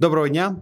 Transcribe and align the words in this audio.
Доброго 0.00 0.28
дня. 0.28 0.56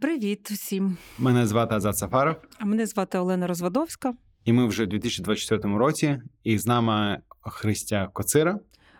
Привіт 0.00 0.48
усім. 0.52 0.96
Мене 1.18 1.46
звати 1.46 1.74
Азат 1.74 1.98
Сафаров. 1.98 2.36
А 2.58 2.64
мене 2.64 2.86
звати 2.86 3.18
Олена 3.18 3.46
Розвадовська. 3.46 4.12
І 4.44 4.52
ми 4.52 4.66
вже 4.66 4.82
у 4.82 4.86
2024 4.86 5.78
році. 5.78 6.20
І 6.44 6.58
з 6.58 6.66
нами 6.66 7.18
Христя 7.40 8.08
Коцира 8.12 8.58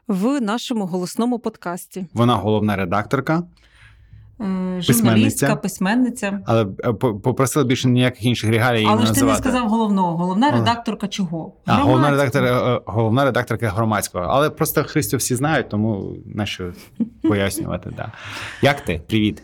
в 0.08 0.40
нашому 0.40 0.86
голосному 0.86 1.38
подкасті. 1.38 2.06
Вона 2.14 2.34
головна 2.34 2.76
редакторка. 2.76 3.42
Е, 4.40 4.76
журналістка, 4.82 5.56
письменниця. 5.56 6.40
Але 6.46 6.66
е, 6.84 6.92
попросила 6.92 7.64
більше 7.64 7.88
ніяких 7.88 8.24
інших 8.24 8.50
регалій. 8.50 8.86
Але 8.88 9.06
ж 9.06 9.12
ти 9.14 9.24
не 9.24 9.36
сказав 9.36 9.68
головного. 9.68 10.16
Головна 10.16 10.50
редакторка 10.50 11.08
чого? 11.08 11.52
А, 11.66 11.74
головна 11.76 12.10
редактор, 12.10 12.44
е, 12.44 12.80
головна 12.86 13.24
редакторка 13.24 13.68
громадського. 13.68 14.24
Але 14.24 14.50
просто 14.50 14.84
Христю 14.84 15.16
всі 15.16 15.34
знають, 15.34 15.68
тому 15.68 16.16
на 16.26 16.46
що 16.46 16.72
пояснювати. 17.22 17.92
Да. 17.96 18.12
Як 18.62 18.80
ти? 18.80 19.02
Привіт. 19.08 19.42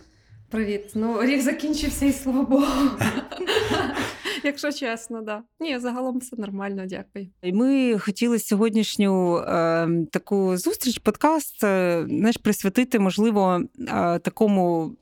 Привіт. 0.57 0.91
Ну, 0.95 1.23
рік 1.23 1.43
закінчився, 1.43 2.07
і 2.07 2.13
слава 2.13 2.43
Богу. 2.43 2.67
Якщо 4.45 4.73
чесно, 4.73 5.23
да. 5.23 5.43
Ні, 5.61 5.79
загалом 5.79 6.19
все 6.19 6.37
нормально, 6.37 6.87
дякую. 6.87 7.29
І 7.43 7.53
Ми 7.53 7.99
хотіли 7.99 8.39
сьогоднішню 8.39 9.37
е, 9.39 9.89
таку 10.13 10.57
зустріч, 10.57 10.99
подкаст 10.99 11.65
е, 11.65 12.05
знаєш, 12.09 12.37
присвятити, 12.37 12.99
можливо, 12.99 13.61
е, 13.79 14.19
такому. 14.19 14.93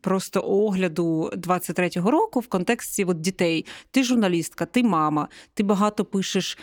Просто 0.00 0.40
огляду 0.40 1.30
23-го 1.36 2.10
року 2.10 2.40
в 2.40 2.46
контексті 2.46 3.04
от 3.04 3.20
дітей. 3.20 3.66
Ти 3.90 4.04
журналістка, 4.04 4.66
ти 4.66 4.82
мама, 4.82 5.28
ти 5.54 5.62
багато 5.62 6.04
пишеш 6.04 6.58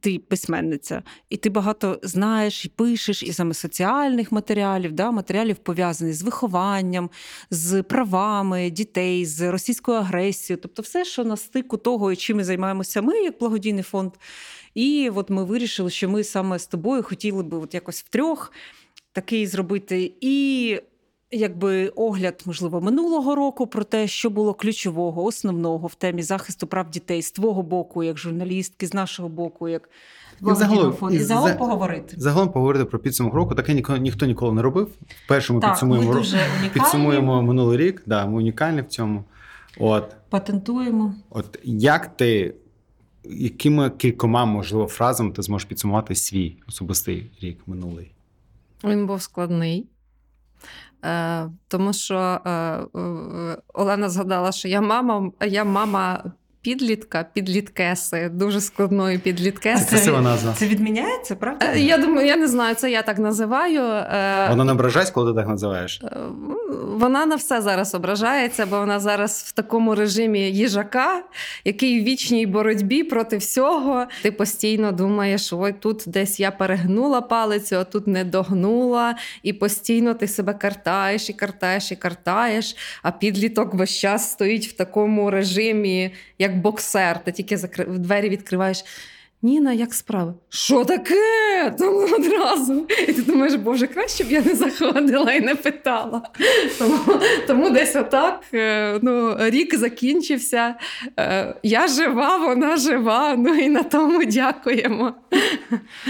ти 0.00 0.18
письменниця, 0.18 1.02
і 1.30 1.36
ти 1.36 1.50
багато 1.50 2.00
знаєш 2.02 2.64
і 2.64 2.68
пишеш 2.68 3.22
і 3.22 3.32
саме 3.32 3.54
соціальних 3.54 4.32
матеріалів, 4.32 4.92
да, 4.92 5.10
матеріалів 5.10 5.56
пов'язаних 5.56 6.14
з 6.14 6.22
вихованням, 6.22 7.10
з 7.50 7.82
правами 7.82 8.70
дітей, 8.70 9.26
з 9.26 9.50
російською 9.50 9.98
агресією, 9.98 10.60
тобто 10.62 10.82
все, 10.82 11.04
що 11.04 11.24
на 11.24 11.36
стику 11.36 11.76
того, 11.76 12.16
чим 12.16 12.36
ми 12.36 12.44
займаємося 12.44 13.02
ми, 13.02 13.16
як 13.18 13.38
благодійний 13.38 13.82
фонд. 13.82 14.12
І 14.74 15.10
от 15.14 15.30
ми 15.30 15.44
вирішили, 15.44 15.90
що 15.90 16.08
ми 16.08 16.24
саме 16.24 16.58
з 16.58 16.66
тобою 16.66 17.02
хотіли 17.02 17.42
би 17.42 17.58
от 17.58 17.74
якось 17.74 18.02
втрьох 18.02 18.52
такий 19.12 19.46
зробити 19.46 20.12
і 20.20 20.78
якби 21.30 21.88
огляд, 21.88 22.42
можливо, 22.46 22.80
минулого 22.80 23.34
року 23.34 23.66
про 23.66 23.84
те, 23.84 24.06
що 24.06 24.30
було 24.30 24.54
ключового, 24.54 25.24
основного 25.24 25.86
в 25.86 25.94
темі 25.94 26.22
захисту 26.22 26.66
прав 26.66 26.90
дітей 26.90 27.22
з 27.22 27.30
твого 27.30 27.62
боку, 27.62 28.02
як 28.02 28.18
журналістки, 28.18 28.86
з 28.86 28.94
нашого 28.94 29.28
боку, 29.28 29.68
як 29.68 29.88
і 30.40 30.54
загалом. 30.54 30.96
І 31.12 31.18
загалом 31.18 31.50
за, 31.50 31.54
поговорити. 31.54 32.14
Загалом 32.18 32.52
поговорити 32.52 32.84
про 32.84 32.98
підсумок 32.98 33.34
року. 33.34 33.54
Таке 33.54 33.74
ніхто, 33.74 33.96
ніхто 33.96 34.26
ніколи 34.26 34.52
не 34.52 34.62
робив. 34.62 34.90
Вперше 35.24 35.52
ми 35.52 35.60
так, 35.60 35.70
підсумуємо 35.70 36.08
ми 36.08 36.14
дуже 36.14 36.38
підсумуємо 36.72 37.42
минулий 37.42 37.78
рік. 37.78 38.02
Да, 38.06 38.26
Ми 38.26 38.36
унікальні 38.36 38.80
в 38.80 38.86
цьому. 38.86 39.24
От. 39.78 40.16
Патентуємо. 40.30 41.14
От 41.30 41.58
як 41.64 42.16
ти. 42.16 42.54
Якими 43.26 43.90
кількома 43.90 44.44
можливо 44.44 44.86
фразами 44.86 45.32
ти 45.32 45.42
зможеш 45.42 45.68
підсумувати 45.68 46.14
свій 46.14 46.56
особистий 46.68 47.30
рік 47.40 47.58
минулий? 47.66 48.10
Він 48.84 49.06
був 49.06 49.22
складний. 49.22 49.86
Е, 51.04 51.50
Тому 51.68 51.92
що 51.92 52.16
е, 52.16 52.50
е, 52.50 53.58
Олена 53.74 54.08
згадала, 54.08 54.52
що 54.52 54.68
я 54.68 54.80
мама, 54.80 55.30
я 55.46 55.64
мама 55.64 56.32
підлітка, 56.64 57.26
підліткеси, 57.32 58.28
дуже 58.28 58.60
складної 58.60 59.18
підліткеси. 59.18 59.84
Це 59.84 59.90
красива 59.90 60.20
назва. 60.20 60.54
Це 60.56 60.66
відміняється, 60.66 61.36
правда? 61.36 61.66
Е, 61.74 61.80
я 61.80 61.98
думаю, 61.98 62.26
я 62.26 62.36
не 62.36 62.48
знаю, 62.48 62.74
це 62.74 62.90
я 62.90 63.02
так 63.02 63.18
називаю. 63.18 63.82
Е, 63.82 64.46
вона 64.48 64.64
не 64.64 64.72
ображається, 64.72 65.14
коли 65.14 65.32
ти 65.32 65.38
так 65.38 65.48
називаєш? 65.48 66.00
Е, 66.04 66.16
вона 66.84 67.26
на 67.26 67.36
все 67.36 67.62
зараз 67.62 67.94
ображається, 67.94 68.66
бо 68.66 68.78
вона 68.78 69.00
зараз 69.00 69.44
в 69.46 69.52
такому 69.52 69.94
режимі 69.94 70.40
їжака, 70.40 71.22
який 71.64 72.00
в 72.00 72.04
вічній 72.04 72.46
боротьбі 72.46 73.04
проти 73.04 73.36
всього. 73.36 74.06
Ти 74.22 74.32
постійно 74.32 74.92
думаєш, 74.92 75.52
ой, 75.52 75.72
тут 75.72 76.02
десь 76.06 76.40
я 76.40 76.50
перегнула 76.50 77.20
палицю, 77.20 77.76
а 77.76 77.84
тут 77.84 78.06
не 78.06 78.24
догнула. 78.24 79.14
І 79.42 79.52
постійно 79.52 80.14
ти 80.14 80.28
себе 80.28 80.54
картаєш, 80.54 81.30
і 81.30 81.32
картаєш, 81.32 81.92
і 81.92 81.96
картаєш. 81.96 82.76
А 83.02 83.10
підліток 83.10 83.74
весь 83.74 83.98
час 83.98 84.30
стоїть 84.30 84.66
в 84.66 84.72
такому 84.72 85.30
режимі, 85.30 86.10
як 86.38 86.53
як 86.54 86.62
боксер, 86.62 87.24
ти 87.24 87.32
тільки 87.32 87.56
закри... 87.56 87.84
двері 87.84 88.28
відкриваєш. 88.28 88.84
Ніна, 89.42 89.72
як 89.72 89.94
справи? 89.94 90.34
Що 90.48 90.84
таке? 90.84 91.74
Тому 91.78 92.08
одразу. 92.14 92.86
І 93.08 93.12
ти 93.12 93.22
думаєш, 93.22 93.54
боже, 93.54 93.86
краще 93.86 94.24
б 94.24 94.30
я 94.30 94.42
не 94.42 94.54
заходила 94.54 95.32
і 95.32 95.40
не 95.40 95.54
питала. 95.54 96.22
Тому 96.78 96.98
тому 97.46 97.70
десь 97.70 97.96
отак 97.96 98.44
е, 98.54 98.98
ну, 99.02 99.36
рік 99.40 99.74
закінчився. 99.74 100.74
Е, 101.18 101.54
я 101.62 101.88
жива, 101.88 102.36
вона 102.36 102.76
жива. 102.76 103.34
Ну 103.38 103.54
і 103.54 103.68
на 103.68 103.82
тому 103.82 104.24
дякуємо. 104.24 105.14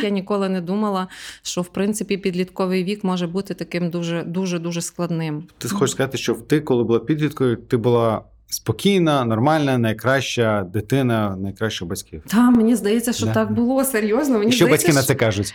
Я 0.03 0.09
ніколи 0.09 0.49
не 0.49 0.61
думала, 0.61 1.09
що 1.43 1.63
в 1.63 1.69
принципі 1.69 2.17
підлітковий 2.17 2.85
вік 2.85 3.05
може 3.05 3.27
бути 3.27 3.55
таким 3.55 3.91
дуже 3.91 4.23
дуже 4.23 4.59
дуже 4.59 4.83
складним. 4.83 5.45
Ти 5.59 5.69
хочеш 5.69 5.91
сказати, 5.91 6.19
що 6.19 6.35
ти, 6.35 6.61
коли 6.61 6.85
була 6.85 6.99
підліткою, 6.99 7.57
ти 7.57 7.77
була 7.77 8.23
спокійна, 8.55 9.25
нормальна, 9.25 9.79
найкраща 9.79 10.63
дитина, 10.73 11.37
найкраща 11.37 11.85
батьків. 11.85 12.23
Та 12.27 12.51
мені 12.51 12.77
здається, 12.77 13.13
що 13.13 13.27
да. 13.27 13.35
так 13.35 13.53
було 13.53 13.85
серйозно. 13.85 14.39
Мені 14.39 14.51
І 14.51 14.55
Що 14.55 14.65
здається, 14.65 14.87
батьки 14.87 15.01
на 15.01 15.03
це 15.03 15.15
кажуть? 15.15 15.55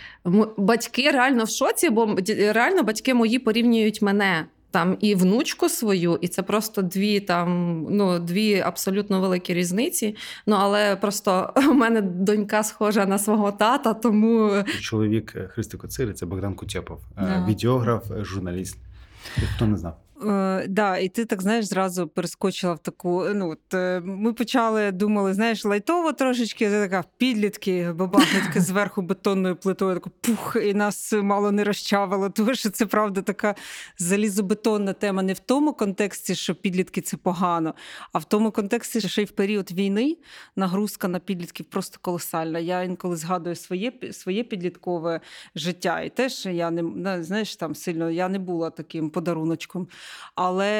Батьки 0.56 1.10
реально 1.10 1.44
в 1.44 1.48
шоці, 1.48 1.90
бо 1.90 2.16
реально 2.38 2.82
батьки 2.82 3.14
мої 3.14 3.38
порівнюють 3.38 4.02
мене. 4.02 4.46
Там 4.72 4.96
і 5.00 5.14
внучку 5.14 5.68
свою, 5.68 6.18
і 6.20 6.28
це 6.28 6.42
просто 6.42 6.82
дві 6.82 7.20
там 7.20 7.80
ну 7.90 8.18
дві 8.18 8.60
абсолютно 8.60 9.20
великі 9.20 9.54
різниці. 9.54 10.16
Ну 10.46 10.56
але 10.58 10.96
просто 10.96 11.52
у 11.70 11.74
мене 11.74 12.00
донька 12.00 12.62
схожа 12.62 13.06
на 13.06 13.18
свого 13.18 13.52
тата, 13.52 13.94
тому 13.94 14.52
чоловік 14.80 15.36
Христи 15.48 15.76
Коцири 15.76 16.12
це 16.12 16.26
Богдан 16.26 16.54
Кутєпов, 16.54 17.00
yeah. 17.16 17.46
відеограф, 17.46 18.04
журналіст. 18.22 18.78
Хто 19.54 19.66
не 19.66 19.76
знав. 19.76 19.96
Е, 20.26 20.66
да, 20.68 20.98
І 20.98 21.08
ти 21.08 21.24
так 21.24 21.42
знаєш, 21.42 21.64
зразу 21.64 22.08
перескочила 22.08 22.72
в 22.74 22.78
таку. 22.78 23.24
Ну 23.34 23.50
от 23.50 23.74
е, 23.74 24.00
Ми 24.04 24.32
почали, 24.32 24.92
думали, 24.92 25.34
знаєш, 25.34 25.64
лайтово 25.64 26.12
трошечки, 26.12 26.70
це 26.70 26.88
така 26.88 27.04
підлітки, 27.18 27.92
бабахнуть 27.92 28.62
зверху 28.62 29.02
бетонною 29.02 29.56
плитою, 29.56 29.94
таку 29.94 30.10
пух, 30.20 30.56
і 30.64 30.74
нас 30.74 31.12
мало 31.12 31.52
не 31.52 31.64
розчавило. 31.64 32.30
Тому 32.30 32.54
що 32.54 32.70
це 32.70 32.86
правда 32.86 33.22
така 33.22 33.54
залізобетонна 33.98 34.92
тема 34.92 35.22
не 35.22 35.32
в 35.32 35.38
тому 35.38 35.72
контексті, 35.72 36.34
що 36.34 36.54
підлітки 36.54 37.00
це 37.00 37.16
погано, 37.16 37.74
а 38.12 38.18
в 38.18 38.24
тому 38.24 38.50
контексті, 38.50 39.00
що 39.00 39.08
ще 39.08 39.22
й 39.22 39.24
в 39.24 39.30
період 39.30 39.72
війни 39.72 40.16
нагрузка 40.56 41.08
на 41.08 41.18
підлітків 41.18 41.66
просто 41.66 41.98
колосальна. 42.02 42.58
Я 42.58 42.82
інколи 42.82 43.16
згадую 43.16 43.56
своє 43.56 43.92
своє 44.12 44.44
підліткове 44.44 45.20
життя. 45.54 46.00
І 46.00 46.10
теж 46.10 46.46
я 46.46 46.70
не 46.70 47.22
знаєш, 47.22 47.56
там 47.56 47.74
сильно 47.74 48.10
я 48.10 48.28
не 48.28 48.38
була 48.38 48.70
таким 48.70 49.10
подаруночком. 49.10 49.88
Але 50.34 50.70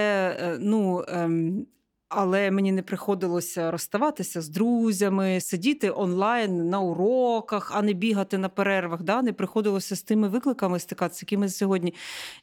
е, 0.40 0.58
ну. 0.60 1.04
Ем, 1.08 1.66
але 2.10 2.50
мені 2.50 2.72
не 2.72 2.82
приходилося 2.82 3.70
розставатися 3.70 4.40
з 4.42 4.48
друзями, 4.48 5.40
сидіти 5.40 5.90
онлайн 5.90 6.68
на 6.68 6.80
уроках, 6.80 7.72
а 7.74 7.82
не 7.82 7.92
бігати 7.92 8.38
на 8.38 8.48
перервах. 8.48 9.02
Да? 9.02 9.22
Не 9.22 9.32
приходилося 9.32 9.96
з 9.96 10.02
тими 10.02 10.28
викликами 10.28 10.78
стикатися, 10.78 11.18
з 11.18 11.22
якими 11.22 11.48
сьогодні 11.48 11.94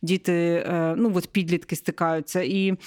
діти, 0.02 0.34
е, 0.68 0.96
ну 0.98 1.12
от 1.16 1.28
підлітки 1.28 1.76
стикаються. 1.76 2.42
І 2.42 2.78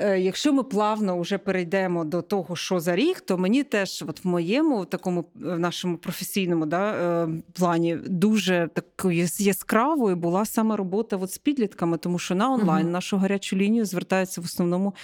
якщо 0.00 0.52
ми 0.52 0.62
плавно 0.62 1.20
вже 1.20 1.38
перейдемо 1.38 2.04
до 2.04 2.22
того, 2.22 2.56
що 2.56 2.80
за 2.80 2.96
рік, 2.96 3.20
то 3.20 3.38
мені 3.38 3.62
теж, 3.62 4.04
от 4.08 4.24
в 4.24 4.28
моєму 4.28 4.84
такому 4.84 5.24
в 5.34 5.58
нашому 5.58 5.96
професійному 5.96 6.66
да, 6.66 6.92
е, 6.92 7.28
плані, 7.52 7.96
дуже 8.06 8.68
такою 8.74 9.28
яскравою 9.38 10.16
була 10.16 10.44
саме 10.44 10.76
робота 10.76 11.16
от 11.16 11.32
з 11.32 11.38
підлітками, 11.38 11.98
тому 11.98 12.18
що 12.18 12.34
на 12.34 12.52
онлайн 12.52 12.84
угу. 12.84 12.92
нашу 12.92 13.16
гарячу 13.16 13.56
лінію 13.56 13.84
звертаються 13.84 14.40
в 14.40 14.44
основному 14.44 14.94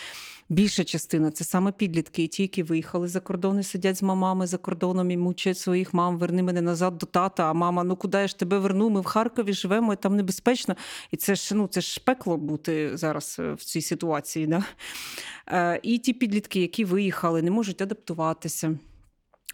більша 0.48 0.84
частина 0.84 1.30
це 1.30 1.44
саме 1.44 1.72
підлітки, 1.72 2.22
і 2.22 2.28
ті, 2.28 2.42
які 2.42 2.62
виїхали 2.62 3.08
за 3.08 3.20
кордон 3.20 3.60
і 3.60 3.62
сидять 3.62 3.96
з 3.96 4.02
мамами 4.02 4.46
за 4.46 4.58
кордоном 4.58 5.10
і 5.10 5.16
мучать 5.16 5.58
своїх 5.58 5.94
мам. 5.94 6.18
Верни 6.18 6.42
мене 6.42 6.60
назад 6.60 6.98
до 6.98 7.06
тата. 7.06 7.50
А 7.50 7.52
мама, 7.52 7.84
ну 7.84 7.96
куди 7.96 8.18
я 8.18 8.28
ж 8.28 8.38
тебе 8.38 8.58
верну? 8.58 8.90
Ми 8.90 9.00
в 9.00 9.04
Харкові 9.04 9.52
живемо, 9.52 9.92
і 9.92 9.96
там 9.96 10.16
небезпечно. 10.16 10.76
І 11.10 11.16
це 11.16 11.34
ж 11.34 11.54
ну 11.54 11.66
це 11.66 11.80
ж 11.80 12.00
пекло 12.04 12.36
бути 12.36 12.96
зараз 12.96 13.36
е, 13.40 13.52
в 13.52 13.64
цій 13.64 13.82
ситуації. 13.82 14.46
Да? 14.46 14.64
Е, 15.48 15.80
І 15.82 15.98
ті 15.98 16.12
підлітки, 16.12 16.60
які 16.60 16.84
виїхали, 16.84 17.42
не 17.42 17.50
можуть 17.50 17.82
адаптуватися. 17.82 18.78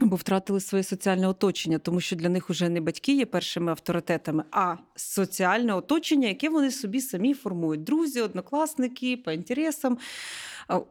Або 0.01 0.17
втратили 0.17 0.61
своє 0.61 0.85
соціальне 0.85 1.29
оточення, 1.29 1.79
тому 1.79 2.01
що 2.01 2.17
для 2.17 2.29
них 2.29 2.51
вже 2.51 2.69
не 2.69 2.81
батьки 2.81 3.17
є 3.17 3.27
першими 3.27 3.71
авторитетами, 3.71 4.45
а 4.51 4.77
соціальне 4.97 5.75
оточення, 5.75 6.29
яке 6.29 6.49
вони 6.49 6.71
собі 6.71 7.01
самі 7.01 7.35
формують. 7.35 7.85
Друзі, 7.85 8.21
однокласники, 8.21 9.17
по 9.17 9.33
інтересам. 9.33 9.99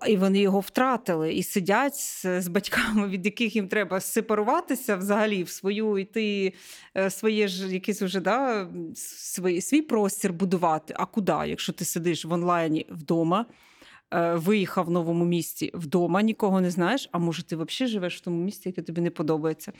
І 0.07 0.17
вони 0.17 0.39
його 0.39 0.59
втратили 0.59 1.33
і 1.33 1.43
сидять 1.43 1.95
з, 1.95 2.41
з 2.41 2.47
батьками, 2.47 3.07
від 3.07 3.25
яких 3.25 3.55
їм 3.55 3.67
треба 3.67 3.99
сепаруватися 3.99 4.95
взагалі 4.95 5.43
в 5.43 5.49
свою 5.49 5.97
йти, 5.97 6.53
е, 6.97 7.09
своє 7.09 7.47
ж 7.47 7.73
якийсь 7.73 8.01
уже 8.01 8.19
да, 8.19 8.67
свій, 8.95 9.61
свій 9.61 9.81
простір 9.81 10.33
будувати. 10.33 10.93
А 10.97 11.05
куди, 11.05 11.35
якщо 11.45 11.73
ти 11.73 11.85
сидиш 11.85 12.25
в 12.25 12.33
онлайні 12.33 12.85
вдома? 12.89 13.45
е, 14.13 14.33
Виїхав 14.35 14.85
в 14.85 14.89
новому 14.89 15.25
місті 15.25 15.71
вдома, 15.73 16.21
нікого 16.21 16.61
не 16.61 16.71
знаєш, 16.71 17.09
а 17.11 17.17
може, 17.17 17.43
ти 17.43 17.55
взагалі 17.55 17.91
живеш 17.91 18.17
в 18.17 18.19
тому 18.19 18.43
місті, 18.43 18.69
яке 18.69 18.81
тобі 18.81 19.01
не 19.01 19.09
подобається. 19.09 19.71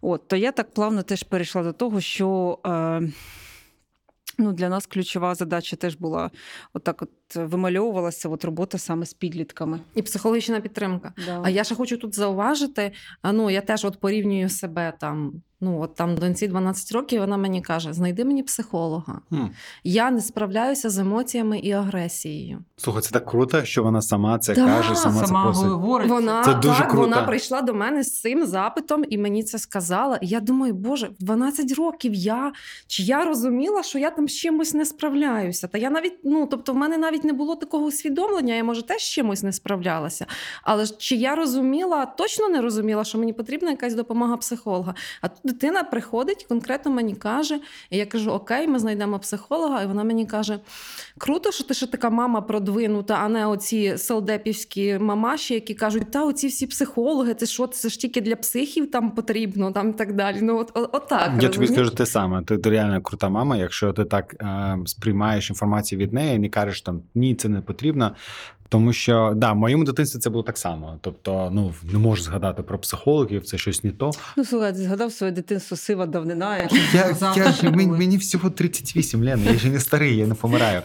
От, 0.00 0.28
то 0.28 0.36
я 0.36 0.52
так 0.52 0.74
плавно 0.74 1.02
теж 1.02 1.22
перейшла 1.22 1.62
до 1.62 1.72
того, 1.72 2.00
що 2.00 2.58
е, 2.66 3.02
ну, 4.38 4.52
для 4.52 4.68
нас 4.68 4.86
ключова 4.86 5.34
задача 5.34 5.76
теж 5.76 5.96
була 5.96 6.30
отак 6.72 7.02
от 7.02 7.10
вимальовувалася 7.34 8.28
от 8.28 8.44
робота 8.44 8.78
саме 8.78 9.06
з 9.06 9.14
підлітками. 9.14 9.80
І 9.94 10.02
психологічна 10.02 10.60
підтримка. 10.60 11.12
Да. 11.26 11.40
А 11.44 11.50
я 11.50 11.64
ще 11.64 11.74
хочу 11.74 11.96
тут 11.96 12.14
зауважити: 12.14 12.92
а, 13.22 13.32
ну 13.32 13.50
я 13.50 13.60
теж 13.60 13.84
от 13.84 14.00
порівнюю 14.00 14.48
себе 14.48 14.92
там. 15.00 15.42
Ну, 15.60 15.80
от 15.80 15.94
там 15.94 16.16
доньці 16.16 16.48
12 16.48 16.92
років, 16.92 17.20
вона 17.20 17.36
мені 17.36 17.62
каже: 17.62 17.92
знайди 17.92 18.24
мені 18.24 18.42
психолога. 18.42 19.20
Хм. 19.28 19.46
Я 19.84 20.10
не 20.10 20.20
справляюся 20.20 20.90
з 20.90 20.98
емоціями 20.98 21.58
і 21.58 21.72
агресією. 21.72 22.58
Слухай, 22.76 23.02
це 23.02 23.10
так 23.10 23.26
круто, 23.26 23.64
що 23.64 23.82
вона 23.82 24.02
сама 24.02 24.38
це 24.38 24.54
Да, 24.54 24.66
каже, 24.66 24.94
сама, 24.94 25.52
це 25.54 25.66
говорить. 25.66 26.10
Вона 26.10 26.44
Це 26.44 26.54
дуже 26.54 26.78
так, 26.78 26.88
круто. 26.88 27.08
вона 27.08 27.22
прийшла 27.22 27.62
до 27.62 27.74
мене 27.74 28.02
з 28.02 28.20
цим 28.20 28.46
запитом 28.46 29.04
і 29.08 29.18
мені 29.18 29.42
це 29.42 29.58
сказала. 29.58 30.16
І 30.16 30.26
я 30.26 30.40
думаю, 30.40 30.74
боже, 30.74 31.06
в 31.20 31.24
12 31.24 31.72
років 31.72 32.14
я 32.14 32.52
чи 32.86 33.02
я 33.02 33.24
розуміла, 33.24 33.82
що 33.82 33.98
я 33.98 34.10
там 34.10 34.28
з 34.28 34.36
чимось 34.36 34.74
не 34.74 34.84
справляюся. 34.84 35.66
Та 35.66 35.78
я 35.78 35.90
навіть, 35.90 36.18
ну 36.24 36.46
тобто, 36.46 36.72
в 36.72 36.76
мене 36.76 36.98
навіть 36.98 37.24
не 37.24 37.32
було 37.32 37.56
такого 37.56 37.84
усвідомлення, 37.84 38.54
я 38.54 38.64
може 38.64 38.82
теж 38.82 39.02
з 39.02 39.08
чимось 39.08 39.42
не 39.42 39.52
справлялася. 39.52 40.26
Але 40.62 40.86
чи 40.86 41.16
я 41.16 41.34
розуміла, 41.34 42.06
точно 42.06 42.48
не 42.48 42.60
розуміла, 42.60 43.04
що 43.04 43.18
мені 43.18 43.32
потрібна 43.32 43.70
якась 43.70 43.94
допомога 43.94 44.36
психолога. 44.36 44.94
А 45.20 45.28
тут 45.28 45.47
дитина 45.52 45.84
приходить, 45.84 46.44
конкретно 46.48 46.90
мені 46.90 47.14
каже, 47.14 47.60
і 47.90 47.96
я 47.96 48.06
кажу: 48.06 48.30
Окей, 48.30 48.68
ми 48.68 48.78
знайдемо 48.78 49.18
психолога. 49.18 49.82
І 49.82 49.86
вона 49.86 50.04
мені 50.04 50.26
каже: 50.26 50.58
круто, 51.18 51.52
що 51.52 51.64
ти 51.64 51.74
ще 51.74 51.86
така 51.86 52.10
мама 52.10 52.40
продвинута, 52.40 53.14
а 53.22 53.28
не 53.28 53.46
оці 53.46 53.98
солдепівські 53.98 54.98
мамаші, 54.98 55.54
які 55.54 55.74
кажуть, 55.74 56.10
та 56.10 56.24
оці 56.24 56.46
всі 56.46 56.66
психологи, 56.66 57.34
це 57.34 57.46
що, 57.46 57.66
це 57.66 57.88
ж 57.88 57.98
тільки 57.98 58.20
для 58.20 58.36
психів 58.36 58.90
там 58.90 59.10
потрібно, 59.10 59.72
там 59.72 59.90
і 59.90 59.92
так 59.92 60.14
далі. 60.14 60.38
Ну, 60.42 60.58
от, 60.58 60.70
от, 60.74 60.90
отак. 60.92 61.32
Я 61.40 61.48
тобі 61.48 61.66
скажу 61.66 61.90
те 61.90 62.06
саме. 62.06 62.42
Ти, 62.42 62.58
ти 62.58 62.70
реально 62.70 63.02
крута 63.02 63.28
мама, 63.28 63.56
якщо 63.56 63.92
ти 63.92 64.04
так 64.04 64.36
е, 64.40 64.78
сприймаєш 64.86 65.50
інформацію 65.50 65.98
від 65.98 66.12
неї 66.12 66.38
не 66.38 66.48
кажеш 66.48 66.80
там 66.80 67.02
ні, 67.14 67.34
це 67.34 67.48
не 67.48 67.60
потрібно. 67.60 68.14
Тому 68.68 68.92
що 68.92 69.32
да, 69.36 69.52
в 69.52 69.56
моєму 69.56 69.84
дитинстві 69.84 70.18
це 70.18 70.30
було 70.30 70.42
так 70.42 70.58
само. 70.58 70.98
Тобто, 71.00 71.50
ну 71.52 71.74
не 71.92 71.98
можу 71.98 72.22
згадати 72.22 72.62
про 72.62 72.78
психологів, 72.78 73.44
це 73.44 73.58
щось 73.58 73.84
не 73.84 73.90
то. 73.90 74.10
Ну, 74.36 74.44
слухай, 74.44 74.74
згадав 74.74 75.12
своє 75.12 75.32
дитинство 75.32 75.76
сива 75.76 76.06
давнина. 76.06 76.58
Я, 76.58 76.68
Я, 76.94 77.34
я 77.36 77.52
ж, 77.52 77.70
мені, 77.70 77.86
мені 77.86 78.16
всього 78.16 78.50
38, 78.50 79.24
Лена, 79.24 79.50
я 79.50 79.58
ж 79.58 79.68
не 79.68 79.80
старий, 79.80 80.16
я 80.16 80.26
не 80.26 80.34
помираю. 80.34 80.82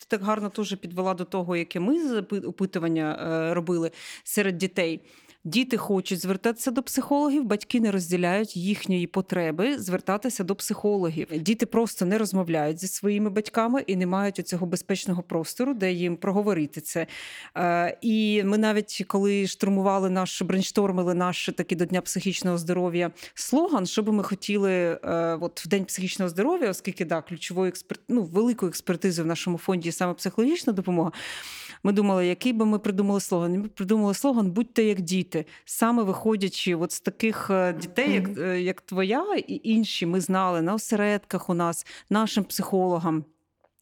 Ти 0.00 0.06
так 0.08 0.22
гарно 0.22 0.48
теж 0.48 0.76
підвела 0.76 1.14
до 1.14 1.24
того, 1.24 1.56
яке 1.56 1.80
ми 1.80 2.20
опитування 2.20 3.18
е, 3.50 3.54
робили 3.54 3.90
серед 4.24 4.58
дітей. 4.58 5.00
Діти 5.46 5.76
хочуть 5.76 6.20
звертатися 6.20 6.70
до 6.70 6.82
психологів, 6.82 7.44
батьки 7.44 7.80
не 7.80 7.90
розділяють 7.90 8.56
їхньої 8.56 9.06
потреби 9.06 9.78
звертатися 9.78 10.44
до 10.44 10.54
психологів. 10.54 11.28
Діти 11.40 11.66
просто 11.66 12.04
не 12.04 12.18
розмовляють 12.18 12.80
зі 12.80 12.88
своїми 12.88 13.30
батьками 13.30 13.84
і 13.86 13.96
не 13.96 14.06
мають 14.06 14.48
цього 14.48 14.66
безпечного 14.66 15.22
простору, 15.22 15.74
де 15.74 15.92
їм 15.92 16.16
проговорити 16.16 16.80
це. 16.80 17.06
Е, 17.56 17.98
І 18.02 18.42
ми 18.44 18.58
навіть 18.58 19.04
коли 19.08 19.46
штурмували 19.46 20.10
наш 20.10 20.42
брейнштормили 20.42 21.14
наш 21.14 21.50
такий 21.56 21.78
до 21.78 21.84
Дня 21.84 22.00
психічного 22.00 22.58
здоров'я 22.58 23.10
слоган, 23.34 23.86
що 23.86 24.02
би 24.02 24.12
ми 24.12 24.22
хотіли 24.22 24.72
е, 24.72 24.98
от 25.40 25.64
в 25.64 25.68
День 25.68 25.84
психічного 25.84 26.28
здоров'я, 26.28 26.70
оскільки 26.70 27.04
да, 27.04 27.22
ключовою 27.22 27.68
експерт, 27.68 28.00
ну, 28.08 28.22
великою 28.22 28.70
експертизою 28.70 29.24
в 29.24 29.28
нашому 29.28 29.58
фонді 29.58 29.92
саме 29.92 30.14
психологічна 30.14 30.72
допомога. 30.72 31.12
Ми 31.82 31.92
думали, 31.92 32.26
який 32.26 32.52
би 32.52 32.66
ми 32.66 32.78
придумали 32.78 33.20
слоган. 33.20 33.52
Ми 33.52 33.68
придумали 33.68 34.14
слоган 34.14 34.50
Будьте 34.50 34.84
як 34.84 35.00
діти. 35.00 35.35
Саме 35.64 36.02
виходячи 36.02 36.74
от 36.74 36.92
з 36.92 37.00
таких 37.00 37.50
е, 37.50 37.72
дітей, 37.72 38.12
як, 38.12 38.38
е, 38.38 38.60
як 38.60 38.80
твоя 38.80 39.24
і 39.36 39.60
інші, 39.64 40.06
ми 40.06 40.20
знали 40.20 40.62
на 40.62 40.74
осередках 40.74 41.50
у 41.50 41.54
нас, 41.54 41.86
нашим 42.10 42.44
психологам. 42.44 43.24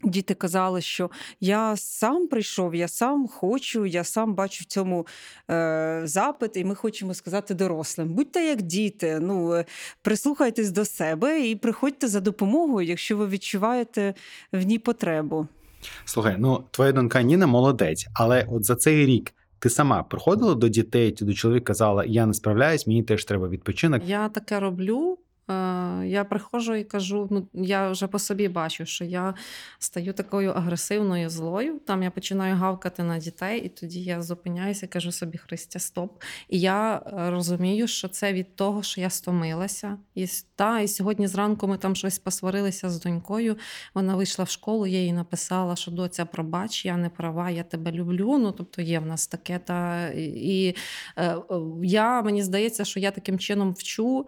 Діти 0.04 0.34
казали, 0.34 0.80
що 0.80 1.10
я 1.40 1.76
сам 1.76 2.28
прийшов, 2.28 2.74
я 2.74 2.88
сам 2.88 3.28
хочу, 3.28 3.86
я 3.86 4.04
сам 4.04 4.34
бачу 4.34 4.62
в 4.62 4.66
цьому 4.66 5.06
е, 5.50 6.00
запит, 6.04 6.56
і 6.56 6.64
ми 6.64 6.74
хочемо 6.74 7.14
сказати 7.14 7.54
дорослим: 7.54 8.08
будьте 8.08 8.44
як 8.44 8.62
діти, 8.62 9.18
ну 9.20 9.54
е, 9.54 9.64
прислухайтесь 10.02 10.70
до 10.70 10.84
себе 10.84 11.48
і 11.48 11.56
приходьте 11.56 12.08
за 12.08 12.20
допомогою, 12.20 12.88
якщо 12.88 13.16
ви 13.16 13.28
відчуваєте 13.28 14.14
в 14.52 14.62
ній 14.62 14.78
потребу. 14.78 15.48
Слухай, 16.04 16.36
ну 16.38 16.64
твоя 16.70 16.92
донька 16.92 17.22
Ніна 17.22 17.46
молодець, 17.46 18.06
але 18.14 18.46
от 18.50 18.64
за 18.64 18.76
цей 18.76 19.06
рік 19.06 19.34
ти 19.64 19.70
сама 19.70 20.02
приходила 20.02 20.54
до 20.54 20.68
дітей, 20.68 21.16
до 21.20 21.34
чоловіка 21.34 21.64
казала, 21.64 22.04
я 22.04 22.26
не 22.26 22.34
справляюсь, 22.34 22.86
мені 22.86 23.02
теж 23.02 23.24
треба 23.24 23.48
відпочинок. 23.48 24.02
Я 24.06 24.28
таке 24.28 24.60
роблю. 24.60 25.18
Е, 25.50 26.06
Я 26.06 26.24
приходжу 26.24 26.74
і 26.74 26.84
кажу: 26.84 27.28
ну 27.30 27.48
я 27.52 27.90
вже 27.90 28.06
по 28.06 28.18
собі 28.18 28.48
бачу, 28.48 28.86
що 28.86 29.04
я 29.04 29.34
стаю 29.78 30.12
такою 30.12 30.50
агресивною 30.50 31.30
злою. 31.30 31.78
Там 31.86 32.02
я 32.02 32.10
починаю 32.10 32.56
гавкати 32.56 33.02
на 33.02 33.18
дітей, 33.18 33.60
і 33.60 33.68
тоді 33.68 34.02
я 34.02 34.22
зупиняюся 34.22 34.86
і 34.86 34.88
кажу 34.88 35.12
собі, 35.12 35.38
Христя, 35.38 35.78
стоп. 35.78 36.22
І 36.48 36.60
я 36.60 36.96
е, 36.96 37.30
розумію, 37.30 37.86
що 37.86 38.08
це 38.08 38.32
від 38.32 38.56
того, 38.56 38.82
що 38.82 39.00
я 39.00 39.10
стомилася. 39.10 39.98
І, 40.14 40.26
та, 40.56 40.80
і 40.80 40.88
сьогодні 40.88 41.26
зранку 41.26 41.68
ми 41.68 41.78
там 41.78 41.96
щось 41.96 42.18
посварилися 42.18 42.90
з 42.90 43.00
донькою. 43.00 43.56
Вона 43.94 44.16
вийшла 44.16 44.44
в 44.44 44.50
школу, 44.50 44.86
я 44.86 45.02
їй 45.02 45.12
написала, 45.12 45.76
що 45.76 45.90
доця, 45.90 46.24
пробач, 46.24 46.84
я 46.84 46.96
не 46.96 47.08
права, 47.08 47.50
я 47.50 47.62
тебе 47.62 47.92
люблю. 47.92 48.38
Ну 48.38 48.52
тобто 48.52 48.82
є 48.82 48.98
в 48.98 49.06
нас 49.06 49.26
таке. 49.26 49.58
Та 49.58 50.08
і 50.16 50.74
е, 51.18 51.36
я 51.82 52.22
мені 52.22 52.42
здається, 52.42 52.84
що 52.84 53.00
я 53.00 53.10
таким 53.10 53.38
чином 53.38 53.72
вчу 53.72 54.26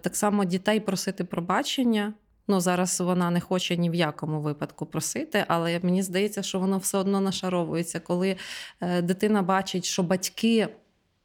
так 0.00 0.16
само 0.16 0.39
дітей 0.44 0.80
просити 0.80 1.24
пробачення. 1.24 2.14
Ну, 2.48 2.60
зараз 2.60 3.00
вона 3.00 3.30
не 3.30 3.40
хоче 3.40 3.76
ні 3.76 3.90
в 3.90 3.94
якому 3.94 4.40
випадку 4.40 4.86
просити, 4.86 5.44
але 5.48 5.80
мені 5.82 6.02
здається, 6.02 6.42
що 6.42 6.60
воно 6.60 6.78
все 6.78 6.98
одно 6.98 7.20
нашаровується, 7.20 8.00
коли 8.00 8.36
е, 8.80 9.02
дитина 9.02 9.42
бачить, 9.42 9.84
що 9.84 10.02
батьки 10.02 10.68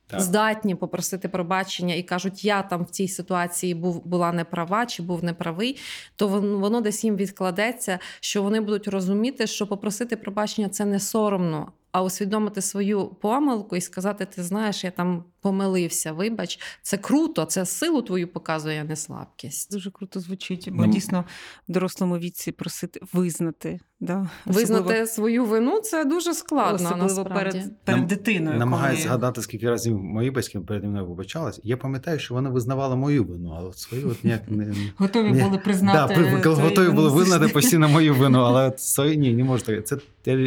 Так. 0.07 0.21
здатні 0.21 0.75
попросити 0.75 1.29
пробачення 1.29 1.95
і 1.95 2.03
кажуть, 2.03 2.45
я 2.45 2.62
там 2.62 2.83
в 2.83 2.89
цій 2.89 3.07
ситуації 3.07 3.73
був 3.73 4.06
була 4.06 4.31
неправа 4.31 4.85
чи 4.85 5.03
був 5.03 5.23
неправий, 5.23 5.77
то 6.15 6.27
воно, 6.27 6.59
воно 6.59 6.81
десь 6.81 7.03
їм 7.03 7.15
відкладеться, 7.15 8.00
що 8.19 8.44
вони 8.44 8.62
будуть 8.62 8.88
розуміти, 8.88 9.47
що 9.47 9.67
попросити 9.67 10.15
пробачення 10.15 10.69
це 10.69 10.85
не 10.85 11.00
соромно. 11.00 11.71
А 11.91 12.03
усвідомити 12.03 12.62
свою 12.62 13.07
помилку 13.07 13.75
і 13.75 13.81
сказати: 13.81 14.25
ти 14.25 14.43
знаєш, 14.43 14.84
я 14.84 14.91
там 14.91 15.24
помилився, 15.46 16.12
вибач, 16.12 16.60
це 16.82 16.98
круто, 16.98 17.46
це 17.46 17.66
силу 17.66 18.02
твою 18.02 18.28
показує, 18.28 18.82
а 18.82 18.84
не 18.84 18.96
слабкість. 18.96 19.72
Дуже 19.72 19.92
круто 19.92 20.20
звучить, 20.20 20.70
бо 20.72 20.86
Ну, 20.86 20.92
дійсно 20.94 21.25
в 21.70 21.72
дорослому 21.72 22.18
віці 22.18 22.52
просити 22.52 23.00
визнати. 23.14 23.80
Да? 24.00 24.30
Визнати 24.46 25.08
свою 25.08 25.46
вину 25.46 25.80
це 25.80 26.06
дуже 26.06 26.34
складно. 26.34 26.75
особливо 26.75 27.04
насправді. 27.04 27.52
перед, 27.60 27.84
перед 27.84 28.00
Нам- 28.00 28.08
дитиною. 28.08 28.60
Намагаюся 28.60 29.02
коли... 29.04 29.10
згадати, 29.10 29.42
скільки 29.42 29.70
разів 29.70 29.98
мої 29.98 30.32
батьки 30.32 30.60
переді 30.60 30.88
мною 30.88 31.06
вибачались. 31.06 31.60
Я 31.64 31.78
пам'ятаю, 31.78 32.20
що 32.20 32.34
вони 32.34 32.50
визнавали 32.50 32.96
мою 32.96 33.24
вину, 33.24 33.54
але 33.58 33.74
свою 33.74 34.10
от 34.10 34.24
ніяк 34.24 34.42
не. 34.48 34.74
Готові 34.98 35.32
Ні. 35.32 35.44
були 35.44 35.58
признати. 35.58 36.16
Да, 36.44 36.52
готові 36.54 36.90
були 36.90 37.10
визнати 37.10 37.48
постійно 37.48 37.90
мою 37.90 38.16
вину, 38.16 38.40
але 38.40 38.68
от 38.68 38.80
свої 38.80 39.18
ні, 39.18 39.34
не 39.34 39.44
можу 39.44 39.64
таке. 39.66 39.82
Це, 39.82 39.98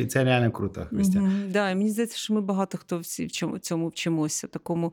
це 0.07 0.25
реально 0.25 0.51
круто, 0.51 0.87
Христя. 0.91 1.33
Да, 1.49 1.75
мені 1.75 1.91
здається, 1.91 2.17
що 2.17 2.35
ми 2.35 2.41
багато 2.41 2.79
хто 2.79 2.99
всі 2.99 3.27
в 3.27 3.33
чому 3.33 3.59
цьому 3.59 3.89
вчимося, 3.89 4.47
такому 4.47 4.88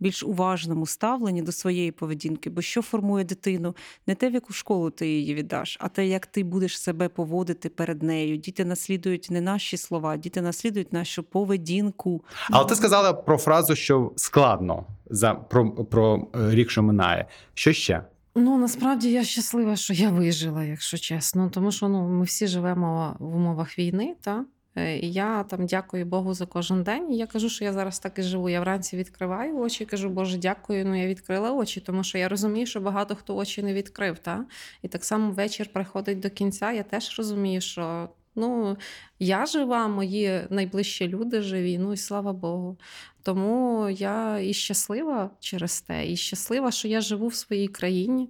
більш 0.00 0.22
уважному 0.22 0.86
ставленні 0.86 1.42
до 1.42 1.52
своєї 1.52 1.92
поведінки. 1.92 2.50
Бо 2.50 2.62
що 2.62 2.82
формує 2.82 3.24
дитину? 3.24 3.76
Не 4.06 4.14
те, 4.14 4.30
в 4.30 4.34
яку 4.34 4.52
школу 4.52 4.90
ти 4.90 5.08
її 5.08 5.34
віддаш, 5.34 5.76
а 5.80 5.88
те, 5.88 6.06
як 6.06 6.26
ти 6.26 6.44
будеш 6.44 6.80
себе 6.80 7.08
поводити 7.08 7.68
перед 7.68 8.02
нею. 8.02 8.36
Діти 8.36 8.64
наслідують 8.64 9.30
не 9.30 9.40
наші 9.40 9.76
слова, 9.76 10.16
діти 10.16 10.42
наслідують 10.42 10.92
нашу 10.92 11.22
поведінку. 11.22 12.24
Але 12.50 12.64
ти 12.64 12.74
сказала 12.74 13.12
про 13.12 13.38
фразу, 13.38 13.74
що 13.74 14.12
складно 14.16 14.86
за 15.10 15.34
про, 15.34 15.70
про 15.70 16.28
е, 16.34 16.54
рік, 16.54 16.70
що 16.70 16.82
минає. 16.82 17.26
Що 17.54 17.72
ще? 17.72 18.02
Ну 18.34 18.58
насправді 18.58 19.10
я 19.10 19.24
щаслива, 19.24 19.76
що 19.76 19.94
я 19.94 20.10
вижила, 20.10 20.64
якщо 20.64 20.98
чесно. 20.98 21.50
Тому 21.50 21.72
що 21.72 21.88
ну 21.88 22.08
ми 22.08 22.24
всі 22.24 22.46
живемо 22.46 23.16
в 23.18 23.36
умовах 23.36 23.78
війни, 23.78 24.14
та 24.20 24.44
І 24.88 25.12
я 25.12 25.42
там 25.42 25.66
дякую 25.66 26.06
Богу 26.06 26.34
за 26.34 26.46
кожен 26.46 26.82
день. 26.82 27.12
І 27.12 27.16
я 27.16 27.26
кажу, 27.26 27.48
що 27.48 27.64
я 27.64 27.72
зараз 27.72 27.98
так 27.98 28.18
і 28.18 28.22
живу. 28.22 28.48
Я 28.48 28.60
вранці 28.60 28.96
відкриваю 28.96 29.58
очі, 29.58 29.84
кажу, 29.84 30.10
Боже, 30.10 30.38
дякую. 30.38 30.84
Ну 30.84 31.00
я 31.00 31.06
відкрила 31.06 31.52
очі, 31.52 31.80
тому 31.80 32.04
що 32.04 32.18
я 32.18 32.28
розумію, 32.28 32.66
що 32.66 32.80
багато 32.80 33.14
хто 33.14 33.36
очі 33.36 33.62
не 33.62 33.74
відкрив. 33.74 34.18
Та? 34.18 34.44
І 34.82 34.88
так 34.88 35.04
само 35.04 35.30
вечір 35.30 35.68
приходить 35.72 36.20
до 36.20 36.30
кінця. 36.30 36.72
Я 36.72 36.82
теж 36.82 37.18
розумію, 37.18 37.60
що 37.60 38.08
ну, 38.34 38.76
я 39.18 39.46
жива, 39.46 39.88
мої 39.88 40.40
найближчі 40.50 41.08
люди 41.08 41.42
живі. 41.42 41.78
Ну 41.78 41.92
і 41.92 41.96
слава 41.96 42.32
Богу. 42.32 42.78
Тому 43.22 43.88
я 43.90 44.38
і 44.38 44.52
щаслива 44.52 45.30
через 45.40 45.80
те, 45.80 46.12
і 46.12 46.16
щаслива, 46.16 46.70
що 46.70 46.88
я 46.88 47.00
живу 47.00 47.26
в 47.26 47.34
своїй 47.34 47.68
країні. 47.68 48.28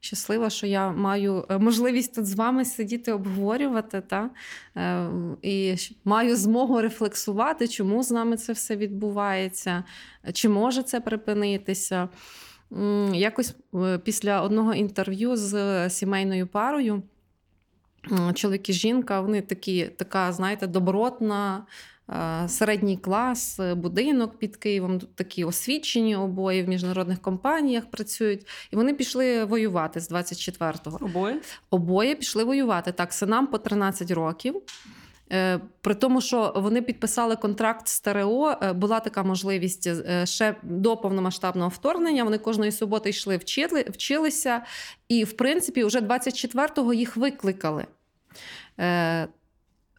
Щаслива, 0.00 0.50
що 0.50 0.66
я 0.66 0.92
маю 0.92 1.46
е, 1.50 1.58
можливість 1.58 2.14
тут 2.14 2.26
з 2.26 2.34
вами 2.34 2.64
сидіти, 2.64 3.12
обговорювати, 3.12 4.00
та? 4.00 4.30
Е, 4.76 5.10
і 5.42 5.76
маю 6.04 6.36
змогу 6.36 6.80
рефлексувати, 6.80 7.68
чому 7.68 8.02
з 8.02 8.10
нами 8.10 8.36
це 8.36 8.52
все 8.52 8.76
відбувається, 8.76 9.84
чи 10.32 10.48
може 10.48 10.82
це 10.82 11.00
припинитися. 11.00 12.08
Якось 13.12 13.54
е, 13.74 13.98
після 13.98 14.42
одного 14.42 14.74
інтерв'ю 14.74 15.36
з 15.36 15.90
сімейною 15.90 16.46
парою, 16.46 17.02
чоловік 18.34 18.68
і 18.68 18.72
жінка, 18.72 19.20
вони 19.20 19.40
такі, 19.42 19.84
така, 19.84 20.32
знаєте, 20.32 20.66
добротна, 20.66 21.66
середній 22.48 22.96
клас, 22.96 23.60
е, 23.60 23.74
будинок 23.74 24.38
під 24.38 24.56
Києвом, 24.56 25.00
такі 25.14 25.44
освічені 25.44 26.16
обоє 26.16 26.64
в 26.64 26.68
міжнародних 26.68 27.20
компаніях 27.20 27.86
працюють. 27.86 28.46
І 28.70 28.76
вони 28.76 28.94
пішли 28.94 29.44
воювати 29.44 30.00
з 30.00 30.10
24-го. 30.10 30.98
Обоє? 31.00 31.40
Обоє 31.70 32.14
пішли 32.14 32.44
воювати. 32.44 32.92
Так, 32.92 33.12
синам 33.12 33.46
по 33.46 33.58
13 33.58 34.10
років. 34.10 34.62
Е, 35.32 35.60
При 35.80 35.94
тому, 35.94 36.20
що 36.20 36.52
вони 36.56 36.82
підписали 36.82 37.36
контракт 37.36 37.88
з 37.88 38.00
ТРО, 38.00 38.54
е, 38.62 38.72
була 38.72 39.00
така 39.00 39.22
можливість 39.22 39.86
е, 39.86 40.26
ще 40.26 40.56
до 40.62 40.96
повномасштабного 40.96 41.68
вторгнення. 41.68 42.24
Вони 42.24 42.38
кожної 42.38 42.72
суботи 42.72 43.10
йшли 43.10 43.36
вчили, 43.36 43.84
вчилися, 43.88 44.62
і, 45.08 45.24
в 45.24 45.32
принципі, 45.32 45.84
вже 45.84 46.00
24-го 46.00 46.94
їх 46.94 47.16
викликали. 47.16 47.86
Е, 48.80 49.28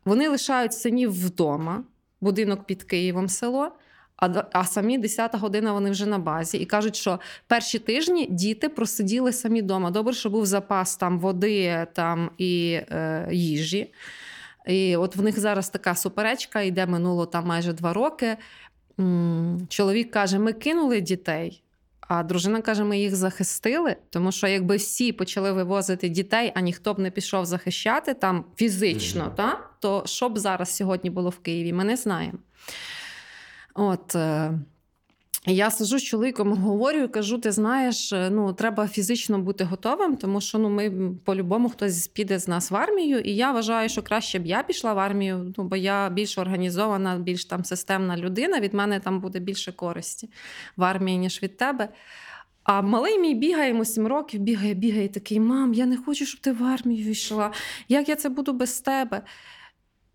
Вони 0.06 0.30
лишають 0.30 0.74
синів 0.74 1.26
вдома, 1.26 1.84
будинок 2.22 2.64
під 2.64 2.84
Києвом, 2.84 3.30
село. 3.30 3.72
А, 4.18 4.44
а 4.52 4.64
самі 4.66 4.98
10 4.98 5.36
година 5.36 5.74
вони 5.74 5.92
вже 5.92 6.06
на 6.06 6.20
базі 6.20 6.58
і 6.58 6.66
кажуть, 6.66 6.96
що 6.96 7.20
перші 7.48 7.80
тижні 7.80 8.28
діти 8.30 8.70
просиділи 8.70 9.34
самі 9.34 9.62
вдома. 9.62 9.92
Добре, 9.92 10.14
що 10.14 10.30
був 10.30 10.46
запас 10.46 10.96
там 10.96 11.20
води 11.20 11.88
там 11.94 12.32
і 12.38 12.80
е, 12.92 13.28
їжі. 13.32 13.94
І 14.68 14.96
от 14.96 15.16
в 15.16 15.22
них 15.22 15.40
зараз 15.40 15.70
така 15.70 15.96
суперечка, 15.96 16.62
йде 16.62 16.86
минуло 16.86 17.26
там 17.26 17.46
майже 17.46 17.74
два 17.74 17.94
роки. 17.94 18.38
Чоловік 19.70 20.12
каже: 20.12 20.40
ми 20.40 20.54
кинули 20.54 21.02
дітей. 21.02 21.64
А 22.08 22.24
дружина 22.24 22.62
каже, 22.62 22.84
ми 22.84 23.00
їх 23.00 23.16
захистили, 23.16 23.96
тому 24.10 24.32
що 24.32 24.48
якби 24.48 24.76
всі 24.76 25.12
почали 25.12 25.52
вивозити 25.52 26.10
дітей, 26.10 26.52
а 26.56 26.62
ніхто 26.62 26.94
б 26.94 27.00
не 27.00 27.12
пішов 27.12 27.46
захищати 27.46 28.14
там 28.14 28.46
фізично, 28.56 29.24
Мгм. 29.26 29.34
та, 29.36 29.60
то 29.80 30.04
що 30.06 30.30
б 30.30 30.38
зараз 30.38 30.76
сьогодні 30.76 31.10
було 31.10 31.30
в 31.30 31.40
Києві, 31.40 31.74
ми 31.74 31.84
не 31.84 31.96
знаємо. 31.98 32.38
От, 33.74 34.16
е, 34.16 34.52
я 35.54 35.72
сижу 35.72 36.00
з 36.00 36.04
чоловіком, 36.04 36.54
говорю 36.54 37.04
і 37.04 37.08
кажу: 37.08 37.38
ти 37.38 37.51
знаєш, 37.51 38.13
е, 38.13 38.30
ну 38.30 38.54
треба 38.54 38.88
фізично 38.88 39.39
бути 39.39 39.63
готовим, 39.63 40.18
тому 40.18 40.42
що 40.42 40.58
ну 40.58 40.70
ми 40.70 41.12
по-любому 41.25 41.70
хтось 41.70 42.08
піде 42.08 42.39
з 42.39 42.48
нас 42.48 42.72
в 42.72 42.75
армію. 42.75 43.20
І 43.20 43.36
я 43.36 43.51
вважаю, 43.51 43.89
що 43.89 44.01
краще 44.01 44.39
б 44.39 44.46
я 44.46 44.63
пішла 44.63 44.94
в 44.94 45.00
армію, 45.00 45.54
ну 45.58 45.63
бо 45.63 45.75
я 45.75 46.10
більш 46.10 46.38
організована, 46.38 47.18
більш 47.18 47.46
там 47.46 47.66
системна 47.66 48.18
людина. 48.18 48.60
Від 48.60 48.74
мене 48.74 49.00
там 49.00 49.20
буде 49.20 49.39
більше 49.39 49.72
користі 49.72 50.30
в 50.77 50.84
армії, 50.84 51.18
ніж 51.18 51.44
від 51.44 51.58
тебе. 51.58 51.89
А 52.63 52.82
малий 52.82 53.20
мій 53.20 53.34
бігає 53.34 53.70
йому 53.70 53.86
7 53.86 54.08
років, 54.08 54.39
бігає, 54.39 54.74
бігає, 54.74 55.08
такий: 55.08 55.39
мам, 55.39 55.74
я 55.74 55.86
не 55.86 55.98
хочу, 55.98 56.25
щоб 56.25 56.42
ти 56.42 56.51
в 56.51 56.63
армію 56.63 57.12
йшла. 57.12 57.51
Як 57.89 58.10
я 58.10 58.16
це 58.16 58.30
буду 58.30 58.54
без 58.54 58.80
тебе? 58.80 59.22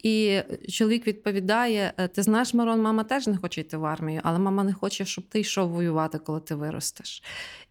І 0.03 0.41
чоловік 0.69 1.07
відповідає: 1.07 1.93
«Е, 1.97 2.09
Ти 2.09 2.23
знаєш, 2.23 2.55
Мирон, 2.55 2.83
мама 2.83 3.05
теж 3.05 3.27
не 3.27 3.37
хоче 3.37 3.61
йти 3.61 3.77
в 3.77 3.85
армію, 3.85 4.21
але 4.25 4.39
мама 4.39 4.65
не 4.65 4.73
хоче, 4.73 5.05
щоб 5.05 5.25
ти 5.29 5.41
йшов 5.41 5.71
воювати, 5.71 6.19
коли 6.19 6.41
ти 6.41 6.55
виростеш. 6.55 7.23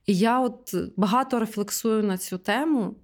І 0.05 0.17
я 0.17 0.39
от 0.39 0.75
багато 0.97 1.39
рефлексую 1.39 2.03
на 2.03 2.17
цю 2.17 2.37
тему, 2.37 2.95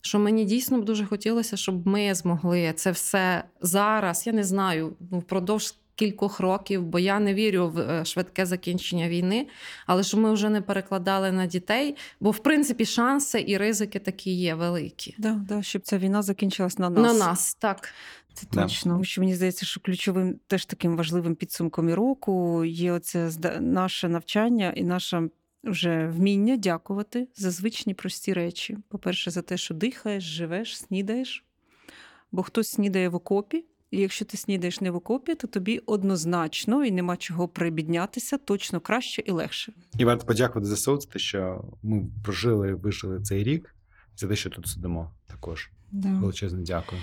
що 0.00 0.18
мені 0.18 0.44
дійсно 0.44 0.80
б 0.80 0.84
дуже 0.84 1.06
хотілося, 1.06 1.56
щоб 1.56 1.86
ми 1.86 2.14
змогли 2.14 2.72
це 2.76 2.90
все 2.90 3.44
зараз. 3.60 4.26
Я 4.26 4.32
не 4.32 4.44
знаю, 4.44 4.96
ну, 5.10 5.18
впродовж 5.18 5.74
кількох 6.00 6.40
років, 6.40 6.82
бо 6.82 6.98
я 6.98 7.20
не 7.20 7.34
вірю 7.34 7.68
в 7.68 7.78
е, 7.78 8.04
швидке 8.04 8.46
закінчення 8.46 9.08
війни, 9.08 9.46
але 9.86 10.02
щоб 10.02 10.20
ми 10.20 10.32
вже 10.32 10.48
не 10.48 10.60
перекладали 10.60 11.32
на 11.32 11.46
дітей, 11.46 11.96
бо 12.20 12.30
в 12.30 12.38
принципі 12.38 12.86
шанси 12.86 13.44
і 13.46 13.56
ризики 13.56 13.98
такі 13.98 14.30
є 14.30 14.54
великі. 14.54 15.14
Да, 15.18 15.40
да, 15.48 15.62
щоб 15.62 15.82
ця 15.82 15.98
війна 15.98 16.22
закінчилась 16.22 16.78
на 16.78 16.90
нас. 16.90 17.18
На 17.18 17.26
нас 17.26 17.54
так. 17.54 17.88
Це 18.40 18.46
Да. 18.52 18.62
точно. 18.62 18.92
Тому 18.92 19.04
що 19.04 19.20
мені 19.20 19.34
здається, 19.34 19.66
що 19.66 19.80
ключовим 19.80 20.40
теж 20.46 20.66
таким 20.66 20.96
важливим 20.96 21.34
підсумком 21.34 21.88
і 21.88 21.94
року 21.94 22.64
є 22.64 22.92
оце 22.92 23.30
наше 23.60 24.08
навчання 24.08 24.72
і 24.76 24.84
наше 24.84 25.28
вже 25.64 26.06
вміння 26.06 26.56
дякувати 26.56 27.28
за 27.36 27.50
звичні 27.50 27.94
прості 27.94 28.32
речі. 28.32 28.78
По-перше, 28.88 29.30
за 29.30 29.42
те, 29.42 29.56
що 29.56 29.74
дихаєш, 29.74 30.24
живеш, 30.24 30.78
снідаєш. 30.78 31.44
Бо 32.32 32.42
хтось 32.42 32.68
снідає 32.68 33.08
в 33.08 33.14
окопі, 33.14 33.64
і 33.90 34.00
якщо 34.00 34.24
ти 34.24 34.36
снідаєш 34.36 34.80
не 34.80 34.90
в 34.90 34.96
окопі, 34.96 35.34
то 35.34 35.46
тобі 35.46 35.78
однозначно 35.78 36.84
і 36.84 36.90
нема 36.90 37.16
чого 37.16 37.48
прибіднятися, 37.48 38.38
точно 38.38 38.80
краще 38.80 39.22
і 39.26 39.30
легше. 39.30 39.72
І 39.98 40.04
варто 40.04 40.26
подякувати 40.26 40.66
за 40.66 40.96
те, 40.96 41.18
що 41.18 41.64
ми 41.82 42.06
прожили, 42.24 42.74
вижили 42.74 43.20
цей 43.22 43.44
рік, 43.44 43.74
за 44.16 44.28
те, 44.28 44.36
що 44.36 44.50
тут 44.50 44.66
сидимо 44.66 45.12
також. 45.26 45.70
Да. 45.92 46.08
Величезне 46.08 46.62
дякую. 46.62 47.02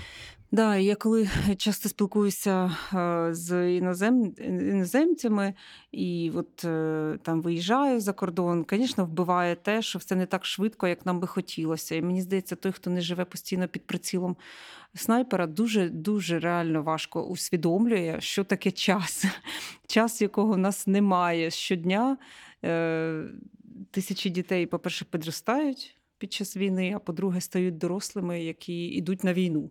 Да, 0.52 0.76
я 0.76 0.94
коли 0.96 1.28
часто 1.56 1.88
спілкуюся 1.88 2.76
е, 2.94 3.34
з 3.34 3.76
інозем... 3.76 4.34
іноземцями, 4.38 5.54
і 5.92 6.32
от 6.34 6.64
е, 6.64 7.18
там 7.22 7.42
виїжджаю 7.42 8.00
за 8.00 8.12
кордон, 8.12 8.66
звісно, 8.70 9.04
вбиває 9.04 9.56
те, 9.56 9.82
що 9.82 9.98
все 9.98 10.16
не 10.16 10.26
так 10.26 10.44
швидко, 10.44 10.88
як 10.88 11.06
нам 11.06 11.20
би 11.20 11.26
хотілося. 11.26 11.94
І 11.94 12.02
мені 12.02 12.22
здається, 12.22 12.56
той, 12.56 12.72
хто 12.72 12.90
не 12.90 13.00
живе 13.00 13.24
постійно 13.24 13.68
під 13.68 13.86
прицілом 13.86 14.36
снайпера, 14.94 15.46
дуже 15.46 15.88
дуже 15.88 16.38
реально 16.38 16.82
важко 16.82 17.22
усвідомлює, 17.22 18.16
що 18.20 18.44
таке 18.44 18.70
час, 18.70 19.24
час, 19.86 20.22
якого 20.22 20.52
в 20.52 20.58
нас 20.58 20.86
немає 20.86 21.50
щодня. 21.50 22.18
Е, 22.64 23.24
Тисячі 23.90 24.30
дітей, 24.30 24.66
по-перше, 24.66 25.04
підростають 25.04 25.96
під 26.18 26.32
час 26.32 26.56
війни, 26.56 26.92
а 26.96 26.98
по-друге, 26.98 27.40
стають 27.40 27.78
дорослими, 27.78 28.44
які 28.44 28.86
йдуть 28.86 29.24
на 29.24 29.32
війну. 29.32 29.70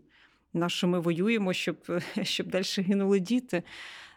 На 0.53 0.69
що 0.69 0.87
ми 0.87 0.99
воюємо, 0.99 1.53
щоб, 1.53 1.75
щоб 2.23 2.47
далі 2.47 2.63
гинули 2.77 3.19
діти. 3.19 3.63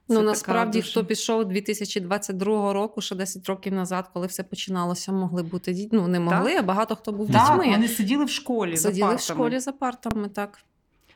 Ну 0.08 0.16
Це 0.16 0.22
насправді, 0.22 0.72
така 0.78 0.82
дуже- 0.82 0.90
хто 0.90 1.04
пішов 1.04 1.44
2022 1.48 2.72
року, 2.72 3.00
ще 3.00 3.14
10 3.14 3.46
років 3.46 3.72
назад, 3.72 4.10
коли 4.12 4.26
все 4.26 4.42
починалося, 4.42 5.12
могли 5.12 5.42
бути 5.42 5.72
діт... 5.72 5.88
Ну, 5.92 6.08
не 6.08 6.20
могли, 6.20 6.56
а 6.56 6.62
багато 6.62 6.96
хто 6.96 7.12
був 7.12 7.32
Так, 7.32 7.58
дітьми. 7.58 7.70
вони 7.72 7.88
сиділи 7.88 8.24
в 8.24 8.30
школі. 8.30 8.76
за 8.76 8.88
Сиділи 8.88 9.14
в 9.14 9.20
школі 9.20 9.58
за 9.60 9.72
партами, 9.72 10.28
так. 10.28 10.58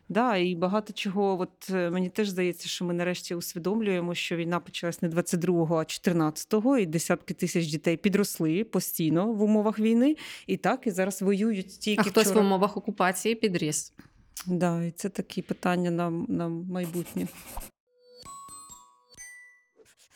Да, 0.09 0.37
і 0.37 0.54
багато 0.54 0.92
чого. 0.92 1.40
От 1.40 1.71
е, 1.71 1.90
мені 1.90 2.09
теж 2.09 2.28
здається, 2.28 2.68
що 2.68 2.85
ми 2.85 2.94
нарешті 2.94 3.35
усвідомлюємо, 3.35 4.14
що 4.14 4.37
війна 4.37 4.61
почалась 4.61 5.02
не 5.02 5.09
22-го, 5.09 5.76
а 5.76 5.80
14-го, 5.83 6.78
і 6.78 6.87
десятки 6.87 7.35
тисяч 7.35 7.66
дітей 7.66 7.97
підросли 7.97 8.64
постійно 8.64 9.33
в 9.33 9.42
умовах 9.42 9.78
війни. 9.78 10.16
І 10.47 10.56
так, 10.56 10.87
і 10.87 10.90
зараз 10.90 11.23
воюють 11.23 11.78
тільки 11.80 12.00
А 12.06 12.11
хтось 12.11 12.26
вчора. 12.26 12.40
в 12.40 12.44
умовах 12.44 12.76
окупації 12.76 13.35
підріс. 13.35 13.92
Да, 14.47 14.83
і 14.83 14.91
це 14.91 15.09
такі 15.09 15.43
питання 15.43 15.91
на, 15.91 16.11
на 16.11 16.49
майбутнє. 16.49 17.26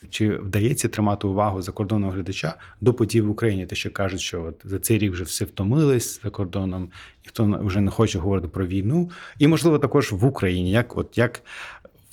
Чи 0.09 0.37
вдається 0.37 0.87
тримати 0.87 1.27
увагу 1.27 1.61
закордонного 1.61 2.11
глядача 2.11 2.53
до 2.81 2.93
подій 2.93 3.21
в 3.21 3.29
Україні? 3.29 3.65
Те, 3.65 3.75
що 3.75 3.91
кажуть, 3.91 4.21
що 4.21 4.43
от 4.43 4.61
за 4.63 4.79
цей 4.79 4.97
рік 4.97 5.11
вже 5.11 5.23
все 5.23 5.45
втомились 5.45 6.21
за 6.23 6.29
кордоном, 6.29 6.91
ніхто 7.23 7.59
вже 7.63 7.81
не 7.81 7.91
хоче 7.91 8.19
говорити 8.19 8.47
про 8.47 8.67
війну, 8.67 9.11
і 9.39 9.47
можливо 9.47 9.79
також 9.79 10.11
в 10.11 10.25
Україні. 10.25 10.71
Як 10.71 10.97
от 10.97 11.17
як 11.17 11.41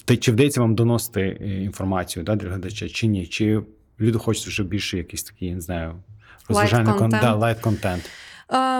та- 0.04 0.16
чи 0.16 0.32
вдається 0.32 0.60
вам 0.60 0.74
доносити 0.74 1.38
е, 1.40 1.62
інформацію 1.62 2.24
да, 2.24 2.36
для 2.36 2.48
глядача, 2.48 2.88
чи 2.88 3.06
ні? 3.06 3.26
Чи 3.26 3.62
люди 4.00 4.18
хочуть 4.18 4.46
вже 4.46 4.64
більше 4.64 4.98
якийсь 4.98 5.22
такий, 5.22 5.54
не 5.54 5.60
знаю, 5.60 5.94
розважальний 6.48 6.94
контент. 6.94 7.22
да, 7.22 7.34
light 7.34 7.60
контент? 7.60 8.10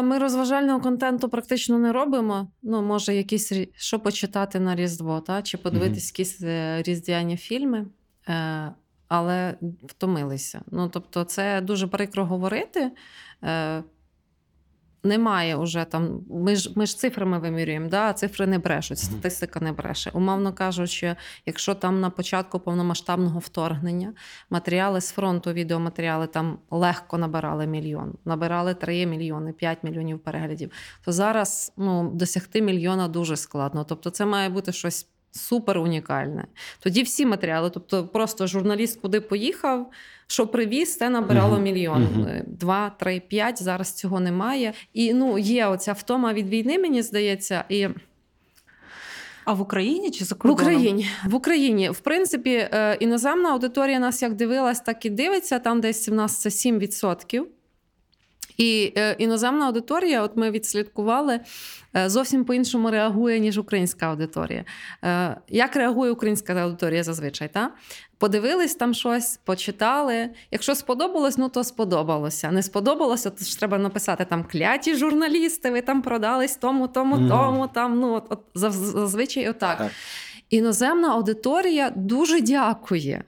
Ми 0.02 0.18
розважального 0.18 0.80
контенту 0.80 1.28
практично 1.28 1.78
не 1.78 1.92
робимо. 1.92 2.48
Ну, 2.62 2.82
може, 2.82 3.14
якісь 3.14 3.52
що 3.76 4.00
почитати 4.00 4.60
на 4.60 4.76
Різдво, 4.76 5.20
та? 5.20 5.42
чи 5.42 5.58
подивитись 5.58 6.08
якісь 6.10 6.42
е, 6.42 6.82
різдвяні 6.82 7.36
фільми, 7.36 7.86
е, 8.28 8.72
але 9.08 9.54
втомилися. 9.82 10.62
Ну, 10.70 10.88
тобто, 10.88 11.24
це 11.24 11.60
дуже 11.60 11.86
прикро 11.86 12.24
говорити. 12.26 12.90
Немає 15.06 15.56
уже 15.56 15.84
там. 15.84 16.20
Ми 16.30 16.56
ж 16.56 16.72
ми 16.76 16.86
ж 16.86 16.98
цифрами 16.98 17.38
вимірюємо, 17.38 17.88
да? 17.88 18.08
а 18.08 18.12
цифри 18.12 18.46
не 18.46 18.58
брешуть, 18.58 18.98
статистика 18.98 19.60
не 19.60 19.72
бреше. 19.72 20.10
Умовно 20.14 20.52
кажучи, 20.52 21.16
якщо 21.46 21.74
там 21.74 22.00
на 22.00 22.10
початку 22.10 22.60
повномасштабного 22.60 23.38
вторгнення 23.38 24.12
матеріали 24.50 25.00
з 25.00 25.10
фронту, 25.10 25.52
відеоматеріали 25.52 26.26
там 26.26 26.58
легко 26.70 27.18
набирали 27.18 27.66
мільйон, 27.66 28.14
набирали 28.24 28.74
3 28.74 29.06
мільйони, 29.06 29.52
5 29.52 29.78
мільйонів 29.82 30.18
переглядів, 30.18 30.70
то 31.04 31.12
зараз 31.12 31.72
ну, 31.76 32.10
досягти 32.14 32.62
мільйона 32.62 33.08
дуже 33.08 33.36
складно. 33.36 33.84
Тобто, 33.84 34.10
це 34.10 34.26
має 34.26 34.48
бути 34.48 34.72
щось. 34.72 35.08
Супер 35.36 35.78
унікальне. 35.78 36.44
Тоді 36.80 37.02
всі 37.02 37.26
матеріали, 37.26 37.70
тобто 37.70 38.06
просто 38.06 38.46
журналіст 38.46 39.00
куди 39.00 39.20
поїхав, 39.20 39.90
що 40.26 40.46
привіз, 40.46 40.96
те 40.96 41.08
набирало 41.10 41.54
Мгм. 41.54 41.62
мільйон. 41.62 42.02
Мгм. 42.02 42.28
Два, 42.46 42.90
три, 42.90 43.20
п'ять. 43.28 43.62
Зараз 43.62 43.92
цього 43.92 44.20
немає. 44.20 44.72
І 44.92 45.14
ну 45.14 45.38
є 45.38 45.66
оця 45.66 45.92
втома 45.92 46.32
від 46.32 46.48
війни, 46.48 46.78
мені 46.78 47.02
здається, 47.02 47.64
і 47.68 47.88
А 49.44 49.52
в 49.52 49.60
Україні 49.60 50.10
чи 50.10 50.24
за 50.24 50.34
в? 50.42 50.50
Україні. 50.50 51.06
В 51.24 51.34
Україні, 51.34 51.90
в 51.90 51.98
принципі, 52.00 52.50
е, 52.50 52.96
іноземна 53.00 53.50
аудиторія 53.52 53.98
нас 53.98 54.22
як 54.22 54.34
дивилась, 54.34 54.80
так 54.80 55.06
і 55.06 55.10
дивиться. 55.10 55.58
Там 55.58 55.80
десь 55.80 56.08
в 56.08 56.14
нас 56.14 56.40
це 56.40 56.48
7%. 56.50 57.46
І 58.56 58.92
е, 58.96 59.16
іноземна 59.18 59.66
аудиторія, 59.66 60.22
от 60.22 60.36
ми 60.36 60.50
відслідкували, 60.50 61.40
е, 61.96 62.08
зовсім 62.08 62.44
по-іншому 62.44 62.90
реагує, 62.90 63.38
ніж 63.38 63.58
українська 63.58 64.06
аудиторія. 64.06 64.64
Е, 65.04 65.36
як 65.48 65.76
реагує 65.76 66.10
українська 66.12 66.54
аудиторія 66.54 67.02
зазвичай? 67.02 67.48
Та? 67.48 67.70
Подивились 68.18 68.74
там 68.74 68.94
щось, 68.94 69.36
почитали. 69.44 70.30
Якщо 70.50 70.74
сподобалось, 70.74 71.38
ну 71.38 71.48
то 71.48 71.64
сподобалося. 71.64 72.50
Не 72.50 72.62
сподобалося, 72.62 73.30
то 73.30 73.44
ж 73.44 73.58
треба 73.58 73.78
написати 73.78 74.24
там 74.24 74.44
кляті 74.44 74.94
журналісти, 74.94 75.70
ви 75.70 75.80
там 75.80 76.02
продались 76.02 76.56
тому, 76.56 76.88
тому, 76.88 77.16
Мгм. 77.16 77.28
тому. 77.28 77.68
Там, 77.74 78.00
ну, 78.00 78.14
от, 78.14 78.24
от, 78.30 78.40
зазвичай 78.54 79.48
отак. 79.48 79.78
Так. 79.78 79.90
Іноземна 80.50 81.12
аудиторія 81.12 81.92
дуже 81.96 82.40
дякує. 82.40 83.24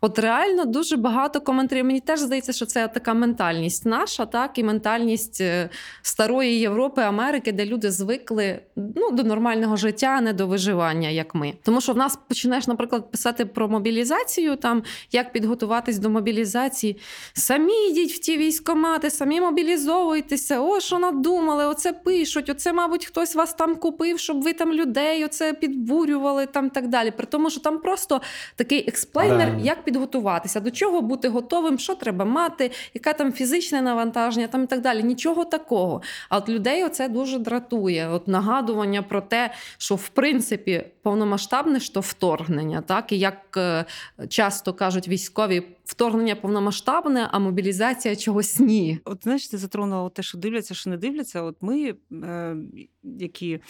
От 0.00 0.18
реально 0.18 0.64
дуже 0.64 0.96
багато 0.96 1.40
коментарів. 1.40 1.84
Мені 1.84 2.00
теж 2.00 2.20
здається, 2.20 2.52
що 2.52 2.66
це 2.66 2.88
така 2.88 3.14
ментальність 3.14 3.86
наша, 3.86 4.26
так 4.26 4.58
і 4.58 4.64
ментальність 4.64 5.40
е, 5.40 5.68
старої 6.02 6.58
Європи, 6.58 7.02
Америки, 7.02 7.52
де 7.52 7.66
люди 7.66 7.90
звикли 7.90 8.58
ну, 8.76 9.10
до 9.10 9.24
нормального 9.24 9.76
життя, 9.76 10.06
а 10.18 10.20
не 10.20 10.32
до 10.32 10.46
виживання, 10.46 11.08
як 11.08 11.34
ми. 11.34 11.52
Тому 11.62 11.80
що 11.80 11.92
в 11.92 11.96
нас 11.96 12.18
почнеш, 12.28 12.66
наприклад, 12.66 13.10
писати 13.10 13.46
про 13.46 13.68
мобілізацію, 13.68 14.56
там 14.56 14.82
як 15.12 15.32
підготуватись 15.32 15.98
до 15.98 16.10
мобілізації. 16.10 16.96
Самі 17.32 17.88
йдіть 17.90 18.12
в 18.12 18.18
ті 18.18 18.36
військомати, 18.36 19.10
самі 19.10 19.40
мобілізовуйтеся. 19.40 20.60
О, 20.60 20.80
що 20.80 20.98
надумали, 20.98 21.66
оце 21.66 21.92
пишуть, 21.92 22.48
оце, 22.48 22.72
мабуть, 22.72 23.06
хтось 23.06 23.34
вас 23.34 23.54
там 23.54 23.76
купив, 23.76 24.18
щоб 24.18 24.42
ви 24.42 24.52
там 24.52 24.72
людей 24.72 25.24
оце 25.24 25.52
підбурювали 25.52 26.46
там 26.46 26.70
так 26.70 26.88
далі. 26.88 27.10
При 27.10 27.26
тому, 27.26 27.50
що 27.50 27.60
там 27.60 27.78
просто 27.78 28.20
такий 28.56 28.88
експлейнер, 28.88 29.58
як 29.62 29.85
підготуватися, 29.86 30.60
до 30.60 30.70
чого 30.70 31.02
бути 31.02 31.28
готовим, 31.28 31.78
що 31.78 31.94
треба 31.94 32.24
мати, 32.24 32.70
яке 32.94 33.12
там 33.12 33.32
фізичне 33.32 33.82
навантаження, 33.82 34.46
там 34.46 34.64
і 34.64 34.66
так 34.66 34.80
далі. 34.80 35.02
Нічого 35.02 35.44
такого. 35.44 36.02
А 36.28 36.38
от 36.38 36.48
людей 36.48 36.84
оце 36.84 37.08
дуже 37.08 37.38
дратує. 37.38 38.08
От 38.08 38.28
нагадування 38.28 39.02
про 39.02 39.20
те, 39.20 39.50
що 39.78 39.94
в 39.94 40.08
принципі 40.08 40.84
повномасштабне 41.02 41.80
то 41.94 42.00
вторгнення, 42.00 42.80
так 42.80 43.12
і 43.12 43.18
як 43.18 43.56
е, 43.56 43.84
часто 44.28 44.72
кажуть 44.72 45.08
військові, 45.08 45.62
вторгнення 45.84 46.36
повномасштабне, 46.36 47.28
а 47.32 47.38
мобілізація 47.38 48.16
чогось 48.16 48.60
ні. 48.60 48.98
От 49.04 49.22
знаєш, 49.22 49.48
ти 49.48 49.58
затронула 49.58 50.10
те, 50.10 50.22
що 50.22 50.38
дивляться, 50.38 50.74
що 50.74 50.90
не 50.90 50.96
дивляться. 50.96 51.42
От 51.42 51.56
ми, 51.60 51.94
е, 52.12 52.56
які 53.02 53.60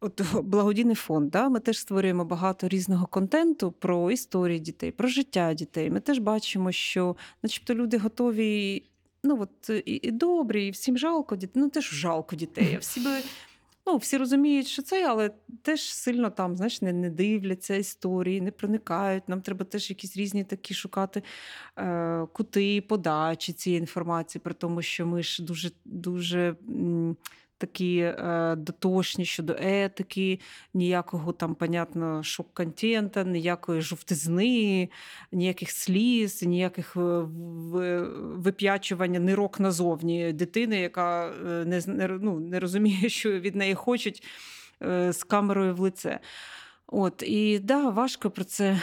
от 0.00 0.22
благодійний 0.42 0.94
фонд, 0.94 1.30
да, 1.30 1.48
ми 1.48 1.60
теж 1.60 1.78
створюємо 1.78 2.24
багато 2.24 2.68
різного 2.68 3.06
контенту 3.06 3.72
про 3.72 4.10
історії 4.10 4.58
дітей, 4.60 4.90
про 4.90 5.08
життя 5.08 5.54
дітей. 5.54 5.90
Ми 5.90 6.00
теж 6.00 6.18
бачимо, 6.18 6.72
що, 6.72 7.16
начебто, 7.42 7.74
люди 7.74 7.98
готові. 7.98 8.82
Ну 9.24 9.38
от 9.40 9.70
і, 9.70 10.00
і 10.02 10.10
добрі, 10.10 10.66
і 10.66 10.70
всім 10.70 10.98
жалко 10.98 11.36
дітей. 11.36 11.62
Ну 11.62 11.70
теж 11.70 11.90
жалко 11.90 12.36
дітей. 12.36 12.78
Всі 12.80 13.00
би 13.00 13.10
ну 13.86 13.96
всі 13.96 14.16
розуміють, 14.16 14.66
що 14.66 14.82
це, 14.82 15.08
але 15.08 15.30
теж 15.62 15.80
сильно 15.80 16.30
там, 16.30 16.56
знаєш, 16.56 16.82
не, 16.82 16.92
не 16.92 17.10
дивляться 17.10 17.74
історії, 17.74 18.40
не 18.40 18.50
проникають. 18.50 19.28
Нам 19.28 19.40
треба 19.40 19.64
теж 19.64 19.90
якісь 19.90 20.16
різні 20.16 20.44
такі 20.44 20.74
шукати 20.74 21.22
е, 21.78 22.26
кути 22.32 22.80
подачі 22.80 23.52
цієї 23.52 23.80
інформації, 23.80 24.42
при 24.44 24.54
тому, 24.54 24.82
що 24.82 25.06
ми 25.06 25.22
ж 25.22 25.42
дуже 25.42 25.70
дуже. 25.84 26.56
Такі 27.60 27.98
е, 27.98 28.54
дотошні 28.58 29.24
щодо 29.24 29.56
етики, 29.60 30.40
ніякого 30.74 31.32
там, 31.32 31.54
понятно, 31.54 32.22
шок-контента, 32.22 33.24
ніякої 33.24 33.80
жовтизни, 33.80 34.88
ніяких 35.32 35.70
сліз, 35.70 36.42
ніяких 36.42 36.96
е, 36.96 37.00
в- 37.00 38.00
вип'ячування 38.36 39.20
нирок 39.20 39.60
назовні 39.60 40.32
дитини, 40.32 40.80
яка 40.80 41.28
е, 41.28 41.32
не, 41.64 42.08
ну, 42.20 42.40
не 42.40 42.60
розуміє, 42.60 43.08
що 43.08 43.30
від 43.40 43.56
неї 43.56 43.74
хочуть 43.74 44.22
е, 44.82 45.12
з 45.12 45.24
камерою 45.24 45.74
в 45.74 45.80
лице. 45.80 46.20
От, 46.86 47.22
і 47.26 47.58
да, 47.58 47.88
важко 47.90 48.30
про 48.30 48.44
це 48.44 48.80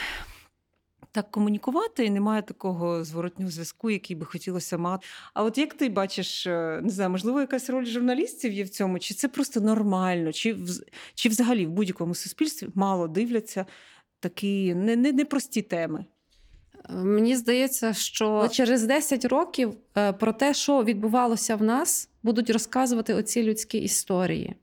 так 1.18 1.32
комунікувати, 1.32 2.06
і 2.06 2.10
немає 2.10 2.42
такого 2.42 3.04
зворотнього 3.04 3.52
зв'язку, 3.52 3.90
який 3.90 4.16
би 4.16 4.26
хотілося 4.26 4.78
мати. 4.78 5.08
А 5.34 5.44
от 5.44 5.58
як 5.58 5.74
ти 5.74 5.90
бачиш, 5.90 6.48
е, 6.48 6.80
не 6.84 6.90
знаю, 6.90 7.10
можливо, 7.10 7.40
якась 7.40 7.70
роль 7.70 7.86
журналістів 7.86 8.54
є 8.54 8.64
в 8.64 8.70
цьому, 8.70 9.00
чи 9.00 9.14
це 9.14 9.28
просто 9.28 9.62
нормально, 9.62 10.32
чи, 10.32 10.58
чи 11.16 11.30
взагалі 11.30 11.66
в 11.66 11.70
будь-якому 11.70 12.16
суспільстві 12.16 12.68
мало 12.76 13.08
дивляться 13.08 13.66
такі 14.20 14.76
не, 14.76 14.96
не, 14.96 15.12
непрості 15.12 15.62
теми? 15.62 16.06
Мені 16.90 17.36
здається, 17.36 17.94
що 17.94 18.48
через 18.52 18.84
10 18.84 19.26
років 19.26 19.74
е, 19.98 20.14
про 20.14 20.34
те, 20.34 20.54
що 20.54 20.84
відбувалося 20.84 21.56
в 21.56 21.64
нас, 21.64 22.10
будуть 22.24 22.50
розказувати 22.50 23.14
оці 23.14 23.44
людські 23.44 23.78
історії. 23.78 24.56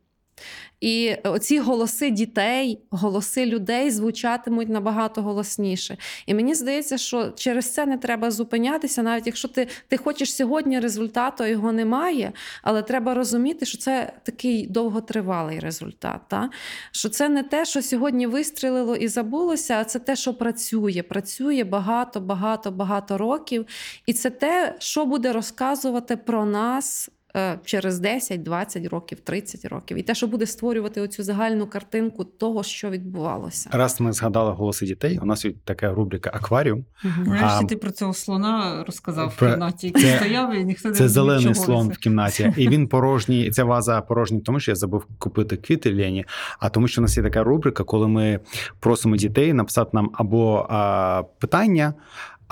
І 0.85 1.15
оці 1.25 1.59
голоси 1.59 2.11
дітей, 2.11 2.81
голоси 2.91 3.47
людей 3.47 3.91
звучатимуть 3.91 4.69
набагато 4.69 5.23
голосніше. 5.23 5.97
І 6.27 6.35
мені 6.35 6.55
здається, 6.55 6.99
що 6.99 7.31
через 7.31 7.73
це 7.73 7.87
не 7.87 7.99
треба 7.99 8.31
зупинятися, 8.31 9.03
навіть 9.03 9.27
якщо 9.27 9.49
ти, 9.49 9.69
ти 9.89 9.97
хочеш 9.97 10.35
сьогодні 10.35 10.81
результату, 10.81 11.45
його 11.45 11.73
немає, 11.73 12.33
але 12.63 12.83
треба 12.83 13.15
розуміти, 13.15 13.67
що 13.67 13.79
це 13.79 14.13
такий 14.23 14.67
довготривалий 14.67 15.59
результат. 15.59 16.21
Та? 16.29 16.51
Що 16.93 17.09
це 17.09 17.29
не 17.29 17.43
те, 17.43 17.65
що 17.65 17.83
сьогодні 17.83 18.27
вистрілило 18.27 18.97
і 18.97 19.09
забулося, 19.09 19.79
а 19.81 19.85
це 19.85 19.99
те, 19.99 20.17
що 20.17 20.35
працює. 20.35 21.03
Працює 21.09 21.65
багато, 21.65 22.21
багато, 22.21 22.71
багато 22.71 23.19
років. 23.19 23.67
І 24.07 24.13
це 24.13 24.31
те, 24.31 24.77
що 24.79 25.07
буде 25.07 25.33
розказувати 25.33 26.17
про 26.17 26.45
нас. 26.45 27.11
Е, 27.37 27.59
Через 27.65 27.99
10, 27.99 28.43
20 28.43 28.87
років, 28.87 29.21
30 29.21 29.65
років, 29.65 29.97
і 29.97 30.03
те, 30.03 30.15
що 30.15 30.27
буде 30.27 30.47
створювати 30.47 31.01
оцю 31.01 31.23
загальну 31.23 31.67
картинку 31.67 32.25
того, 32.25 32.63
що 32.63 32.91
відбувалося. 32.91 33.71
Раз 33.73 34.01
ми 34.01 34.13
згадали 34.13 34.53
голоси 34.53 34.87
дітей, 34.87 35.19
у 35.23 35.27
нас 35.27 35.45
є 35.45 35.53
така 35.65 35.93
рубрика 35.95 36.31
Акваріум. 36.35 36.85
Нарешті 37.27 37.59
А, 37.63 37.67
ти 37.67 37.77
про 37.77 37.91
цього 37.91 38.15
слона 38.15 38.85
розказав 38.87 39.37
про- 39.37 39.49
в 39.49 39.51
кімнаті, 39.53 39.87
який 39.87 40.03
це- 40.03 40.17
стояв, 40.17 40.55
і 40.55 40.65
ніхто 40.65 40.89
не 40.89 40.95
Це 40.95 41.09
зелений 41.09 41.55
слон 41.55 41.89
це. 41.89 41.95
в 41.95 41.99
кімнаті, 41.99 42.53
і 42.57 42.69
він 42.69 42.89
порожній. 42.89 43.51
Ця 43.51 43.65
ваза 43.65 44.01
порожній, 44.01 44.41
тому 44.41 44.61
що 44.61 44.71
я 44.71 44.75
забув 44.75 45.05
купити 45.19 45.57
квіти 45.57 45.95
Лені. 45.95 46.25
А 46.59 46.69
тому, 46.69 46.89
що 46.89 47.01
у 47.01 47.03
нас 47.03 47.17
є 47.17 47.23
така 47.23 47.43
рубрика, 47.43 47.85
коли 47.85 48.09
ми 48.09 48.41
просимо 48.81 49.17
дітей 49.17 49.53
написати 49.53 49.91
нам 49.93 50.11
або 50.15 50.67
а, 50.71 51.23
питання. 51.39 51.95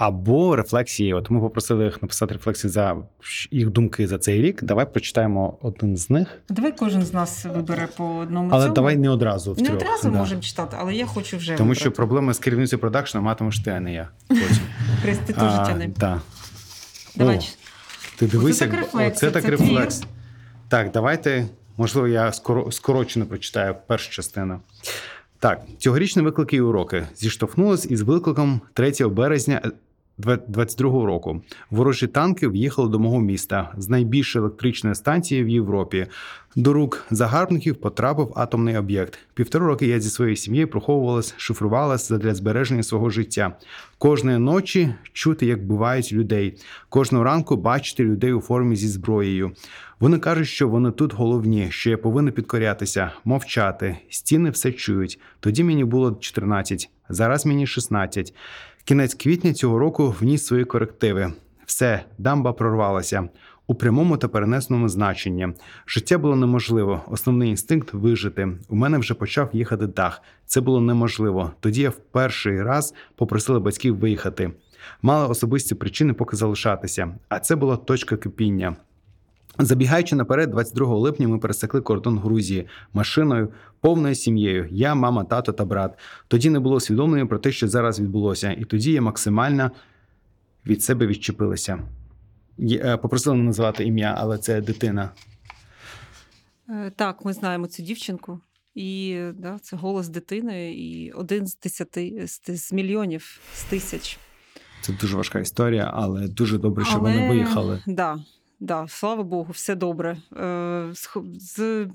Або 0.03 0.57
рефлексії. 0.57 1.15
От 1.15 1.31
ми 1.31 1.41
попросили 1.41 1.85
їх 1.85 2.03
написати 2.03 2.35
рефлексії 2.35 2.71
за 2.71 2.97
їх 3.51 3.71
думки 3.71 4.07
за 4.09 4.19
цей 4.19 4.43
рік. 4.43 4.63
Давай 4.63 4.93
прочитаємо 4.93 5.59
один 5.63 5.97
з 5.97 6.11
них. 6.11 6.29
Давай 6.49 6.77
кожен 6.77 7.03
з 7.03 7.13
нас 7.13 7.45
вибере 7.45 7.89
по 7.97 8.17
одному 8.17 8.49
Але 8.53 8.63
цьому. 8.63 8.75
давай 8.75 8.97
не 8.97 9.09
одразу 9.09 9.53
в 9.53 9.59
не 9.59 9.65
трьох. 9.65 9.77
одразу 9.83 10.11
Да. 10.11 10.19
можемо 10.19 10.41
читати, 10.41 10.77
але 10.81 10.95
я 10.95 11.07
хочу 11.07 11.37
вже 11.37 11.55
Тому 11.57 11.69
вибрати. 11.69 11.81
що 11.81 11.93
проблеми 11.93 12.35
з 12.35 12.39
керівницею 12.39 12.81
продакшну 12.81 13.23
матимеш 13.23 13.59
ти, 13.61 13.71
а 13.71 13.81
не 13.81 13.95
я. 13.95 14.09
Ти 15.27 15.33
теж 15.33 15.67
тяни. 15.67 15.91
Так. 15.99 16.19
Давай. 17.17 17.37
О, 17.37 17.41
Ти 18.19 18.27
дивись, 18.27 18.63
Оце 18.63 18.67
так 18.67 18.89
оце 18.95 19.31
так 19.31 19.43
це 19.43 19.51
рефлекс. 19.51 20.03
Так, 20.69 20.91
давайте, 20.91 21.47
можливо, 21.77 22.09
я 22.09 22.33
скоро, 22.33 22.73
скорочено 22.73 23.27
прочитаю 23.27 23.77
першу 23.87 24.11
частину. 24.11 24.61
Так, 25.39 25.61
цьогорічні 25.79 26.23
виклики 26.23 26.57
і 26.57 26.61
уроки 26.61 27.07
зіштовхнулись 27.17 27.87
із 27.91 28.03
викликом 28.03 28.61
3 28.75 28.93
березня 29.09 29.61
22 30.19 31.07
року. 31.07 31.43
Ворожі 31.71 32.07
танки 32.07 32.49
в'їхали 32.49 32.89
до 32.89 32.99
мого 32.99 33.21
міста 33.21 33.73
з 33.77 33.89
найбільшої 33.89 34.41
електричної 34.45 34.95
станції 34.95 35.45
в 35.45 35.49
Європі. 35.49 36.07
До 36.57 36.73
рук 36.73 37.05
загарбників 37.11 37.77
потрапив 37.77 38.33
атомний 38.37 38.77
об'єкт. 38.77 39.19
Півтора 39.35 39.67
роки 39.67 39.87
я 39.87 40.01
зі 40.01 40.11
своєю 40.11 40.37
сім'єю 40.37 40.69
проховувалась, 40.69 41.35
шифрувалась 41.37 42.11
для 42.11 42.35
збереження 42.35 42.83
свого 42.83 43.11
життя. 43.11 43.57
Кожної 43.99 44.39
ночі 44.39 44.95
чути, 45.13 45.47
як 45.47 45.67
бувають 45.67 46.13
людей. 46.13 46.59
Кожного 46.89 47.25
ранку 47.25 47.57
бачити 47.57 48.05
людей 48.05 48.33
у 48.33 48.41
формі 48.41 48.77
зі 48.77 48.89
зброєю. 48.89 49.53
Вони 50.01 50.19
кажуть, 50.19 50.49
що 50.49 50.69
вони 50.69 50.91
тут 50.91 51.15
головні, 51.15 51.67
що 51.71 51.91
я 51.91 51.99
повинен 51.99 52.35
підкорятися, 52.35 53.13
мовчати. 53.25 53.97
Стіни 54.09 54.51
все 54.51 54.73
чують. 54.73 55.21
Тоді 55.41 55.65
мені 55.65 55.85
було 55.85 56.13
14, 56.21 56.91
зараз 57.09 57.47
мені 57.47 57.67
16. 57.67 58.35
Кінець 58.85 59.15
квітня 59.15 59.53
цього 59.53 59.79
року 59.79 60.15
вніс 60.21 60.47
свої 60.47 60.65
корективи. 60.65 61.33
Все, 61.67 62.05
дамба 62.19 62.53
прорвалася 62.53 63.29
у 63.67 63.75
прямому 63.75 64.17
та 64.17 64.29
перенесному 64.29 64.89
значенні. 64.89 65.49
Життя 65.87 66.19
було 66.19 66.37
неможливо. 66.37 67.03
Основний 67.09 67.51
інстинкт 67.51 67.95
вижити. 67.95 68.49
У 68.69 68.77
мене 68.77 68.99
вже 68.99 69.15
почав 69.15 69.51
їхати 69.53 69.87
дах. 69.87 70.23
Це 70.47 70.61
було 70.61 70.81
неможливо. 70.81 71.53
Тоді 71.61 71.83
я 71.83 71.91
в 71.91 71.97
перший 71.97 72.63
раз 72.63 72.95
попросила 73.17 73.61
батьків 73.61 73.99
виїхати. 73.99 74.53
Мали 75.03 75.29
особисті 75.29 75.75
причини 75.75 76.13
поки 76.13 76.37
залишатися, 76.37 77.15
а 77.29 77.41
це 77.41 77.57
була 77.57 77.77
точка 77.77 78.17
кипіння. 78.17 78.77
Забігаючи 79.59 80.17
наперед, 80.17 80.51
22 80.51 80.97
липня 80.97 81.29
ми 81.29 81.39
пересекли 81.39 81.81
кордон 81.81 82.19
Грузії 82.19 82.67
машиною, 82.93 83.53
повною 83.81 84.15
сім'єю. 84.15 84.69
Я, 84.71 84.95
мама, 84.95 85.25
тато 85.25 85.53
та 85.53 85.65
брат. 85.65 85.99
Тоді 86.29 86.51
не 86.51 86.61
було 86.61 86.77
усвідомлення 86.77 87.27
про 87.27 87.39
те, 87.39 87.53
що 87.53 87.69
зараз 87.69 88.01
відбулося, 88.01 88.53
і 88.53 88.65
тоді 88.65 88.93
я 88.93 89.03
максимально 89.03 89.71
від 90.67 90.83
себе 90.83 91.07
відчепилася. 91.07 91.79
Е, 92.61 92.97
Попросила 92.97 93.37
не 93.37 93.43
називати 93.43 93.85
ім'я, 93.85 94.15
але 94.19 94.39
це 94.39 94.61
дитина. 94.61 95.11
Е, 96.69 96.93
Так, 96.97 97.25
ми 97.25 97.33
знаємо 97.33 97.67
цю 97.67 97.83
дівчинку. 97.83 98.41
І 98.75 99.21
да, 99.35 99.59
це 99.63 99.77
голос 99.77 100.09
дитини, 100.09 100.75
і 100.75 101.13
один 101.13 101.47
з 101.47 101.59
десяти 101.59 102.27
з, 102.27 102.41
з 102.49 102.73
мільйонів, 102.73 103.41
з 103.55 103.65
тисяч. 103.65 104.19
Це 104.81 104.93
дуже 104.93 105.17
важка 105.17 105.39
історія, 105.41 105.91
але 105.95 106.29
дуже 106.29 106.59
добре, 106.59 106.85
що 106.85 106.99
Але, 106.99 107.13
вони 107.13 107.29
виїхали. 107.29 107.83
Да, 107.87 108.19
да, 108.63 108.89
слава 108.89 109.23
Богу, 109.23 109.53
все 109.53 109.75
добре. 109.75 110.17
Е, 110.37 110.91
з, 110.95 111.09
з 111.39 111.89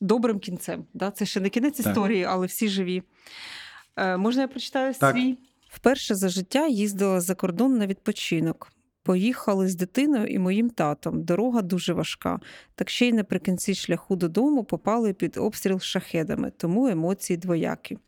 добрим 0.00 0.38
кінцем. 0.38 0.84
Да? 0.94 1.10
Це 1.10 1.26
ще 1.26 1.40
не 1.40 1.48
кінець 1.48 1.76
Так. 1.76 1.86
історії, 1.86 2.24
але 2.24 2.46
всі 2.46 2.68
живі. 2.68 3.02
Е, 3.96 4.16
можна 4.16 4.42
я 4.42 4.48
прочитаю 4.48 4.94
Так. 4.94 5.16
свій? 5.16 5.38
Вперше 5.68 6.14
за 6.14 6.28
життя 6.28 6.66
їздила 6.66 7.20
за 7.20 7.34
кордон 7.34 7.78
на 7.78 7.86
відпочинок. 7.86 8.72
Поїхали 9.02 9.68
з 9.68 9.74
дитиною 9.74 10.26
і 10.26 10.38
моїм 10.38 10.70
татом. 10.70 11.22
Дорога 11.22 11.62
дуже 11.62 11.92
важка. 11.92 12.40
Так 12.74 12.90
ще 12.90 13.08
й 13.08 13.12
наприкінці 13.12 13.74
шляху 13.74 14.16
додому 14.16 14.64
попали 14.64 15.12
під 15.12 15.36
обстріл 15.36 15.80
шахедами, 15.80 16.52
тому 16.56 16.86
емоції 16.88 17.36
двоякі. 17.36 17.98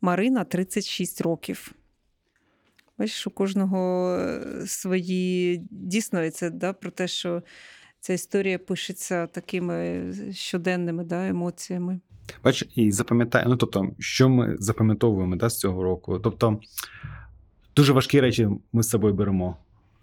Марина 0.00 0.44
36 0.44 1.20
років. 1.20 1.72
Бачиш, 3.00 3.26
у 3.26 3.30
кожного 3.30 4.08
е, 4.16 4.66
свої 4.66 5.62
дійсно 5.70 6.30
це 6.30 6.50
да, 6.50 6.72
про 6.72 6.90
те, 6.90 7.08
що 7.08 7.42
ця 8.00 8.12
історія 8.12 8.58
пишеться 8.58 9.26
такими 9.26 10.04
щоденними 10.32 11.04
да, 11.04 11.28
емоціями. 11.28 12.00
Бач, 12.44 12.64
і 12.74 12.92
запам'ятай, 12.92 13.44
ну 13.48 13.56
тобто, 13.56 13.90
що 13.98 14.28
ми 14.28 14.56
запам'ятовуємо 14.58 15.36
да, 15.36 15.48
з 15.48 15.58
цього 15.58 15.82
року. 15.82 16.18
Тобто, 16.18 16.60
дуже 17.76 17.92
важкі 17.92 18.20
речі 18.20 18.48
ми 18.72 18.82
з 18.82 18.88
собою 18.88 19.14
беремо. 19.14 19.56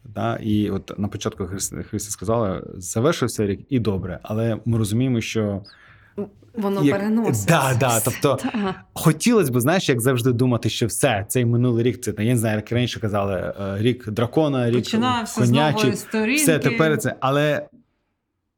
Да? 0.03 0.35
І 0.35 0.69
от 0.69 0.99
на 0.99 1.07
початку 1.07 1.45
Христя 1.89 2.11
сказала, 2.11 2.63
завершився 2.75 3.47
рік 3.47 3.59
і 3.69 3.79
добре, 3.79 4.19
але 4.23 4.59
ми 4.65 4.77
розуміємо, 4.77 5.21
що 5.21 5.63
Воно 6.53 6.83
Як- 6.83 6.97
переноситься. 6.99 7.45
Да, 7.47 7.77
да, 7.79 7.99
тобто 7.99 8.35
Та. 8.53 8.75
хотілося 8.93 9.51
б, 9.51 9.59
знаєш, 9.59 9.89
як 9.89 10.01
завжди 10.01 10.31
думати, 10.33 10.69
що 10.69 10.87
все, 10.87 11.25
цей 11.29 11.45
минулий 11.45 11.83
рік, 11.83 12.01
це 12.01 12.13
я 12.17 12.33
не 12.33 12.37
знаю, 12.37 12.55
як 12.55 12.71
раніше 12.71 12.99
казали, 12.99 13.53
е, 13.59 13.77
рік 13.77 14.09
дракона, 14.09 14.69
рік 14.69 14.75
Починався 14.75 15.45
з 15.45 15.51
нової. 15.51 15.91
Все 16.35 16.59
тепер 16.59 16.97
це, 16.97 17.15
але 17.19 17.67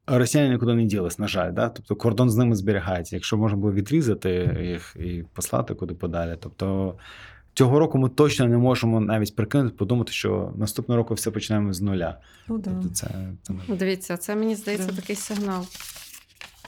росіяни 0.06 0.50
нікуди 0.50 0.74
не 0.74 0.84
ділись, 0.84 1.18
на 1.18 1.28
жаль. 1.28 1.52
Да? 1.52 1.68
Тобто 1.68 1.96
кордон 1.96 2.30
з 2.30 2.36
ними 2.36 2.56
зберігається. 2.56 3.16
Якщо 3.16 3.36
можна 3.36 3.58
було 3.58 3.72
відрізати 3.72 4.58
їх 4.62 4.96
і 5.00 5.24
послати 5.32 5.74
куди 5.74 5.94
подалі. 5.94 6.36
Тобто 6.40 6.94
цього 7.54 7.78
року 7.78 7.98
ми 7.98 8.08
точно 8.08 8.46
не 8.46 8.56
можемо 8.58 9.00
навіть 9.00 9.36
прикинути, 9.36 9.76
подумати, 9.76 10.12
що 10.12 10.52
наступного 10.56 10.96
року 10.96 11.14
все 11.14 11.30
починаємо 11.30 11.72
з 11.72 11.80
нуля. 11.80 12.18
Ну, 12.48 12.58
да. 12.58 12.70
Тобто 12.70 12.88
це, 12.94 13.08
це 13.42 13.54
Дивіться, 13.68 14.16
це 14.16 14.36
мені 14.36 14.54
здається 14.56 14.88
Да. 14.90 14.96
такий 14.96 15.16
сигнал. 15.16 15.64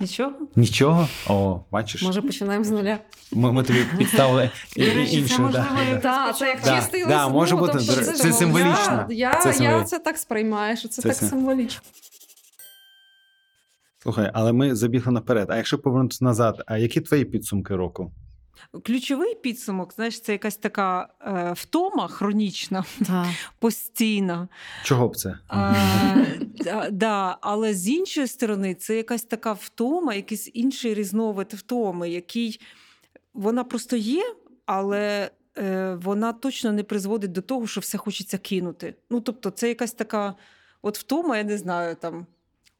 Нічого? 0.03 0.33
нічого. 0.57 1.09
О, 1.29 1.61
бачиш, 1.71 2.03
Може, 2.03 2.23
починаємо 2.23 2.65
з 2.65 2.71
нуля. 2.71 2.99
ми, 3.33 3.53
ми 3.53 3.63
тобі 3.63 3.79
підставили 3.99 4.51
і- 4.77 4.81
До 4.87 5.07
це 5.07 5.39
можливо, 5.39 5.49
да, 5.53 6.01
да. 6.03 6.33
Це 6.33 6.49
як 6.49 6.59
Да, 6.65 6.77
чистий 6.77 7.07
да, 7.07 7.23
лист. 7.25 7.35
може 7.35 7.55
ну, 7.55 7.61
бути, 7.61 7.73
тобто 7.73 7.93
це 7.95 8.13
це 8.13 8.33
символічно. 8.33 9.07
Я, 9.11 9.35
це 9.35 9.53
Це 9.53 9.65
я 9.65 9.85
це 9.85 9.99
так 9.99 10.19
сприймаю, 10.19 10.77
що 10.77 10.89
це, 10.89 11.03
Це 11.03 11.09
так 11.09 11.17
сим- 11.17 11.29
символічно. 11.29 11.81
Слухай, 14.03 14.31
але 14.35 14.53
ми 14.53 14.75
забігли 14.75 15.13
наперед. 15.13 15.51
А 15.51 15.57
якщо 15.57 15.79
повернутися 15.79 16.25
назад, 16.25 16.63
а 16.67 16.79
які 16.79 17.01
твої 17.01 17.25
підсумки 17.25 17.77
року? 17.77 18.13
Ключовий 18.85 19.35
підсумок, 19.35 19.93
знаєш, 19.95 20.21
це 20.21 20.33
якась 20.33 20.57
така 20.57 21.09
е, 21.21 21.53
втома 21.57 22.09
хронічна, 22.09 22.85
Так. 23.07 23.27
постійна. 23.59 24.49
Чого 24.85 25.09
б 25.09 25.17
це? 25.17 25.39
Е, 25.53 26.41
да, 26.65 26.91
да, 26.91 27.39
але 27.41 27.75
з 27.75 27.89
іншої 27.89 28.27
сторони, 28.27 28.75
це 28.75 28.97
якась 28.97 29.23
така 29.23 29.53
втома, 29.53 30.15
якийсь 30.15 30.51
інший 30.55 30.95
різновид 30.95 31.53
втоми, 31.53 32.11
який 32.11 32.61
вона 33.35 33.65
просто 33.65 33.97
є, 33.97 34.35
але 34.67 35.31
е, 35.59 35.95
вона 36.03 36.33
точно 36.33 36.73
не 36.73 36.83
призводить 36.83 37.33
до 37.33 37.43
того, 37.43 37.67
що 37.67 37.81
все 37.81 37.99
хочеться 37.99 38.39
кинути. 38.39 38.95
Ну, 39.11 39.21
тобто, 39.21 39.51
це 39.51 39.69
якась 39.69 39.93
така 39.93 40.35
от 40.83 40.99
втома, 40.99 41.37
я 41.39 41.45
не 41.45 41.59
знаю, 41.59 41.97
там. 41.97 42.27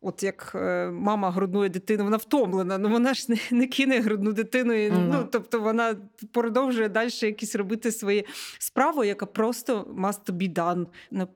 От 0.05 0.23
як 0.23 0.53
е, 0.55 0.91
мама 0.91 1.31
грудної 1.31 1.71
дитини, 1.71 2.03
вона 2.05 2.17
втомлена, 2.17 2.79
ну 2.79 2.89
вона 2.89 3.15
ж 3.15 3.27
не, 3.29 3.37
не 3.51 3.67
кине 3.67 4.01
грудну 4.01 4.33
дитину. 4.33 4.73
І, 4.73 4.91
Мгм. 4.91 5.09
ну, 5.09 5.29
тобто 5.33 5.61
вона 5.61 5.97
продовжує 6.33 6.89
далі 6.89 7.11
якісь 7.23 7.55
робити 7.55 7.93
свої 7.93 8.27
справи, 8.59 9.07
яка 9.07 9.27
просто 9.27 9.95
must 9.99 10.33
be 10.33 10.53
done. 10.53 10.87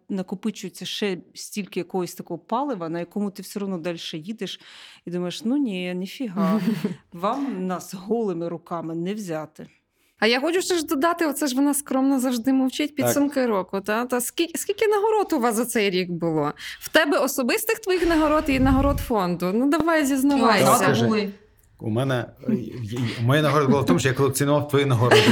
Накопичується 0.08 0.84
ще 0.84 1.18
стільки 1.34 1.80
якогось 1.80 2.14
такого 2.14 2.38
палива, 2.38 2.88
на 2.88 2.98
якому 2.98 3.30
ти 3.30 3.42
все 3.42 3.60
одно 3.60 3.78
далі 3.78 3.98
їдеш, 4.12 4.60
і 5.04 5.10
думаєш, 5.10 5.44
ну 5.44 5.56
ні, 5.56 5.94
ніфіга, 5.94 6.60
вам 7.12 7.66
нас 7.66 7.94
голими 7.94 8.48
руками 8.48 8.94
не 8.94 9.14
взяти. 9.14 9.66
А 10.18 10.26
я 10.26 10.40
хочу 10.40 10.62
ще 10.62 10.74
ж 10.74 10.86
додати, 10.86 11.26
оце 11.26 11.46
ж 11.46 11.56
вона 11.56 11.74
скромно 11.74 12.20
завжди 12.20 12.52
мовчить 12.52 12.94
підсумки 12.96 13.46
року. 13.46 13.80
Та? 13.80 14.04
Та 14.04 14.20
скільки, 14.20 14.58
скільки 14.58 14.86
нагород 14.88 15.32
у 15.32 15.38
вас 15.40 15.54
за 15.54 15.64
цей 15.64 15.90
рік 15.90 16.10
було? 16.10 16.52
В 16.80 16.88
тебе 16.88 17.18
особистих 17.18 17.78
твоїх 17.78 18.08
нагород 18.08 18.44
і 18.46 18.58
нагород 18.60 18.98
фонду. 18.98 19.50
Ну 19.54 19.70
давай 19.70 19.98
Так, 19.98 20.08
зізнавайся. 20.08 20.74
скажи. 20.76 21.28
У 21.80 21.90
мене 21.90 22.24
моя 23.22 23.42
нагорода 23.42 23.70
була 23.70 23.82
в 23.82 23.86
тому, 23.86 23.98
що 23.98 24.08
я 24.08 24.14
колекціонував 24.14 24.68
твої 24.68 24.84
нагороди. 24.84 25.22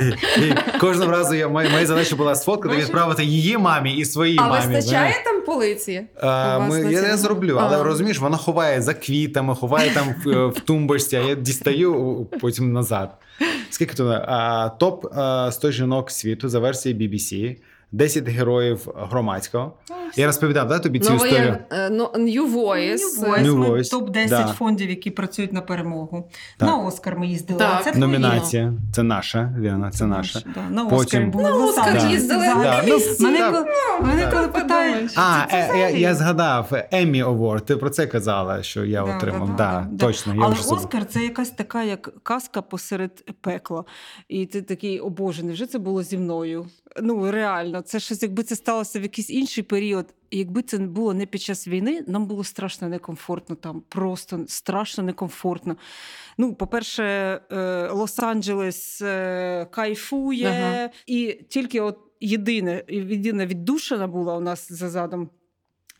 І, 0.00 0.40
і 0.40 0.54
кожного 0.80 1.10
разу 1.12 1.34
я 1.34 1.48
моя, 1.48 1.70
моя 1.70 1.86
задача 1.86 2.16
була 2.16 2.34
сфоткати, 2.34 2.76
відправити 2.76 3.24
її 3.24 3.58
мамі 3.58 3.96
і 3.96 4.04
своїй 4.04 4.38
А 4.38 4.48
мамі. 4.48 4.74
вистачає 4.74 5.14
там 5.24 5.42
полиці? 5.42 6.06
А, 6.20 6.58
ми, 6.58 6.92
я, 6.92 7.00
я 7.02 7.16
зроблю, 7.16 7.58
але 7.60 7.80
А. 7.80 7.82
розумієш, 7.82 8.18
вона 8.18 8.36
ховає 8.36 8.82
за 8.82 8.94
квітами, 8.94 9.54
ховає 9.54 9.90
там 9.90 10.14
в, 10.24 10.46
в 10.46 10.60
тумбочці, 10.60 11.16
а 11.16 11.20
я 11.20 11.34
дістаю 11.34 12.26
потім 12.40 12.72
назад. 12.72 13.10
Скільки 13.70 13.94
то 13.94 14.08
А, 14.26 14.68
топ 14.68 15.06
а, 15.16 15.52
100 15.52 15.70
жінок 15.70 16.10
світу 16.10 16.48
за 16.48 16.58
версією 16.58 17.00
BBC, 17.00 17.56
10 17.92 18.28
героїв 18.28 18.88
громадського. 18.96 19.72
Я 20.16 20.26
розповідав 20.26 20.68
да, 20.68 20.78
тобі 20.78 21.00
цю 21.00 21.14
історію. 21.14 21.38
Новоє, 21.40 21.66
е, 21.70 21.90
ну, 21.90 22.04
New 22.14 22.52
Voice. 22.54 23.20
New 23.44 23.54
Ми 23.56 23.66
Voice, 23.68 23.92
топ-10 23.92 24.28
да. 24.28 24.46
фондів, 24.46 24.90
які 24.90 25.10
працюють 25.10 25.52
на 25.52 25.60
перемогу. 25.60 26.30
Так. 26.58 26.68
На 26.68 26.76
Оскар 26.76 27.18
ми 27.18 27.26
їздили. 27.26 27.58
Так. 27.58 27.84
це. 27.84 27.92
Номінація. 27.98 28.72
Це 28.92 29.02
наша, 29.02 29.54
Ліна, 29.60 29.90
це 29.90 30.06
наша. 30.06 30.40
Да. 30.54 30.62
На 30.70 30.84
Потім- 30.84 30.98
Оскар 30.98 31.26
були. 31.26 31.44
На 31.44 31.64
Оскар 31.64 31.84
Лос-Анджелесі. 31.96 32.10
їздили. 32.10 32.46
Да, 32.46 32.82
ну, 32.86 32.98
Мене, 33.20 33.38
так. 33.38 33.52
коли, 33.52 33.66
мене 34.08 34.22
Так. 34.22 34.34
коли 34.34 34.48
питають, 34.48 35.12
А, 35.16 35.46
це 35.50 35.70
е, 35.74 35.78
я, 35.78 35.88
я 35.90 36.14
згадав 36.14 36.72
Еммі 36.90 37.24
Award, 37.24 37.60
Ти 37.60 37.76
про 37.76 37.90
це 37.90 38.06
казала, 38.06 38.62
що 38.62 38.84
я 38.84 39.04
Да, 39.04 39.16
отримав. 39.16 39.48
да, 39.48 39.54
Да, 39.56 39.80
да, 39.80 39.86
да. 39.90 40.06
точно. 40.06 40.34
Я 40.34 40.40
Але 40.44 40.54
вже. 40.54 40.68
Оскар 40.74 41.04
це 41.06 41.22
якась 41.22 41.50
така, 41.50 41.82
як 41.82 42.10
казка 42.22 42.62
посеред 42.62 43.24
пекла. 43.40 43.84
І 44.28 44.46
ти 44.46 44.62
такий, 44.62 45.00
о 45.00 45.08
Боже, 45.08 45.42
невже 45.42 45.66
це 45.66 45.78
було 45.78 46.02
зі 46.02 46.18
мною? 46.18 46.66
Ну, 47.02 47.30
реально. 47.30 47.75
Нормально. 47.76 47.82
Це 47.86 48.00
щось, 48.00 48.22
якби 48.22 48.42
це 48.42 48.56
сталося 48.56 49.00
в 49.00 49.02
якийсь 49.02 49.30
інший 49.30 49.64
період. 49.64 50.14
Якби 50.30 50.62
це 50.62 50.78
було 50.78 51.14
не 51.14 51.26
під 51.26 51.40
час 51.40 51.68
війни, 51.68 52.04
нам 52.06 52.26
було 52.26 52.44
страшно 52.44 52.88
некомфортно 52.88 53.56
там, 53.56 53.82
просто 53.88 54.44
страшно 54.48 55.04
некомфортно. 55.04 55.76
Ну, 56.38 56.54
по-перше, 56.54 57.04
е, 57.50 57.56
Лос-Анджелес 57.92 59.04
е, 59.04 59.66
кайфує, 59.70 60.48
Ага. 60.48 60.90
і 61.06 61.40
тільки 61.48 61.80
от 61.80 61.98
єдине, 62.20 62.84
єдина 62.88 63.46
віддушина 63.46 64.06
була 64.06 64.36
у 64.36 64.40
нас 64.40 64.72
за 64.72 64.90
задом. 64.90 65.30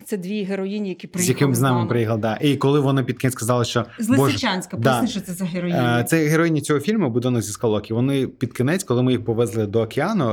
Це 0.05 0.17
дві 0.17 0.43
героїні, 0.43 0.89
які 0.89 1.07
приїхали. 1.07 1.27
З 1.27 1.29
яким 1.29 1.55
з 1.55 1.61
нами 1.61 1.87
приїхали, 1.87 2.21
да. 2.21 2.39
І 2.41 2.57
коли 2.57 2.81
вони 2.81 3.03
під 3.05 3.19
кінець 3.19 3.33
сказали, 3.33 3.65
що 3.65 3.85
З 3.99 4.09
Лисичанська, 4.09 4.77
да. 4.77 4.91
поясни, 4.91 5.09
що 5.09 5.21
це 5.21 5.33
за 5.33 5.45
героїні. 5.45 5.79
Е, 5.79 6.05
Це 6.09 6.27
героїні 6.27 6.61
цього 6.61 6.81
фільму 6.81 7.11
Будинок 7.11 7.43
зі 7.43 7.53
скалок. 7.53 7.91
І 7.91 7.95
вони 7.95 8.27
під 8.27 8.53
кінець, 8.53 8.85
коли 8.85 9.03
ми 9.03 9.13
їх 9.13 9.25
повезли 9.25 9.67
до 9.67 9.81
океану, 9.83 10.33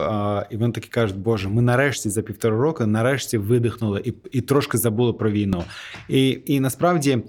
і 0.49 0.57
вони 0.57 0.73
такі 0.73 0.87
кажуть, 0.89 1.17
Боже, 1.17 1.49
ми 1.49 1.61
нарешті 1.61 2.09
за 2.09 2.21
півтора 2.21 2.57
року 2.57 2.85
нарешті 2.85 3.37
видихнули 3.37 4.01
і, 4.05 4.13
і 4.31 4.41
трошки 4.41 4.77
забули 4.77 5.13
про 5.13 5.31
війну. 5.31 5.63
І, 6.09 6.39
і 6.45 6.59
насправді. 6.59 7.23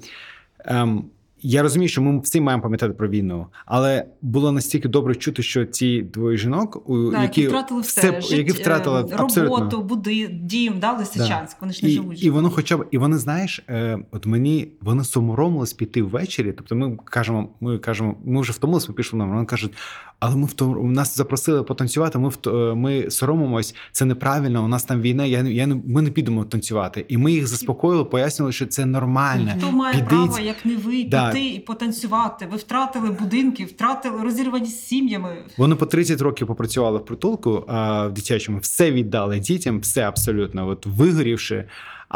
Ем, 0.66 1.04
я 1.46 1.62
розумію, 1.62 1.88
що 1.88 2.02
ми 2.02 2.20
всі 2.20 2.40
маємо 2.40 2.62
пам'ятати 2.62 2.92
про 2.92 3.08
війну, 3.08 3.46
але 3.66 4.06
було 4.22 4.52
настільки 4.52 4.88
добре 4.88 5.14
чути, 5.14 5.42
що 5.42 5.64
ці 5.64 6.02
двоє 6.02 6.36
жінок, 6.36 6.88
у 6.90 7.10
Да, 7.10 7.22
які, 7.22 7.40
які 7.40 7.48
втратили 7.48 7.80
все, 7.80 8.18
все, 8.18 8.36
які 8.36 8.52
втратили 8.52 9.00
е, 9.00 9.16
абсолютно. 9.16 9.56
роботу, 9.56 9.82
буди, 9.82 10.28
дім, 10.32 10.74
да, 10.80 10.92
Лисичанськ. 10.92 11.56
Вони 11.60 11.72
ж 11.72 11.84
не 11.84 11.90
І, 11.90 11.94
живуть. 11.94 12.22
і 12.22 12.30
воно, 12.30 12.50
хоча 12.50 12.76
б, 12.76 12.86
і 12.90 12.98
вони, 12.98 13.18
знаєш, 13.18 13.64
е, 13.68 13.98
от 14.12 14.26
мені 14.26 14.68
вони 14.80 15.04
соромились 15.04 15.72
піти 15.72 16.02
ввечері. 16.02 16.52
Тобто, 16.52 16.76
ми 16.76 16.96
кажемо, 17.04 17.48
ми 17.60 17.78
кажемо, 17.78 18.16
ми 18.24 18.40
вже 18.40 18.52
втомилися, 18.52 18.86
ми 18.88 18.94
пішли 18.94 19.18
на 19.18 19.24
вони 19.24 19.44
кажуть, 19.44 19.72
але 20.20 20.36
ми 20.36 20.46
втом... 20.46 20.92
нас 20.92 21.16
запросили 21.16 21.62
потанцювати. 21.62 22.18
Ми 22.18 22.28
вт... 22.28 22.46
е, 22.46 22.50
ми 22.74 23.10
соромимось, 23.10 23.74
це 23.92 24.04
неправильно. 24.04 24.64
У 24.64 24.68
нас 24.68 24.84
там 24.84 25.00
війна. 25.00 25.24
Я, 25.24 25.42
я 25.42 25.66
ми 25.86 26.02
не 26.02 26.10
підемо 26.10 26.44
танцювати. 26.44 27.04
І 27.08 27.18
ми 27.18 27.32
їх 27.32 27.46
заспокоїли, 27.46 28.04
пояснили, 28.04 28.52
що 28.52 28.66
це 28.66 28.86
нормально. 28.86 29.52
Хто 29.58 29.72
має 29.72 29.94
Підіть. 29.94 30.08
право, 30.08 30.38
як 30.38 30.64
не 30.64 30.76
ви, 30.76 31.04
Да. 31.04 31.33
Піти 31.34 31.54
і 31.54 31.60
потанцювати? 31.60 32.46
Ви 32.50 32.56
втратили 32.56 33.10
будинки, 33.10 33.64
втратили 33.64 34.22
розірвані 34.22 34.66
сім'ями. 34.66 35.36
Вони 35.56 35.74
по 35.74 35.86
30 35.86 36.20
років 36.20 36.46
попрацювали 36.46 36.98
в 36.98 37.04
притулку 37.04 37.64
а, 37.68 38.06
в 38.06 38.12
дитячому, 38.12 38.58
все 38.58 38.90
віддали 38.90 39.38
дітям, 39.38 39.80
все 39.80 40.02
абсолютно, 40.02 40.68
от 40.68 40.86
вигорівши. 40.86 41.64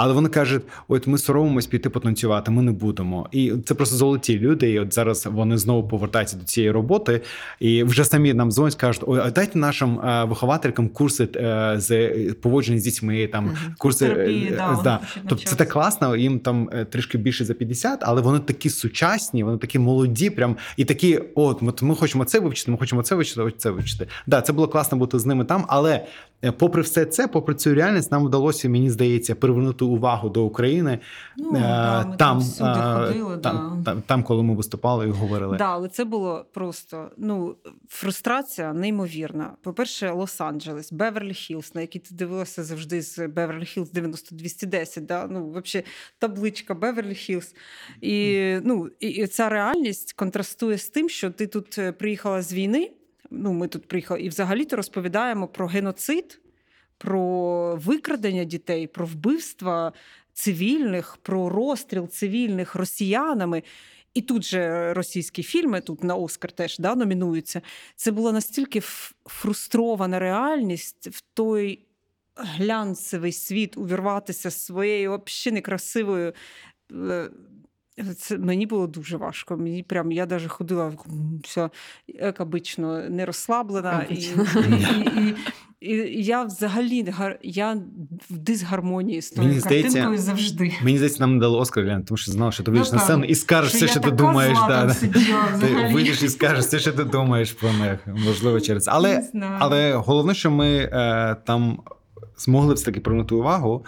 Але 0.01 0.13
вони 0.13 0.29
кажуть: 0.29 0.63
от 0.89 1.07
ми 1.07 1.19
соромимось 1.19 1.67
піти 1.67 1.91
потанцювати, 1.91 2.51
ми 2.51 2.63
не 2.63 2.73
будемо. 2.73 3.29
І 3.33 3.53
це 3.65 3.75
просто 3.75 3.97
золоті 3.97 4.39
люди. 4.39 4.71
І 4.71 4.79
от 4.81 4.95
зараз 4.95 5.27
вони 5.27 5.59
знову 5.59 5.89
повертаються 5.89 6.37
до 6.37 6.45
цієї 6.45 6.71
роботи, 6.71 7.21
і 7.61 7.85
вже 7.85 8.05
самі 8.05 8.35
нам 8.35 8.51
дзвонять, 8.51 8.75
кажуть: 8.75 9.03
ой, 9.07 9.31
дайте 9.35 9.59
нашим 9.59 10.01
е, 10.01 10.25
вихователькам 10.25 10.89
курси 10.89 11.29
е, 11.37 11.75
з 11.77 12.11
поводження 12.33 12.79
з 12.79 12.83
дітьми, 12.83 13.27
там 13.27 13.45
Мгм. 13.45 13.57
курси. 13.79 14.09
Терапії, 14.09 14.47
е, 14.53 14.57
да, 14.57 14.67
вони 14.71 14.83
да. 14.83 14.97
хочуть 14.97 15.23
Тобто 15.29 15.45
це 15.45 15.57
так 15.57 15.69
класно, 15.69 16.17
їм 16.17 16.39
там 16.39 16.71
трішки 16.91 17.19
більше 17.19 17.45
за 17.45 17.55
50, 17.55 17.99
але 18.03 18.21
вони 18.21 18.39
такі 18.39 18.71
сучасні, 18.71 19.45
вони 19.45 19.59
такі 19.59 19.79
молоді, 19.79 20.31
прям 20.31 20.57
і 20.77 20.85
такі: 20.85 21.21
от 21.35 21.63
ми, 21.63 21.73
ми 21.83 21.95
хочемо 21.95 22.25
це 22.25 22.41
вивчити, 22.41 22.71
ми 22.71 22.79
хочемо 22.79 23.03
це 23.03 23.15
вивчити, 23.15 23.53
це 23.59 23.71
вивчити. 23.71 24.07
Да, 24.27 24.41
це 24.41 24.53
було 24.53 24.69
класно 24.69 24.99
бути 24.99 25.19
з 25.19 25.27
ними 25.27 25.45
там, 25.45 25.65
але. 25.69 26.07
Попри 26.59 26.83
все 26.83 27.05
це, 27.05 27.29
попри 27.29 27.55
цю 27.55 27.75
реальність, 27.75 28.13
нам 28.13 28.27
вдалося, 28.27 28.69
мені 28.69 28.91
здається, 28.91 29.35
привернути 29.35 29.85
увагу 29.89 30.29
до 30.29 30.45
України 30.45 30.99
Ну, 31.37 31.51
е, 31.57 31.61
да, 31.61 32.05
ми 32.07 32.17
там 32.17 32.39
всюди 32.39 32.81
ходили, 32.81 33.39
там, 33.39 33.83
да. 33.83 33.91
там, 33.91 34.03
там, 34.03 34.23
коли 34.23 34.43
ми 34.43 34.55
виступали 34.55 35.09
і 35.09 35.11
говорили. 35.11 35.57
Да, 35.57 35.65
але 35.65 35.89
це 35.89 36.05
було 36.05 36.47
просто 36.53 37.11
ну 37.17 37.57
фрустрація 37.89 38.73
неймовірна. 38.73 39.53
По-перше, 39.63 40.11
Лос-Анджелес, 40.11 40.95
Беверлі 40.95 41.35
Хіллз, 41.35 41.75
на 41.75 41.81
який 41.81 42.01
ти 42.01 42.15
дивилася 42.15 42.65
завжди 42.65 43.03
з 43.03 43.29
Беверлі 43.29 43.65
Хіллз 43.65 43.93
90-210, 43.93 45.01
да? 45.01 45.27
Ну, 45.31 45.51
взагалі, 45.51 45.87
табличка 46.19 46.75
Беверлі 46.75 47.15
Хіллз. 47.15 47.55
І, 48.01 48.57
ну, 48.65 48.91
і, 49.01 49.09
і 49.09 49.27
ця 49.27 49.49
реальність 49.49 50.13
контрастує 50.13 50.79
з 50.79 50.89
тим, 50.89 51.09
що 51.09 51.31
ти 51.31 51.47
тут 51.47 51.79
е, 51.79 51.93
приїхала 51.93 52.43
з 52.43 52.53
війни. 52.53 52.91
Ну, 53.31 53.53
ми 53.53 53.69
тут 53.69 53.89
приїхали, 53.89 54.21
і 54.21 54.29
взагалі-то 54.29 54.77
розповідаємо 54.77 55.49
про 55.49 55.67
геноцид, 55.67 56.41
про 56.99 57.77
викрадення 57.77 58.45
дітей, 58.45 58.87
про 58.87 59.07
вбивства 59.07 59.93
цивільних, 60.33 61.19
про 61.23 61.49
розстріл 61.49 62.09
цивільних 62.09 62.75
росіянами. 62.75 63.63
І 64.15 64.23
тут 64.23 64.45
же 64.45 64.95
російські 64.95 65.43
фільми, 65.43 65.81
тут 65.81 66.05
на 66.05 66.15
Оскар 66.15 66.53
теж 66.53 66.79
да, 66.79 66.95
номінуються. 66.95 67.61
Це 67.97 68.11
була 68.11 68.33
настільки 68.33 68.81
фрустрована 69.27 70.19
реальність 70.19 71.09
в 71.13 71.23
той 71.35 71.85
глянцевий 72.37 73.33
світ 73.33 73.77
увірватися 73.77 74.51
своєю 74.51 75.23
взагалі 75.27 75.55
некрасивою. 75.55 76.33
е, 76.93 77.31
Це 78.17 78.39
мені 78.39 78.67
було 78.67 78.87
дуже 78.87 79.17
важко. 79.17 79.57
Мені 79.57 79.83
прям 79.83 80.13
я 80.13 80.27
навіть 80.27 80.47
ходила 80.51 80.93
вся 81.45 81.71
як 82.09 82.41
обично, 82.41 83.11
не 83.11 83.27
розслаблена. 83.27 84.07
І, 84.11 84.15
і, 84.15 84.19
і, 85.17 85.37
і, 85.81 85.91
я 86.25 86.45
взагалі 86.45 87.05
гар- 87.05 87.39
я 87.43 87.77
в 88.31 88.39
дисгармонії 88.39 89.23
з 89.23 89.31
тою 89.31 89.49
Мені 89.49 89.61
здається, 89.61 89.89
картинкою 89.89 90.19
завжди. 90.19 90.73
Мені 90.83 90.97
здається, 90.97 91.21
нам 91.21 91.35
не 91.35 91.41
дали 91.41 91.59
Оскар, 91.59 91.85
Глянь, 91.85 92.05
тому 92.05 92.19
що 92.19 92.33
знав, 92.33 92.53
що 92.53 92.63
ти 92.63 92.71
вийдеш 92.71 92.93
на 92.93 92.99
Ну, 92.99 93.05
сцену 93.05 93.25
і 93.25 93.35
скажеш 93.35 93.75
все, 93.75 93.89
що 93.89 94.01
ти 94.01 94.11
думаєш. 94.11 94.59
Да, 94.69 94.85
да. 94.87 94.95
Ти 95.61 95.95
вийдеш 95.95 96.23
і 96.23 96.29
скажеш 96.29 96.65
все, 96.65 96.79
що 96.79 96.93
ти 96.93 97.05
думаєш 97.05 97.53
про 97.53 97.73
них. 97.73 97.99
Можливо, 98.27 98.61
через 98.61 98.85
це. 98.85 98.91
Але 98.95 99.23
Але 99.59 99.95
головне, 99.95 100.35
що 100.35 100.51
ми 100.51 100.77
е, 100.93 101.37
там 101.45 101.79
змогли 102.39 102.75
все 102.75 102.85
таки 102.85 103.01
привернути 103.01 103.35
увагу. 103.35 103.85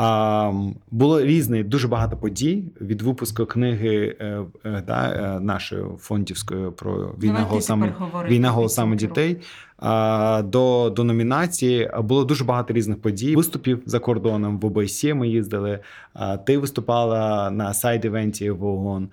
А, 0.00 0.52
було 0.90 1.22
різне, 1.22 1.62
дуже 1.64 1.88
багато 1.88 2.16
подій 2.16 2.64
від 2.80 3.02
випуску 3.02 3.46
книги 3.46 4.16
е, 4.20 4.40
е, 4.64 4.82
да, 4.86 5.08
е, 5.36 5.40
нашої 5.40 5.84
фондівської 5.98 6.70
про 6.70 6.92
війна 6.92 7.16
Давайте 7.32 7.42
голосами, 7.44 7.94
війна 8.28 8.50
голосами 8.50 8.96
дітей. 8.96 9.40
До, 10.44 10.92
до 10.96 11.04
номінації 11.04 11.90
було 11.98 12.24
дуже 12.24 12.44
багато 12.44 12.74
різних 12.74 13.00
подій. 13.00 13.36
Виступів 13.36 13.82
за 13.86 13.98
кордоном 13.98 14.58
в 14.58 14.66
ОБСЄ 14.66 15.14
ми 15.14 15.28
їздили. 15.28 15.78
Ти 16.46 16.58
виступала 16.58 17.50
на 17.50 17.74
сайд-івенті 17.74 18.50
в 18.50 18.64
ООН. 18.64 19.08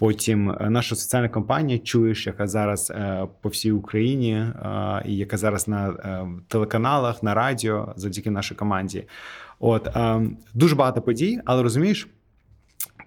Потім 0.00 0.50
е, 0.50 0.70
наша 0.70 0.96
соціальна 0.96 1.28
компанія 1.28 1.78
Чуєш, 1.78 2.26
яка 2.26 2.46
зараз 2.46 2.90
е, 2.90 3.26
по 3.40 3.48
всій 3.48 3.72
Україні, 3.72 4.32
е, 4.32 5.02
і 5.06 5.16
яка 5.16 5.36
зараз 5.36 5.68
на 5.68 5.94
телеканалах, 6.48 7.22
на 7.22 7.34
радіо, 7.34 7.92
завдяки 7.96 8.30
нашій 8.30 8.54
команді. 8.54 9.04
От 9.58 9.86
е, 9.86 10.20
дуже 10.54 10.76
багато 10.76 11.02
подій, 11.02 11.40
але 11.44 11.62
розумієш, 11.62 12.08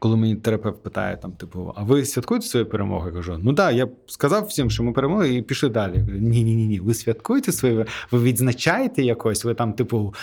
коли 0.04 0.18
мені 0.18 0.36
терапевт 0.36 0.84
питає, 0.84 1.18
там, 1.18 1.32
типу, 1.32 1.74
а 1.76 1.84
ви 1.84 2.06
святкуєте 2.06 2.48
свою 2.48 2.66
перемогу? 2.66 3.08
Я 3.08 3.14
кажу, 3.14 3.40
ну 3.44 3.54
так, 3.54 3.76
я 3.76 3.88
сказав 4.08 4.46
всім, 4.46 4.70
що 4.70 4.84
ми 4.84 4.92
перемогли, 4.92 5.36
і 5.36 5.42
пішли 5.42 5.70
далі. 5.70 6.06
Ні, 6.08 6.44
ні, 6.44 6.56
ні, 6.56 6.68
ні. 6.68 6.80
Ви 6.80 6.94
святкуєте 6.94 7.52
свою, 7.52 7.86
ви 8.12 8.20
відзначаєте 8.20 9.04
якось, 9.04 9.46
ви 9.46 9.54
там, 9.54 9.74
типу. 9.74 10.14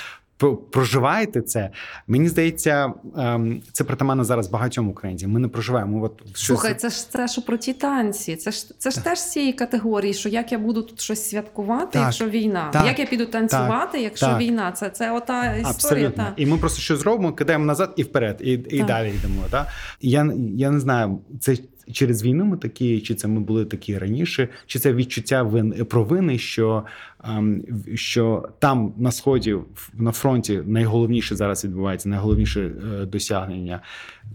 Про- 0.40 0.56
Проживаєте 0.56 1.42
це. 1.42 1.70
Мені 2.06 2.28
здається, 2.28 2.92
ем, 3.16 3.62
це 3.72 3.84
притаманно 3.84 4.24
зараз 4.24 4.48
багатьом 4.48 4.88
українцям. 4.88 5.30
Ми 5.30 5.40
не 5.40 5.48
проживаємо. 5.48 6.04
От 6.04 6.20
щось- 6.28 6.46
Слухай, 6.46 6.74
це 6.74 6.88
ж 6.90 7.10
це 7.10 7.26
ж 7.26 7.40
про 7.40 7.56
ті 7.56 7.72
танці. 7.72 8.36
Це 8.36 8.50
ж 8.50 8.78
це 8.78 8.90
ж 8.90 9.04
теж 9.04 9.18
з 9.18 9.30
цієї 9.32 9.52
категорії, 9.52 10.14
що 10.14 10.28
як 10.28 10.52
я 10.52 10.58
буду 10.58 10.82
тут 10.82 11.00
щось 11.00 11.30
святкувати, 11.30 11.92
Так, 11.92 12.02
якщо 12.02 12.28
війна, 12.28 12.70
так, 12.72 12.86
як 12.86 12.98
я 12.98 13.06
піду 13.06 13.26
танцювати, 13.26 14.00
якщо 14.02 14.26
так. 14.26 14.40
війна, 14.40 14.72
це, 14.72 14.90
це 14.90 15.12
ота 15.12 15.44
історія. 15.54 15.68
Абсолютно. 15.70 16.24
Та. 16.24 16.32
І 16.36 16.46
ми 16.46 16.58
просто 16.58 16.80
що 16.80 16.96
зробимо, 16.96 17.32
кидаємо 17.32 17.64
назад 17.64 17.92
і 17.96 18.02
вперед, 18.02 18.36
і, 18.40 18.52
і 18.52 18.82
далі 18.82 19.08
йдемо. 19.08 19.42
Да? 19.50 19.66
Я, 20.00 20.34
я 20.56 20.70
не 20.70 20.80
знаю, 20.80 21.20
це 21.40 21.56
через 21.92 22.22
війну 22.22 22.44
ми 22.44 22.56
такі, 22.56 23.00
чи 23.00 23.14
це 23.14 23.28
ми 23.28 23.40
були 23.40 23.64
такі 23.64 23.98
раніше, 23.98 24.48
чи 24.66 24.78
це 24.78 24.92
відчуття 24.92 25.42
вин, 25.42 25.84
провини, 25.84 26.38
що, 26.38 26.84
що 27.94 28.48
там 28.58 28.94
на 28.96 29.12
сході, 29.12 29.56
на 29.94 30.12
фронті 30.12 30.62
найголовніше 30.66 31.36
зараз 31.36 31.64
відбувається, 31.64 32.08
найголовніше 32.08 32.60
е, 32.60 33.06
досягнення. 33.06 33.80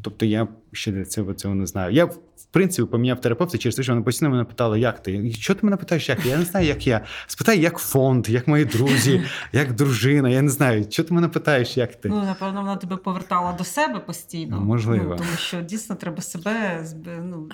Тобто 0.02 0.26
я 0.26 0.48
ще 0.72 0.92
для 0.92 1.06
цього, 1.06 1.34
цього 1.34 1.56
не 1.56 1.66
знаю. 1.66 1.94
Я 1.94 2.06
в 2.06 2.46
принципі 2.52 2.92
поміняв 2.92 3.22
терапевта 3.22 3.58
через 3.58 3.76
те, 3.76 3.84
що 3.84 3.92
вони 3.92 4.04
постійно 4.04 4.32
мене 4.32 4.44
питали, 4.44 4.80
як 4.80 5.04
ти? 5.04 5.32
Що 5.32 5.56
ти 5.56 5.60
мене 5.64 5.78
питаєш, 5.78 6.10
як 6.10 6.26
я? 6.26 6.32
Я 6.32 6.38
не 6.38 6.46
знаю, 6.46 6.68
як 6.68 6.88
я. 6.88 7.02
Спитай, 7.28 7.60
як 7.60 7.78
фонд, 7.78 8.30
як 8.30 8.48
мої 8.48 8.66
друзі, 8.66 9.24
як 9.54 9.74
дружина. 9.74 10.30
Я 10.30 10.42
не 10.42 10.50
знаю, 10.50 10.86
що 10.90 11.04
ти 11.04 11.14
мене 11.14 11.28
питаєш, 11.28 11.78
як 11.78 11.96
ти? 11.96 12.10
Ну, 12.10 12.24
напевно, 12.24 12.62
вона 12.62 12.76
тебе 12.76 12.98
повертала 12.98 13.54
до 13.54 13.64
себе 13.64 14.00
постійно. 14.00 14.58
Ну, 14.60 14.66
можливо. 14.66 15.06
Ну, 15.10 15.16
тому 15.16 15.38
що 15.38 15.62
дійсно 15.62 15.96
треба 15.96 16.22
себе 16.22 16.86
ну, 17.24 17.50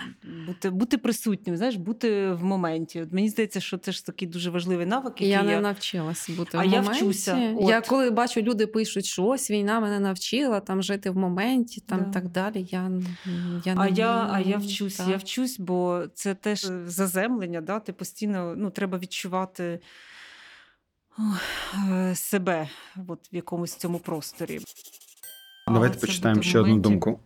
бути, 0.48 0.70
бути 0.70 0.98
присутнім, 0.98 1.58
знаєш, 1.58 1.76
бути 1.76 2.32
в 2.32 2.44
моменті. 2.44 3.02
От 3.02 3.12
мені 3.12 3.30
здається, 3.30 3.60
що 3.60 3.78
це 3.78 3.92
ж 3.92 4.06
такий 4.06 4.28
дуже 4.28 4.50
важливий 4.50 4.86
навик, 4.86 5.21
який 5.22 5.30
Я 5.30 5.38
я, 5.38 5.44
не 5.44 5.62
навчилася 5.62 6.34
бути 6.34 6.58
А 6.58 6.62
в 6.62 6.66
я 6.66 6.82
вчуся, 6.82 7.54
от. 7.58 7.70
Я 7.70 7.82
коли 7.82 8.10
бачу, 8.10 8.42
люди 8.42 8.68
пишуть, 8.68 9.06
що 9.06 9.26
ось 9.26 9.52
війна 9.52 9.80
мене 9.80 10.00
навчила 10.00 10.60
там 10.60 10.84
жити 10.84 11.10
в 11.10 11.18
моменті, 11.18 11.82
там 11.82 12.00
Да. 12.00 12.12
так 12.12 12.30
далі. 12.30 12.68
Я, 12.72 12.92
я 13.66 13.76
А 13.78 13.88
я, 13.88 14.30
а 14.32 14.40
я 14.40 14.58
вчусь, 14.58 14.96
Так. 14.96 15.08
я 15.08 15.18
вчусь, 15.18 15.60
бо 15.60 16.04
це 16.14 16.36
теж 16.36 16.66
е, 16.66 16.84
заземлення, 16.88 17.62
да? 17.62 17.80
ти 17.80 17.94
постійно 17.94 18.54
ну, 18.58 18.70
треба 18.70 18.98
відчувати. 18.98 19.80
е, 21.92 22.16
себе 22.16 22.70
от 23.08 23.34
в 23.34 23.36
якомусь 23.36 23.76
цьому 23.76 24.00
просторі. 24.00 24.60
Давайте 25.68 25.98
почитаємо 26.00 26.42
ще 26.42 26.60
одну 26.60 26.80
думку. 26.80 27.20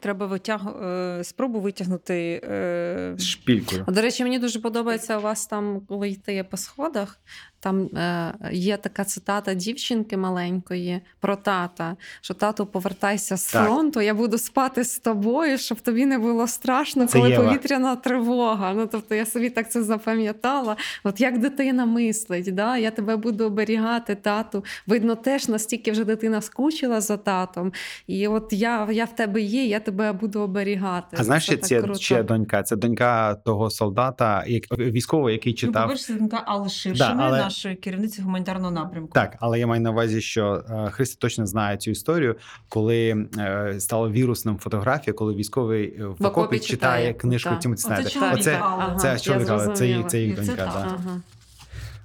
Треба 0.00 0.26
витяг... 0.26 0.60
е, 0.82 1.24
спробу 1.24 1.60
витягнути. 1.60 2.40
е, 2.44 3.14
шпількою. 3.18 3.84
До 3.88 4.00
речі, 4.00 4.22
мені 4.22 4.38
дуже 4.38 4.60
подобається 4.60 5.18
у 5.18 5.20
вас 5.20 5.46
там, 5.46 5.80
коли 5.88 6.08
йти 6.08 6.44
по 6.50 6.56
сходах. 6.56 7.18
Там 7.60 7.80
е, 7.86 8.34
є 8.52 8.76
така 8.76 9.04
цитата 9.04 9.54
дівчинки 9.54 10.16
маленької 10.16 11.00
про 11.20 11.36
тата, 11.36 11.96
що 12.20 12.34
тату, 12.34 12.66
повертайся 12.66 13.36
з 13.36 13.52
Так. 13.52 13.66
фронту, 13.66 14.00
я 14.00 14.14
буду 14.14 14.38
спати 14.38 14.84
з 14.84 14.98
тобою, 14.98 15.58
щоб 15.58 15.80
тобі 15.80 16.06
не 16.06 16.18
було 16.18 16.46
страшно, 16.46 17.06
Це 17.06 17.18
коли 17.18 17.30
Єва. 17.30 17.44
повітряна 17.44 17.96
тривога. 17.96 18.72
Ну 18.74 18.86
тобто 18.92 19.14
я 19.14 19.26
собі 19.26 19.50
так 19.50 19.70
це 19.70 19.82
запам'ятала. 19.82 20.76
От 21.04 21.20
як 21.20 21.38
дитина 21.38 21.86
мислить, 21.86 22.54
да? 22.54 22.76
я 22.78 22.90
тебе 22.90 23.16
буду 23.16 23.44
оберігати, 23.46 24.14
тату. 24.14 24.64
Видно, 24.86 25.14
теж 25.14 25.48
настільки 25.48 25.90
вже 25.92 26.04
дитина 26.04 26.40
скучила 26.40 27.00
за 27.00 27.16
татом. 27.16 27.72
І 28.06 28.28
от 28.28 28.48
я, 28.52 28.88
я 28.92 29.04
в 29.04 29.16
тебе 29.16 29.40
є, 29.40 29.57
я 29.66 29.80
тебе 29.80 30.12
буду 30.12 30.40
оберігати. 30.40 31.16
А 31.20 31.24
знаєш, 31.24 31.46
Це 31.46 31.52
ще 31.56 31.96
це 31.96 32.22
донька. 32.22 32.62
Це 32.62 32.76
донька 32.76 33.34
того 33.34 33.70
солдата, 33.70 34.44
як 34.46 34.78
військового, 34.78 35.30
який 35.30 35.52
Ну, 35.52 35.56
читав. 35.56 35.82
по-перше, 35.82 36.04
це 36.04 36.14
донька 36.14 36.42
Алли 36.46 36.68
Да, 36.98 37.16
але- 37.18 37.38
нашої 37.38 37.74
керівниці 37.76 38.22
гуманітарного 38.22 38.70
напрямку. 38.70 39.12
Так, 39.14 39.36
але 39.40 39.58
я 39.58 39.66
маю 39.66 39.80
на 39.82 39.90
увазі, 39.90 40.20
що 40.20 40.64
е, 40.70 40.90
Христя 40.90 41.16
точно 41.20 41.46
знає 41.46 41.76
цю 41.76 41.90
історію, 41.90 42.36
коли 42.68 43.26
е, 43.38 43.74
стала 43.80 44.08
вірусним 44.08 44.58
фотографія, 44.58 45.14
коли 45.14 45.34
військовий 45.34 45.94
е, 46.00 46.04
в, 46.18 46.26
окопі 46.26 46.58
читає, 46.58 46.68
читає, 46.68 47.14
книжку. 47.14 47.50
Тімоті 47.60 47.78
Оце 47.80 47.86
Снайдера. 47.86 48.10
чоловіка 48.10 48.40
Оце, 48.40 48.52
Алли. 48.54 48.84
Ага, 48.88 48.96
це 48.98 49.18
чоловік, 49.18 49.46
це, 49.46 49.68
це 49.74 49.86
їх 49.88 50.06
це 50.06 50.26
донька. 50.26 50.56
так. 50.56 50.72
Да. 50.72 50.98
Ага. 51.06 51.20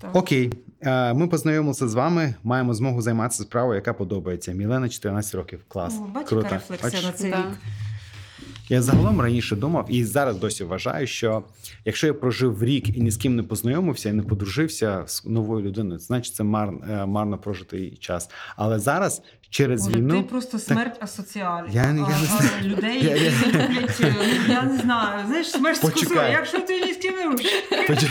Так. 0.03 0.15
Окей, 0.15 0.51
Е, 0.85 1.13
ми 1.13 1.27
познайомилися 1.27 1.87
з 1.87 1.93
вами. 1.93 2.35
Маємо 2.43 2.73
змогу 2.73 3.01
займатися 3.01 3.43
справою, 3.43 3.75
яка 3.75 3.93
подобається. 3.93 4.51
Мілена 4.51 4.89
14 4.89 5.35
років. 5.35 5.59
Клас. 5.67 5.93
О, 5.99 6.07
бачиш, 6.13 6.29
Круто. 6.29 6.49
рефлексія 6.51 6.91
Бач? 6.91 7.03
на 7.03 7.11
цей 7.11 7.31
Да. 7.31 7.37
рік. 7.37 7.45
Я 8.69 8.81
загалом 8.81 9.21
раніше 9.21 9.55
думав 9.55 9.85
і 9.89 10.03
зараз 10.05 10.37
досі 10.37 10.63
вважаю, 10.63 11.07
що 11.07 11.43
якщо 11.85 12.07
я 12.07 12.13
прожив 12.13 12.63
рік 12.63 12.97
і 12.97 13.01
ні 13.01 13.11
з 13.11 13.17
ким 13.17 13.35
не 13.35 13.43
познайомився 13.43 14.09
і 14.09 14.13
не 14.13 14.23
подружився 14.23 15.03
з 15.07 15.25
новою 15.25 15.65
людиною, 15.65 15.99
значить 15.99 16.35
це 16.35 16.43
мар, 16.43 16.73
е, 16.89 17.05
марно 17.05 17.37
прожитий 17.37 17.97
час. 17.99 18.29
Але 18.55 18.79
зараз 18.79 19.21
через 19.53 19.85
Боже, 19.87 19.97
війну 19.97 20.21
ти 20.21 20.29
просто 20.29 20.59
смерть 20.59 21.03
асоціалів. 21.03 21.69
Я- 21.71 21.81
я 21.81 21.93
не 21.93 22.01
А, 22.01 22.05
знаю. 22.05 22.51
людей, 22.63 23.05
Я- 23.05 23.15
я- 23.15 23.31
люблять, 23.47 24.01
е, 24.01 24.15
я 24.49 24.63
не 24.63 24.77
знаю, 24.77 25.25
знаєш, 25.27 25.51
смерть 25.51 25.77
скусує, 25.77 26.31
якщо 26.31 26.59
ти 26.59 26.79
не 26.79 27.27
поч- 27.87 28.09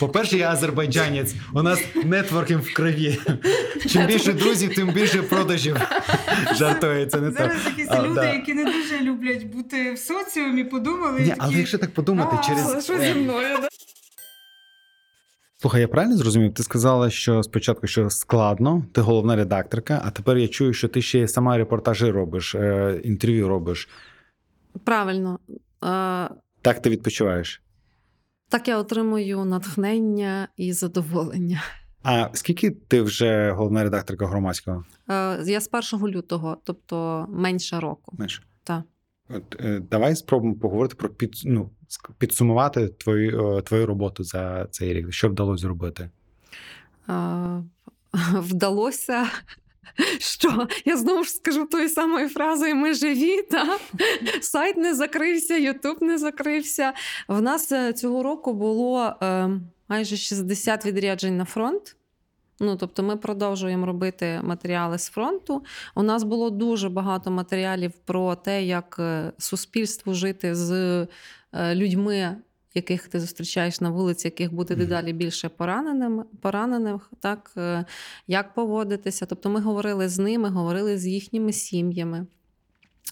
По-перше, 0.00 0.36
я 0.36 0.50
азербайджанець. 0.52 1.34
У 1.54 1.62
нас 1.62 1.80
нетворкінг 2.04 2.60
в 2.60 2.74
крові. 2.74 3.18
Чим 3.90 4.06
більше 4.06 4.32
друзів, 4.32 4.74
тим 4.74 4.88
більше 4.88 5.22
продажів. 5.22 5.76
Жартує, 6.54 7.06
це 7.06 7.20
не 7.20 7.30
так. 7.30 7.36
Зараз 7.52 7.64
якісь 7.66 7.88
А, 7.90 8.02
люди, 8.02 8.14
да. 8.14 8.32
які 8.32 8.54
не 8.54 8.64
дуже 8.64 9.00
люблять 9.00 9.44
бути 9.44 9.92
в 9.92 9.98
соціумі, 9.98 10.64
подумали. 10.64 11.20
Ні, 11.20 11.28
такі, 11.28 11.40
але 11.44 11.54
якщо 11.54 11.78
так 11.78 11.94
подумати, 11.94 12.36
«А, 12.40 12.42
через 12.42 12.84
Що 12.84 12.98
зі 12.98 13.04
е, 13.04 13.14
мною? 13.14 13.56
Слухай, 15.56 15.80
я 15.80 15.88
правильно 15.88 16.16
зрозумів? 16.16 16.54
Ти 16.54 16.62
сказала, 16.62 17.10
що 17.10 17.42
спочатку 17.42 17.86
що 17.86 18.10
складно, 18.10 18.84
ти 18.92 19.00
головна 19.00 19.36
редакторка, 19.36 20.02
а 20.04 20.10
тепер 20.10 20.38
я 20.38 20.48
чую, 20.48 20.72
що 20.72 20.88
ти 20.88 21.02
ще 21.02 21.28
сама 21.28 21.56
репортажі 21.58 22.10
робиш, 22.10 22.54
е, 22.54 23.00
інтерв'ю 23.04 23.48
робиш. 23.48 23.88
Правильно. 24.84 25.38
Е, 25.48 25.58
Так 26.62 26.82
ти 26.82 26.90
відпочиваєш. 26.90 27.62
Так 28.48 28.68
я 28.68 28.78
отримую 28.78 29.44
натхнення 29.44 30.48
і 30.56 30.72
задоволення. 30.72 31.62
А 32.02 32.28
скільки 32.32 32.70
ти 32.70 33.02
вже 33.02 33.50
головна 33.50 33.82
редакторка 33.82 34.26
громадського? 34.26 34.84
Е, 35.10 35.42
Я 35.46 35.60
з 35.60 35.68
1 35.92 36.08
лютого, 36.08 36.56
тобто 36.64 37.26
менше 37.28 37.80
року. 37.80 38.16
Менше. 38.18 38.42
Так. 38.64 38.82
Е, 39.60 39.82
давай 39.90 40.16
спробуємо 40.16 40.58
поговорити 40.58 40.94
про 40.94 41.08
під, 41.08 41.34
ну, 41.44 41.70
підсумувати 42.18 42.88
твою, 42.88 43.56
е, 43.56 43.62
твою 43.62 43.86
роботу 43.86 44.24
за 44.24 44.66
цей 44.70 44.94
рік. 44.94 45.12
Що 45.12 45.28
вдалося 45.28 45.62
зробити? 45.62 46.10
Е, 47.08 47.62
Вдалося. 48.32 49.26
Що 50.18 50.68
я 50.84 50.96
знову 50.96 51.24
ж 51.24 51.30
скажу 51.30 51.66
тою 51.66 51.88
самою 51.88 52.28
фразою: 52.28 52.74
ми 52.74 52.94
живі, 52.94 53.42
та 53.42 53.78
сайт 54.40 54.76
не 54.76 54.94
закрився, 54.94 55.56
Ютуб 55.56 56.02
не 56.02 56.18
закрився. 56.18 56.92
В 57.28 57.42
нас 57.42 57.72
е, 57.72 57.92
цього 57.92 58.22
року 58.22 58.52
було 58.52 59.14
е, 59.22 59.50
майже 59.88 60.16
60 60.16 60.86
відряджень 60.86 61.36
на 61.36 61.44
фронт. 61.44 61.96
Ну, 62.60 62.76
тобто, 62.76 63.02
ми 63.02 63.16
продовжуємо 63.16 63.86
робити 63.86 64.40
матеріали 64.42 64.98
з 64.98 65.08
фронту. 65.08 65.64
У 65.94 66.02
нас 66.02 66.22
було 66.22 66.50
дуже 66.50 66.88
багато 66.88 67.30
матеріалів 67.30 67.92
про 68.04 68.34
те, 68.34 68.64
як 68.64 68.96
е, 68.98 69.32
суспільству 69.38 70.14
жити 70.14 70.54
з 70.54 70.72
е, 71.52 71.74
людьми, 71.74 72.36
яких 72.74 73.08
ти 73.08 73.20
зустрічаєш 73.20 73.80
на 73.80 73.90
вулиці, 73.90 74.26
яких 74.26 74.54
буде 74.54 74.74
дедалі 74.74 75.12
більше 75.12 75.48
пораненим, 75.48 76.24
поранених, 76.40 77.10
так 77.20 77.52
е, 77.56 77.84
як 78.26 78.54
поводитися. 78.54 79.26
Тобто, 79.26 79.50
ми 79.50 79.60
говорили 79.60 80.08
з 80.08 80.18
ними, 80.18 80.48
говорили 80.48 80.98
з 80.98 81.06
їхніми 81.06 81.52
сім'ями. 81.52 82.26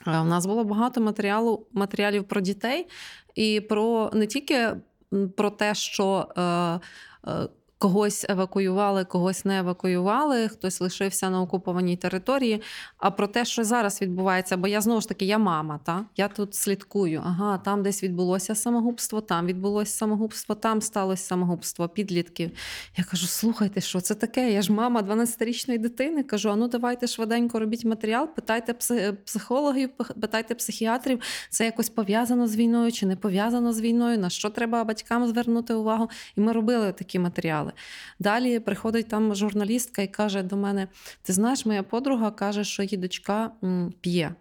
У 0.07 0.11
нас 0.11 0.47
було 0.47 0.65
багато 0.65 1.01
матеріалу, 1.01 1.67
матеріалів 1.73 2.25
про 2.25 2.41
дітей 2.41 2.87
і 3.35 3.61
про 3.61 4.11
не 4.15 4.27
тільки 4.27 4.77
про 5.37 5.51
те, 5.51 5.75
що 5.75 6.29
е, 7.27 7.49
когось 7.85 8.27
евакуювали, 8.29 9.05
когось 9.05 9.45
не 9.45 9.59
евакуювали, 9.59 10.49
хтось 10.49 10.81
лишився 10.81 11.31
на 11.31 11.43
окупованій 11.43 11.97
території, 11.97 12.63
а 12.99 13.11
про 13.11 13.27
те, 13.27 13.45
що 13.45 13.65
зараз 13.65 14.03
відбувається. 14.03 14.57
Бо 14.57 14.69
я 14.69 14.81
знову 14.81 15.01
ж 15.01 15.09
таки, 15.09 15.25
я 15.25 15.39
мама, 15.39 15.81
та? 15.85 16.05
я 16.17 16.29
тут 16.29 16.55
слідкую. 16.55 17.23
Ага, 17.25 17.59
там 17.59 17.83
десь 17.83 18.03
відбулося 18.03 18.55
самогубство, 18.55 19.21
там 19.21 19.47
відбулося 19.47 19.93
самогубство, 19.93 20.55
там 20.55 20.83
сталося 20.83 21.25
самогубство 21.25 21.89
підлітків. 21.89 22.51
Я 22.97 23.05
кажу: 23.05 23.27
слухайте, 23.27 23.81
що 23.81 24.01
це 24.01 24.15
таке? 24.15 24.53
Я 24.53 24.63
ж 24.63 24.73
мама 24.73 25.03
12-річної 25.03 25.79
дитини. 25.79 26.23
Кажу: 26.23 26.51
а 26.51 26.57
ну 26.57 26.69
давайте 26.69 27.07
швиденько 27.07 27.61
робіть 27.61 27.85
матеріал, 27.85 28.29
питайте 28.35 28.75
психологів, 29.25 29.91
питайте 30.21 30.55
психіатрів, 30.55 31.21
це 31.51 31.65
якось 31.65 31.89
пов'язано 31.89 32.47
з 32.47 32.57
війною 32.57 32.93
чи 32.93 33.07
не 33.07 33.17
пов'язано 33.17 33.73
з 33.73 33.81
війною, 33.81 34.19
на 34.19 34.31
що 34.31 34.51
треба 34.51 34.85
батькам 34.85 35.29
звернути 35.29 35.75
увагу. 35.75 36.11
І 36.37 36.41
ми 36.41 36.53
робили 36.53 36.93
такі 36.93 37.19
матеріали. 37.19 37.73
Далі 38.19 38.61
приходить 38.61 39.09
там 39.09 39.35
журналістка 39.35 40.03
і 40.03 40.09
каже 40.09 40.43
до 40.43 40.57
мене: 40.57 40.89
Ти 41.23 41.33
знаєш, 41.33 41.67
моя 41.67 41.83
подруга 41.83 42.31
каже, 42.31 42.65
що 42.65 42.83
її 42.83 42.97
дочка 42.97 43.51
п'є. 44.01 44.35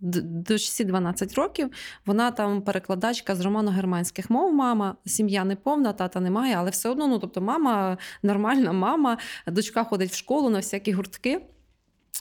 Дочці 0.00 0.84
12 0.84 1.34
років, 1.34 1.70
вона 2.06 2.30
там 2.30 2.62
перекладачка 2.62 3.34
з 3.34 3.40
романо-германських 3.40 4.26
мов. 4.28 4.54
Мама, 4.54 4.96
сім'я 5.06 5.44
не 5.44 5.56
повна, 5.56 5.92
тата 5.92 6.20
немає, 6.20 6.54
але 6.54 6.70
все 6.70 6.88
одно, 6.88 7.08
ну 7.08 7.18
тобто, 7.18 7.40
мама 7.40 7.98
нормальна 8.22 8.72
мама, 8.72 9.18
дочка 9.46 9.84
ходить 9.84 10.10
в 10.10 10.16
школу 10.16 10.50
на 10.50 10.58
всякі 10.58 10.92
гуртки. 10.92 11.40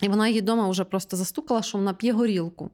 І 0.01 0.07
вона 0.07 0.27
її 0.27 0.41
вдома 0.41 0.69
вже 0.69 0.83
просто 0.83 1.17
застукала, 1.17 1.61
що 1.61 1.77
вона 1.77 1.93
п'є 1.93 2.13
горілку. 2.13 2.71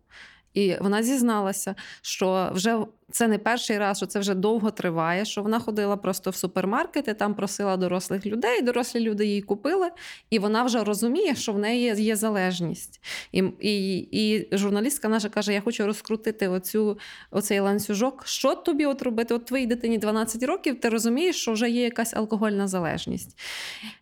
І 0.55 0.75
вона 0.81 1.03
зізналася, 1.03 1.75
що 2.01 2.49
вже 2.53 2.85
це 3.11 3.27
не 3.27 3.37
перший 3.37 3.77
раз, 3.77 3.97
що 3.97 4.05
це 4.05 4.19
вже 4.19 4.33
довго 4.33 4.71
триває. 4.71 5.25
Що 5.25 5.41
вона 5.41 5.59
ходила 5.59 5.97
просто 5.97 6.29
в 6.29 6.35
супермаркети, 6.35 7.13
там 7.13 7.33
просила 7.33 7.77
дорослих 7.77 8.25
людей, 8.25 8.61
дорослі 8.61 8.99
люди 8.99 9.25
їй 9.25 9.41
купили, 9.41 9.89
і 10.29 10.39
вона 10.39 10.63
вже 10.63 10.83
розуміє, 10.83 11.35
що 11.35 11.53
в 11.53 11.59
неї 11.59 12.03
є 12.03 12.15
залежність. 12.15 13.01
І, 13.31 13.43
і, 13.59 13.97
і 13.97 14.47
журналістка 14.57 15.07
наша 15.07 15.29
каже: 15.29 15.53
Я 15.53 15.61
хочу 15.61 15.85
розкрутити 15.85 16.47
оцю, 16.47 16.99
оцей 17.31 17.59
ланцюжок. 17.59 18.27
Що 18.27 18.55
тобі 18.55 18.85
от 18.85 19.01
робити? 19.01 19.33
От 19.33 19.45
твоїй 19.45 19.65
дитині 19.65 19.97
12 19.97 20.43
років, 20.43 20.79
ти 20.79 20.89
розумієш, 20.89 21.35
що 21.35 21.53
вже 21.53 21.69
є 21.69 21.83
якась 21.83 22.13
алкогольна 22.13 22.67
залежність. 22.67 23.37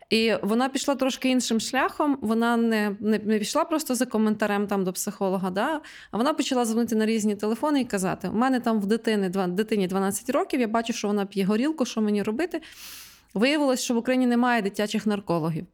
І 0.09 0.33
вона 0.41 0.69
пішла 0.69 0.95
трошки 0.95 1.29
іншим 1.29 1.59
шляхом. 1.59 2.17
Вона 2.21 2.57
не, 2.57 2.95
не, 2.99 3.19
не 3.19 3.39
пішла 3.39 3.63
просто 3.63 3.95
за 3.95 4.05
коментарем 4.05 4.67
там 4.67 4.83
до 4.83 4.93
психолога, 4.93 5.49
да? 5.49 5.81
а 6.11 6.17
вона 6.17 6.33
почала 6.33 6.65
дзвонити 6.65 6.95
на 6.95 7.05
різні 7.05 7.35
телефони 7.35 7.81
і 7.81 7.85
казати: 7.85 8.29
у 8.29 8.33
мене 8.33 8.59
там 8.59 8.81
в 8.81 8.85
дитини, 8.93 9.29
дитині 9.47 9.87
12 9.87 10.29
років, 10.29 10.59
я 10.59 10.67
бачу, 10.67 10.93
що 10.93 11.07
вона 11.07 11.25
п'є 11.25 11.45
горілку, 11.45 11.85
що 11.85 12.01
мені 12.01 12.23
робити. 12.23 12.61
Виявилось, 13.33 13.81
що 13.81 13.93
в 13.93 13.97
Україні 13.97 14.27
немає 14.27 14.61
дитячих 14.61 15.05
наркологів. 15.05 15.65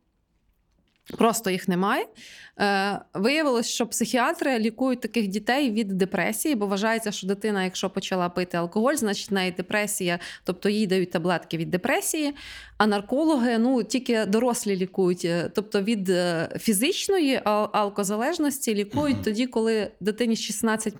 Просто 1.17 1.50
їх 1.50 1.67
немає. 1.67 2.06
Е, 2.60 3.00
виявилось, 3.13 3.69
що 3.69 3.88
психіатри 3.88 4.60
лікують 4.60 5.02
таких 5.02 5.28
дітей 5.28 5.72
від 5.72 5.88
депресії, 5.88 6.56
бо 6.56 6.67
вважається, 6.67 7.12
що 7.12 7.28
дитина, 7.28 7.63
якщо 7.63 7.89
почала 7.89 8.30
пити 8.30 8.58
алкоголь, 8.58 8.93
значить 8.93 9.32
в 9.32 9.34
неї 9.34 9.52
депресія, 9.52 10.19
тобто 10.43 10.69
їй 10.69 10.88
дають 10.88 11.12
таблетки 11.12 11.58
від 11.58 11.69
депресії. 11.69 12.36
А 12.78 12.88
наркологи 12.88 13.58
ну 13.58 13.84
тільки 13.84 14.26
дорослі 14.26 14.76
лікують, 14.76 15.26
Е, 15.26 15.52
тобто 15.56 15.82
від 15.82 16.10
е, 16.10 16.50
фізичної 16.60 17.41
алкозалежності 17.43 18.76
лікують 18.76 19.15
Мгм. 19.15 19.24
тоді, 19.24 19.48
коли 19.48 19.91
дитині 20.00 20.36
16 20.36 20.95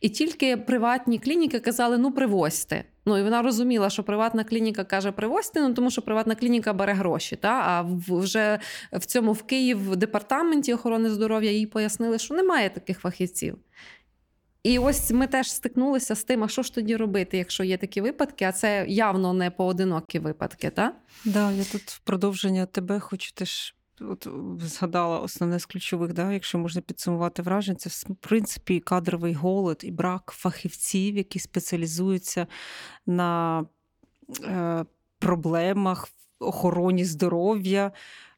і 0.00 0.08
тільки 0.08 0.56
приватні 0.56 1.18
клініки 1.18 1.60
казали: 1.60 1.98
ну 1.98 2.12
привозьте. 2.12 2.84
Ну 3.08 3.18
і 3.18 3.22
вона 3.22 3.42
розуміла, 3.42 3.90
що 3.90 4.02
приватна 4.02 4.44
клініка 4.44 4.84
каже 4.84 5.12
привозьте, 5.12 5.60
ну 5.60 5.74
тому 5.74 5.90
що 5.90 6.02
приватна 6.02 6.34
клініка 6.34 6.72
бере 6.72 6.92
гроші. 6.92 7.36
Та? 7.36 7.48
А 7.48 7.82
вже 8.08 8.58
в 8.92 9.06
цьому 9.06 9.32
в 9.32 9.42
Київ 9.42 9.90
в 9.90 9.96
департаменті 9.96 10.74
охорони 10.74 11.10
здоров'я 11.10 11.50
їй 11.50 11.66
пояснили, 11.66 12.18
що 12.18 12.34
немає 12.34 12.70
таких 12.70 13.00
фахівців. 13.00 13.58
І 14.62 14.78
ось 14.78 15.10
ми 15.10 15.26
теж 15.26 15.52
стикнулися 15.52 16.14
з 16.14 16.24
тим, 16.24 16.44
а 16.44 16.48
що 16.48 16.62
ж 16.62 16.74
тоді 16.74 16.96
робити, 16.96 17.38
якщо 17.38 17.64
є 17.64 17.76
такі 17.76 18.00
випадки, 18.00 18.44
а 18.44 18.52
це 18.52 18.86
явно 18.88 19.32
не 19.32 19.50
поодинокі 19.50 20.18
випадки, 20.18 20.70
так? 20.70 20.96
Да, 21.24 21.52
я 21.52 21.64
тут 21.64 21.82
в 21.82 21.98
продовження 21.98 22.66
тебе 22.66 23.00
хочу 23.00 23.32
теж. 23.34 23.74
От 24.00 24.28
згадала 24.60 25.18
основне 25.18 25.58
з 25.58 25.66
ключових, 25.66 26.12
да, 26.12 26.32
якщо 26.32 26.58
можна 26.58 26.80
підсумувати 26.80 27.42
враження, 27.42 27.76
це 27.76 28.12
в 28.12 28.16
принципі 28.16 28.80
кадровий 28.80 29.34
голод 29.34 29.80
і 29.82 29.90
брак 29.90 30.32
фахівців, 30.34 31.16
які 31.16 31.38
спеціалізуються 31.38 32.46
на 33.06 33.64
е, 34.44 34.84
проблемах 35.18 36.06
в 36.06 36.44
охороні 36.44 37.04
здоров'я 37.04 37.92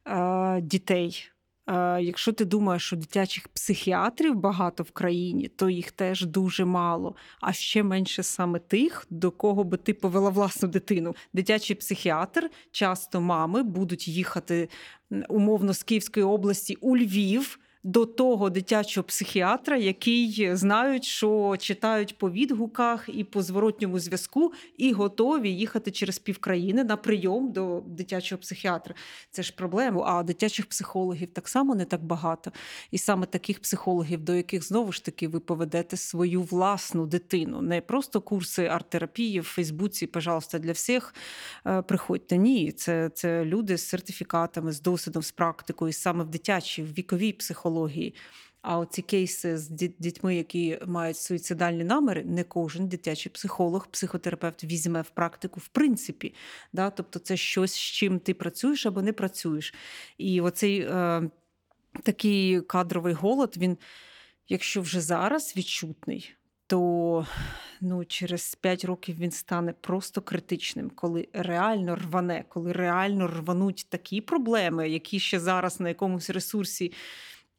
е, 0.07 0.61
дітей. 0.61 1.30
Е, 1.67 2.01
Якщо 2.01 2.33
ти 2.33 2.45
думаєш, 2.45 2.83
що 2.85 2.95
дитячих 2.95 3.47
психіатрів 3.47 4.35
багато 4.35 4.83
в 4.83 4.91
країні, 4.91 5.47
то 5.47 5.69
їх 5.69 5.91
теж 5.91 6.25
дуже 6.25 6.65
мало. 6.65 7.15
А 7.41 7.53
ще 7.53 7.83
менше 7.83 8.23
саме 8.23 8.59
тих, 8.59 9.05
до 9.09 9.31
кого 9.31 9.63
би 9.63 9.77
ти 9.77 9.93
повела 9.93 10.29
власну 10.29 10.69
дитину. 10.69 11.15
Дитячий 11.33 11.75
психіатр, 11.75 12.49
часто 12.71 13.21
мами 13.21 13.63
будуть 13.63 14.07
їхати 14.07 14.69
умовно 15.29 15.73
з 15.73 15.83
Київської 15.83 16.25
області 16.25 16.77
у 16.81 16.97
Львів. 16.97 17.59
До 17.83 18.05
того 18.05 18.49
дитячого 18.49 19.03
психіатра, 19.03 19.77
який 19.77 20.55
знають, 20.55 21.03
що 21.03 21.55
читають 21.59 22.17
по 22.17 22.31
відгуках 22.31 23.09
і 23.13 23.23
по 23.23 23.41
зворотньому 23.41 23.99
зв'язку, 23.99 24.53
і 24.77 24.91
готові 24.91 25.49
їхати 25.49 25.91
через 25.91 26.19
півкраїни 26.19 26.83
на 26.83 26.97
прийом 26.97 27.51
до 27.51 27.83
дитячого 27.87 28.39
психіатра. 28.41 28.95
Це 29.31 29.43
ж 29.43 29.53
проблема. 29.55 30.03
А 30.05 30.23
дитячих 30.23 30.65
психологів 30.65 31.27
так 31.33 31.47
само 31.47 31.75
не 31.75 31.85
так 31.85 32.03
багато. 32.03 32.51
І 32.91 32.97
саме 32.97 33.25
таких 33.25 33.59
психологів, 33.59 34.21
до 34.23 34.35
яких 34.35 34.67
знову 34.67 34.91
ж 34.91 35.05
таки 35.05 35.27
ви 35.27 35.39
поведете 35.39 35.97
свою 35.97 36.41
власну 36.41 37.05
дитину, 37.05 37.61
не 37.61 37.81
просто 37.81 38.21
курси 38.21 38.63
арт-терапії 38.67 39.39
в 39.39 39.43
Фейсбуці, 39.43 40.07
пожалуйста, 40.07 40.59
для 40.59 40.71
всіх. 40.71 41.15
е, 41.67 41.81
Приходьте. 41.81 42.37
Ні, 42.37 42.71
це, 42.71 43.09
це 43.13 43.45
люди 43.45 43.77
з 43.77 43.87
сертифікатами, 43.87 44.71
з 44.71 44.81
досвідом, 44.81 45.23
з 45.23 45.31
практикою, 45.31 45.93
саме 45.93 46.23
в 46.23 46.27
дитячій, 46.27 46.83
в 46.83 46.93
віковій 46.93 47.33
психології. 47.33 47.70
А 48.61 48.77
оці 48.77 49.01
кейси 49.01 49.57
з 49.57 49.69
дітьми, 49.99 50.35
які 50.35 50.79
мають 50.85 51.17
суїцидальні 51.17 51.83
наміри, 51.83 52.23
не 52.23 52.43
кожен 52.43 52.87
дитячий 52.87 53.31
психолог, 53.31 53.87
психотерапевт 53.87 54.63
візьме 54.63 55.01
в 55.01 55.09
практику 55.09 55.59
в 55.59 55.67
принципі. 55.67 56.33
Да? 56.73 56.89
Тобто 56.89 57.19
це 57.19 57.37
щось, 57.37 57.73
з 57.73 57.79
чим 57.79 58.19
ти 58.19 58.33
працюєш 58.33 58.85
або 58.85 59.01
не 59.01 59.13
працюєш. 59.13 59.73
І 60.17 60.41
оцей 60.41 60.79
е, 60.79 61.29
такий 62.03 62.61
кадровий 62.61 63.13
голод, 63.13 63.53
він, 63.57 63.77
якщо 64.49 64.81
вже 64.81 65.01
зараз 65.01 65.53
відчутний, 65.57 66.33
то 66.67 67.27
ну, 67.81 68.05
через 68.05 68.55
5 68.55 68.85
років 68.85 69.15
він 69.19 69.31
стане 69.31 69.73
просто 69.81 70.21
критичним, 70.21 70.89
коли 70.89 71.27
реально 71.33 71.95
рване, 71.95 72.45
коли 72.49 72.71
реально 72.71 73.27
рвануть 73.27 73.85
такі 73.89 74.21
проблеми, 74.21 74.89
які 74.89 75.19
ще 75.19 75.39
зараз 75.39 75.79
на 75.79 75.89
якомусь 75.89 76.29
ресурсі. 76.29 76.91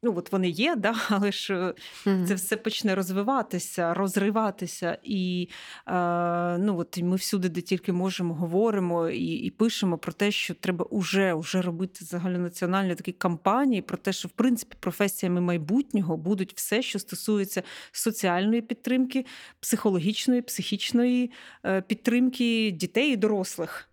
Ну, 0.05 0.15
от 0.17 0.33
вони 0.33 0.49
є, 0.49 0.77
да, 0.77 0.95
але 1.09 1.33
ж 1.33 1.75
е, 2.07 2.25
це 2.27 2.35
все 2.35 2.57
почне 2.57 2.95
розвиватися, 2.95 3.95
розриватися. 3.95 4.99
І 5.03 5.49
е, 5.87 6.59
ну, 6.59 6.79
от 6.79 7.03
ми 7.03 7.17
всюди, 7.17 7.49
де 7.49 7.61
тільки 7.61 7.93
можемо, 7.93 8.35
говоримо 8.35 9.09
і, 9.09 9.27
і 9.27 9.51
пишемо 9.51 9.99
про 9.99 10.13
те, 10.13 10.31
що 10.31 10.55
треба 10.55 10.85
уже, 10.85 11.35
уже 11.35 11.63
робити 11.63 12.05
загальнонаціональні 12.05 12.95
такі 12.95 13.13
кампанії, 13.13 13.83
про 13.83 13.97
те, 13.97 14.13
що 14.13 14.29
в 14.29 14.31
принципі 14.31 14.77
професіями 14.81 15.41
майбутнього 15.41 16.17
будуть 16.17 16.53
все, 16.57 16.83
що 16.83 16.99
стосується 16.99 17.63
соціальної 17.93 18.63
підтримки, 18.63 19.27
психологічної, 19.61 20.43
психічної 20.43 21.31
е, 21.65 21.81
підтримки 21.81 22.71
дітей 22.71 23.13
і 23.13 23.17
дорослих. 23.17 23.92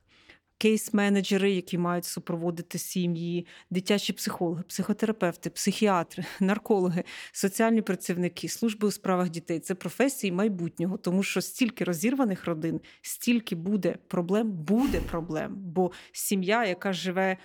Кейс-менеджери, 0.59 1.49
які 1.49 1.77
мають 1.77 2.05
супроводити 2.05 2.77
сім'ї, 2.77 3.47
дитячі 3.69 4.13
психологи, 4.13 4.63
психотерапевти, 4.63 5.49
психіатри, 5.49 6.25
наркологи, 6.39 7.03
соціальні 7.31 7.81
працівники, 7.81 8.49
служби 8.49 8.87
у 8.87 8.91
справах 8.91 9.29
дітей 9.29 9.59
це 9.59 9.75
професії 9.75 10.31
майбутнього, 10.31 10.97
тому 10.97 11.23
що 11.23 11.41
стільки 11.41 11.83
розірваних 11.83 12.45
родин, 12.45 12.81
стільки 13.01 13.55
буде 13.55 13.95
проблем, 14.07 14.51
буде 14.51 15.01
проблем. 15.01 15.53
Бо 15.55 15.91
сім'я, 16.11 16.65
яка 16.65 16.93
живе. 16.93 17.37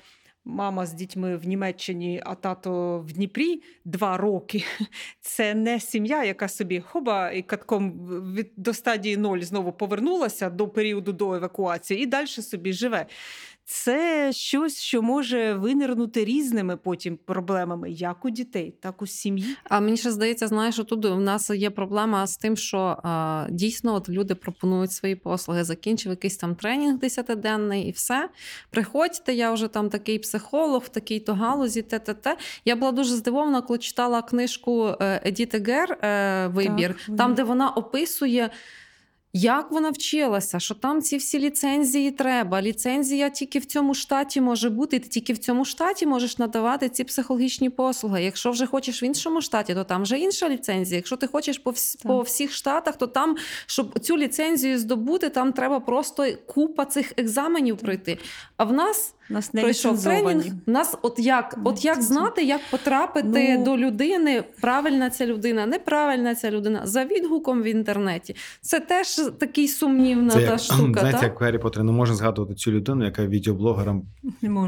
Мама 0.47 0.86
з 0.86 0.92
дітьми 0.92 1.36
в 1.36 1.47
Німеччині, 1.47 2.22
а 2.24 2.34
тато 2.34 2.99
в 3.01 3.12
Дніпрі 3.12 3.62
два 3.84 4.16
роки. 4.16 4.64
Це 5.20 5.55
не 5.55 5.80
сім'я, 5.80 6.24
яка 6.24 6.49
собі 6.49 6.80
хоба 6.80 7.30
і 7.30 7.42
катком 7.42 7.92
від 8.34 8.51
до 8.57 8.74
стадії 8.74 9.16
ноль 9.16 9.40
знову 9.40 9.72
повернулася 9.72 10.51
до 10.51 10.68
періоду 10.68 11.12
до 11.12 11.34
евакуації 11.34 12.03
і 12.03 12.07
далі 12.07 12.26
собі 12.26 12.72
живе. 12.72 13.07
Це 13.66 14.30
щось, 14.32 14.80
що 14.80 15.02
може 15.02 15.54
винирнути 15.54 16.24
різними 16.24 16.76
потім 16.76 17.18
проблемами, 17.24 17.90
як 17.90 18.24
у 18.24 18.30
дітей, 18.30 18.74
так 18.80 19.02
у 19.02 19.06
сім'ї. 19.06 19.56
А 19.64 19.80
мені 19.80 19.96
ще 19.96 20.10
здається, 20.10 20.48
знаєш, 20.48 20.74
що 20.74 20.84
тут 20.84 21.04
в 21.04 21.20
нас 21.20 21.50
є 21.50 21.70
проблема 21.70 22.26
з 22.26 22.36
тим, 22.36 22.56
що 22.56 22.78
а, 23.02 23.46
дійсно 23.50 23.94
от 23.94 24.08
люди 24.08 24.34
пропонують 24.34 24.92
свої 24.92 25.16
послуги, 25.16 25.64
закінчив 25.64 26.10
якийсь 26.10 26.36
там 26.36 26.54
тренінг 26.54 26.98
десятиденний 26.98 27.88
і 27.88 27.90
все. 27.90 28.28
Приходьте, 28.70 29.34
я 29.34 29.52
вже 29.52 29.68
там 29.68 29.90
такий 29.90 30.18
психолог, 30.18 30.82
в 30.82 30.88
такій-то 30.88 31.34
галузі, 31.34 31.82
те, 31.82 31.98
те, 31.98 32.14
те. 32.14 32.36
Я 32.64 32.76
була 32.76 32.92
дуже 32.92 33.14
здивована, 33.14 33.62
коли 33.62 33.78
читала 33.78 34.22
книжку 34.22 34.86
е, 35.00 35.20
Едіти 35.24 35.58
Гер 35.58 35.98
е, 36.02 36.46
Вибір, 36.46 36.96
Так, 37.06 37.16
там, 37.16 37.34
де 37.34 37.42
вона 37.42 37.70
описує. 37.70 38.50
Як 39.37 39.70
вона 39.70 39.91
вчилася, 39.91 40.61
що 40.61 40.74
там 40.74 41.03
ці 41.03 41.16
всі 41.16 41.39
ліцензії 41.39 42.11
треба? 42.11 42.62
Ліцензія 42.62 43.30
тільки 43.30 43.59
в 43.59 43.64
цьому 43.64 43.95
штаті 43.95 44.41
може 44.41 44.70
бути, 44.70 44.97
і 44.97 44.99
ти 44.99 45.09
тільки 45.09 45.32
в 45.32 45.39
цьому 45.39 45.64
штаті 45.64 46.07
можеш 46.07 46.39
надавати 46.39 46.89
ці 46.89 47.05
психологічні 47.05 47.70
послуги. 47.70 48.22
Якщо 48.24 48.51
вже 48.51 48.66
хочеш 48.66 49.03
в 49.03 49.05
іншому 49.05 49.41
штаті, 49.41 49.74
то 49.74 49.85
там 49.85 50.03
вже 50.03 50.18
інша 50.18 50.49
ліцензія. 50.49 50.97
Якщо 50.97 51.16
ти 51.16 51.26
хочеш 51.26 51.59
по, 51.59 51.70
вс- 51.70 52.03
по 52.03 52.20
всіх 52.22 52.53
штатах, 52.53 52.97
то 52.97 53.07
там, 53.07 53.37
щоб 53.66 53.99
цю 54.01 54.16
ліцензію 54.16 54.78
здобути, 54.78 55.28
там 55.28 55.53
треба 55.53 55.80
просто 55.80 56.26
купа 56.47 56.85
цих 56.85 57.12
екзаменів 57.16 57.76
пройти. 57.76 58.18
А 58.57 58.64
в 58.64 58.72
нас 58.72 59.14
Нас 59.28 59.55
не 59.55 59.61
пройшов 59.61 60.03
тренінг. 60.05 60.45
нас, 60.66 60.95
от 61.03 61.18
як, 61.18 61.59
от 61.64 61.85
як 61.85 62.03
знати, 62.03 62.43
як 62.43 62.61
потрапити 62.70 63.57
Ну- 63.59 63.64
до 63.64 63.76
людини, 63.78 64.45
правильна 64.61 65.11
ця 65.11 65.26
людина, 65.26 65.66
неправильна 65.66 66.35
ця 66.35 66.51
людина, 66.51 66.80
за 66.85 67.05
відгуком 67.05 67.62
в 67.62 67.64
інтернеті. 67.66 68.37
Це 68.61 68.80
теж 68.80 69.20
такий 69.30 69.68
сумнівна 69.68 70.30
Це 70.30 70.46
та 70.46 70.58
штука. 70.58 71.00
знаєте, 71.00 71.20
та? 71.20 71.26
як 71.26 71.40
Гаррі 71.40 71.58
Поттер, 71.58 71.84
не 71.84 71.92
можна 71.92 72.16
згадувати 72.16 72.54
цю 72.54 72.70
людину, 72.72 73.04
яка 73.04 73.26
відеоблогером 73.26 74.06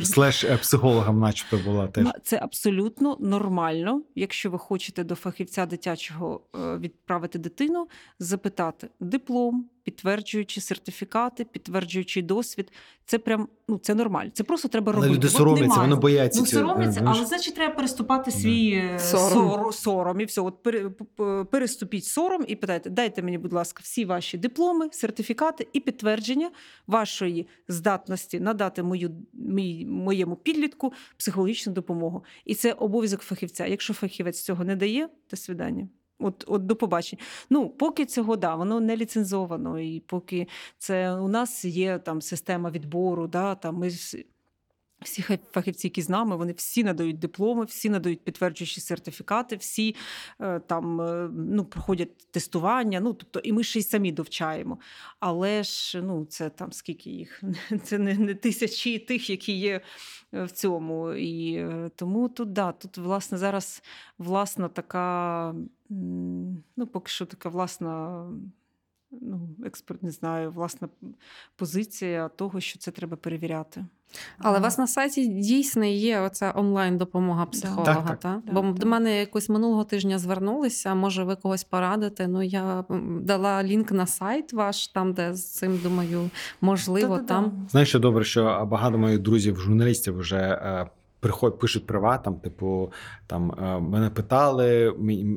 слеш 0.03 0.45
е, 0.45 0.57
психологом, 0.57 1.21
начебто, 1.21 1.59
була 1.65 1.87
теж. 1.87 2.05
Ну, 2.05 2.11
Це 2.23 2.39
абсолютно 2.43 3.17
нормально, 3.21 4.03
якщо 4.15 4.51
ви 4.51 4.59
хочете 4.59 5.05
до 5.05 5.15
фахівця 5.15 5.67
дитячого 5.67 6.41
е, 6.55 6.79
відправити 6.79 7.39
дитину, 7.39 7.89
запитати 8.19 8.89
диплом, 9.01 9.69
підтверджуючи 9.87 10.61
сертифікати, 10.61 11.45
підтверджуючи 11.45 12.23
досвід. 12.23 12.73
Це 13.05 13.19
прям 13.19 13.49
ну 13.69 13.79
це 13.79 13.95
нормально. 13.95 14.31
Це 14.35 14.45
просто 14.45 14.69
треба 14.69 14.93
Але 14.93 14.97
робити. 15.03 15.15
люди 15.15 15.29
соромляться, 15.29 15.81
вони 15.81 15.97
бояться. 15.97 16.41
Ну, 16.41 16.47
соромляться, 16.47 17.03
але 17.07 17.25
значить 17.27 17.55
треба 17.55 17.75
переступати 17.75 18.31
свій 18.31 18.71
е, 18.73 18.99
Сором. 18.99 19.51
сор- 19.51 19.73
сором 19.73 20.21
і 20.21 20.25
все. 20.25 20.41
От 20.41 20.67
переступіть 21.51 22.05
сором 22.05 22.45
і 22.49 22.57
питайте, 22.57 22.91
дайте 22.91 23.23
мені, 23.23 23.39
будь 23.39 23.53
ласка, 23.53 23.81
всі 23.83 24.05
ваші 24.05 24.39
дипломи, 24.39 24.89
сертифікати 24.93 25.69
і 25.73 25.81
підтвердження 25.81 26.51
вашої 26.87 27.47
здатності 27.69 28.41
надати 28.41 28.83
мою, 28.83 29.11
мій, 29.33 29.87
моєму 29.87 30.37
підлітку 30.37 30.93
психологічну 31.17 31.73
допомогу. 31.73 32.25
І 32.45 32.55
це 32.55 32.73
обов'язок 32.73 33.21
фахівця. 33.21 33.67
Якщо 33.67 33.95
фахівець 33.95 34.43
цього 34.43 34.65
не 34.65 34.77
дає, 34.77 35.09
до 35.31 35.37
свидання. 35.37 35.89
От, 36.19 36.45
от 36.47 36.67
до 36.67 36.77
побачення. 36.77 37.23
Ну, 37.51 37.69
поки 37.69 38.07
цього 38.07 38.37
да, 38.37 38.55
воно 38.55 38.81
не 38.81 38.97
ліцензовано, 38.97 39.81
і 39.81 40.01
поки 40.01 40.47
це 40.79 41.15
у 41.15 41.29
нас 41.29 41.65
є 41.65 41.99
там 41.99 42.23
система 42.23 42.71
відбору, 42.71 43.27
да, 43.27 43.55
там 43.55 43.77
ми 43.77 43.91
всі 45.03 45.39
фахівці, 45.53 45.87
які 45.87 46.03
з 46.03 46.09
нами, 46.09 46.37
вони 46.37 46.53
всі 46.53 46.85
надають 46.85 47.19
дипломи, 47.19 47.65
всі 47.65 47.91
надають 47.91 48.25
підтверджуючі 48.25 48.81
сертифікати, 48.81 49.57
всі 49.57 49.97
е, 50.41 50.61
там 50.61 51.01
е, 51.01 51.31
ну, 51.33 51.65
проходять 51.65 52.31
тестування. 52.31 53.01
Ну, 53.01 53.13
тобто, 53.13 53.41
і 53.41 53.53
ми 53.53 53.63
ще 53.63 53.79
й 53.79 53.83
самі 53.83 54.13
довчаємо. 54.13 54.79
Але 55.21 55.63
ж 55.63 56.03
ну, 56.03 56.25
це 56.25 56.51
там 56.51 56.73
скільки 56.73 57.11
їх? 57.11 57.43
Це 57.83 57.99
не, 57.99 58.15
не 58.15 58.35
тисячі 58.35 58.99
тих, 58.99 59.31
які 59.31 59.53
є 59.53 59.81
е, 60.35 60.45
в 60.45 60.51
цьому. 60.51 61.13
І 61.13 61.67
тому 61.97 62.29
тут, 62.29 62.53
да, 62.53 62.73
тут, 62.73 62.99
власне, 62.99 63.39
зараз 63.39 63.83
власна 64.19 64.69
така, 64.69 65.55
ну, 66.77 66.87
поки 66.93 67.11
що 67.11 67.27
така 67.27 67.49
власна. 67.49 68.27
Ну, 69.21 69.49
експерт, 69.65 70.03
не 70.03 70.11
знаю, 70.11 70.51
власна 70.51 70.89
позиція 71.57 72.29
того, 72.29 72.61
що 72.61 72.79
це 72.79 72.91
треба 72.91 73.17
перевіряти. 73.17 73.85
Але 74.39 74.59
у 74.59 74.63
вас 74.63 74.79
на 74.79 74.87
сайті 74.87 75.27
дійсно 75.27 75.85
є 75.85 76.21
оця 76.21 76.53
онлайн-допомога 76.57 77.47
психолога, 77.47 77.95
Так, 77.95 78.07
так. 78.07 78.19
та? 78.21 78.43
Да, 78.47 78.53
Бо 78.53 78.73
до 78.79 78.87
мене 78.87 79.19
якось 79.19 79.49
минулого 79.49 79.85
тижня 79.85 80.19
звернулися, 80.19 80.95
може, 80.95 81.25
ви 81.25 81.37
когось 81.37 81.65
порадите. 81.65 82.29
Ну, 82.29 82.43
я 82.43 82.85
дала 83.21 83.63
лінк 83.63 83.93
на 83.93 84.07
сайт 84.07 84.53
ваш, 84.53 84.89
там, 84.89 85.13
де 85.13 85.35
з 85.35 85.53
цим, 85.53 85.81
думаю, 85.83 86.31
можливо, 86.61 87.19
там. 87.19 87.67
Знаєш, 87.71 87.89
що 87.89 87.99
добре, 87.99 88.25
що 88.25 88.69
багато 88.71 88.99
моїх 88.99 89.19
друзів, 89.19 89.57
журналістів 89.57 90.19
вже 90.19 90.39
е, 90.39 90.89
приходять, 91.21 91.59
пишуть 91.59 91.87
там, 92.25 92.35
типу, 92.35 92.93
там 93.27 93.51
е, 93.51 93.81
мене 93.81 94.11
питали, 94.11 94.95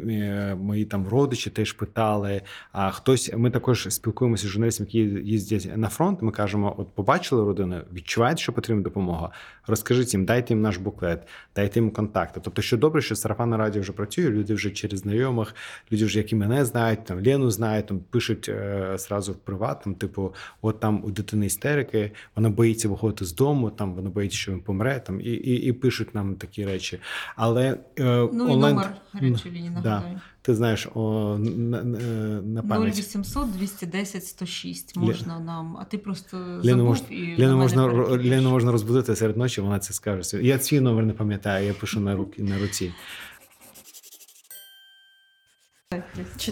е, 0.10 0.56
мої 0.56 0.86
там 0.86 1.08
родичі 1.08 1.50
теж 1.50 1.74
питали. 1.74 2.42
А 2.72 2.92
хтось, 2.92 3.32
ми 3.38 3.52
також 3.52 3.88
спілкуємося 3.90 4.48
з 4.48 4.50
журналістами, 4.50 4.90
які 4.94 5.00
їздять 5.30 5.78
на 5.78 5.90
фронт. 5.90 6.22
Ми 6.22 6.32
кажемо: 6.32 6.76
от 6.78 6.96
побачили 6.96 7.44
родину, 7.44 7.82
відчувають, 7.94 8.40
що 8.40 8.54
потрібна 8.54 8.84
допомога. 8.84 9.30
Розкажіть 9.68 10.14
їм, 10.14 10.26
дайте 10.26 10.54
їм 10.54 10.62
наш 10.62 10.78
буклет, 10.78 11.28
дайте 11.56 11.80
їм 11.80 11.92
контакти. 11.92 12.40
Тобто, 12.44 12.62
що 12.62 12.78
добре, 12.78 13.02
що 13.02 13.16
сарафанне 13.16 13.58
радіо 13.58 13.82
вже 13.82 13.92
працює, 13.92 14.30
люди 14.30 14.54
вже 14.54 14.72
через 14.72 15.00
знайомих, 15.00 15.56
люди 15.92 16.06
вже, 16.06 16.18
які 16.18 16.36
мене 16.36 16.66
знають, 16.66 17.06
там 17.06 17.26
Лену 17.26 17.52
знають, 17.52 17.86
там 17.86 18.00
пишуть 18.10 18.50
е, 18.50 18.94
зразу 18.98 19.32
в 19.32 19.36
приват, 19.36 19.82
там, 19.84 19.94
типу, 19.94 20.34
от 20.62 20.80
там 20.80 21.04
у 21.06 21.12
дитини 21.12 21.46
істерики, 21.46 22.12
вона 22.36 22.50
боїться 22.50 22.90
виходити 22.90 23.26
з 23.26 23.36
дому, 23.36 23.70
там 23.70 23.94
вона 23.94 24.10
боїться, 24.10 24.38
що 24.38 24.52
він 24.52 24.60
помре, 24.60 25.00
там 25.00 25.22
і, 25.22 25.24
і, 25.24 25.69
і 25.70 25.74
пишуть 25.74 26.16
нам 26.16 26.36
такі 26.36 26.66
речі. 26.66 27.00
Але 27.36 27.78
е, 28.00 28.30
Ну 28.34 28.48
і 28.48 28.52
онлайн... 28.52 28.76
номер 28.76 28.96
гарячої 29.14 29.56
лінії 29.56 29.78
Да. 29.84 30.22
Ти 30.42 30.56
знаєш, 30.56 30.88
о, 30.96 31.38
на, 31.40 31.84
на, 31.84 32.00
на 32.42 32.64
пам'ять. 32.64 33.00
0800 33.00 33.52
210 33.52 34.26
106 34.26 34.96
можна 34.98 35.40
нам, 35.40 35.78
а 35.82 35.86
ти 35.86 35.98
просто 35.98 36.38
Лену, 36.38 36.64
забув 36.64 36.86
мож, 36.86 37.02
і 37.10 37.38
на 37.38 37.56
можна. 37.56 37.86
Лену 38.08 38.50
можна 38.50 38.72
розбудити 38.72 39.16
серед 39.16 39.38
ночі, 39.38 39.62
вона 39.62 39.80
це 39.80 39.94
скаже. 39.94 40.42
Я 40.42 40.60
свій 40.60 40.80
номер 40.80 41.06
не 41.06 41.14
пам'ятаю, 41.14 41.68
я 41.68 41.74
пишу 41.74 42.00
на, 42.00 42.16
руки, 42.16 42.44
на 42.44 42.60
руці. 42.60 42.94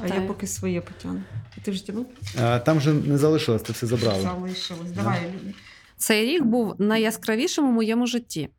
А 0.01 0.07
я 0.07 0.21
поки 0.27 0.47
своє 0.47 0.81
потягну. 0.81 1.21
А 1.57 1.61
ти 1.61 1.71
вже 1.71 1.85
тягнув? 1.85 2.07
Там 2.65 2.81
же 2.81 2.93
не 2.93 3.17
залишилось, 3.17 3.61
ти 3.61 3.73
все 3.73 3.87
забрала. 3.87 4.21
Залишилось. 4.21 4.91
Давай. 4.91 5.33
Цей 5.97 6.25
рік 6.25 6.43
був 6.43 6.75
найяскравішим 6.81 7.65
у 7.65 7.71
моєму 7.71 8.07
житті. 8.07 8.49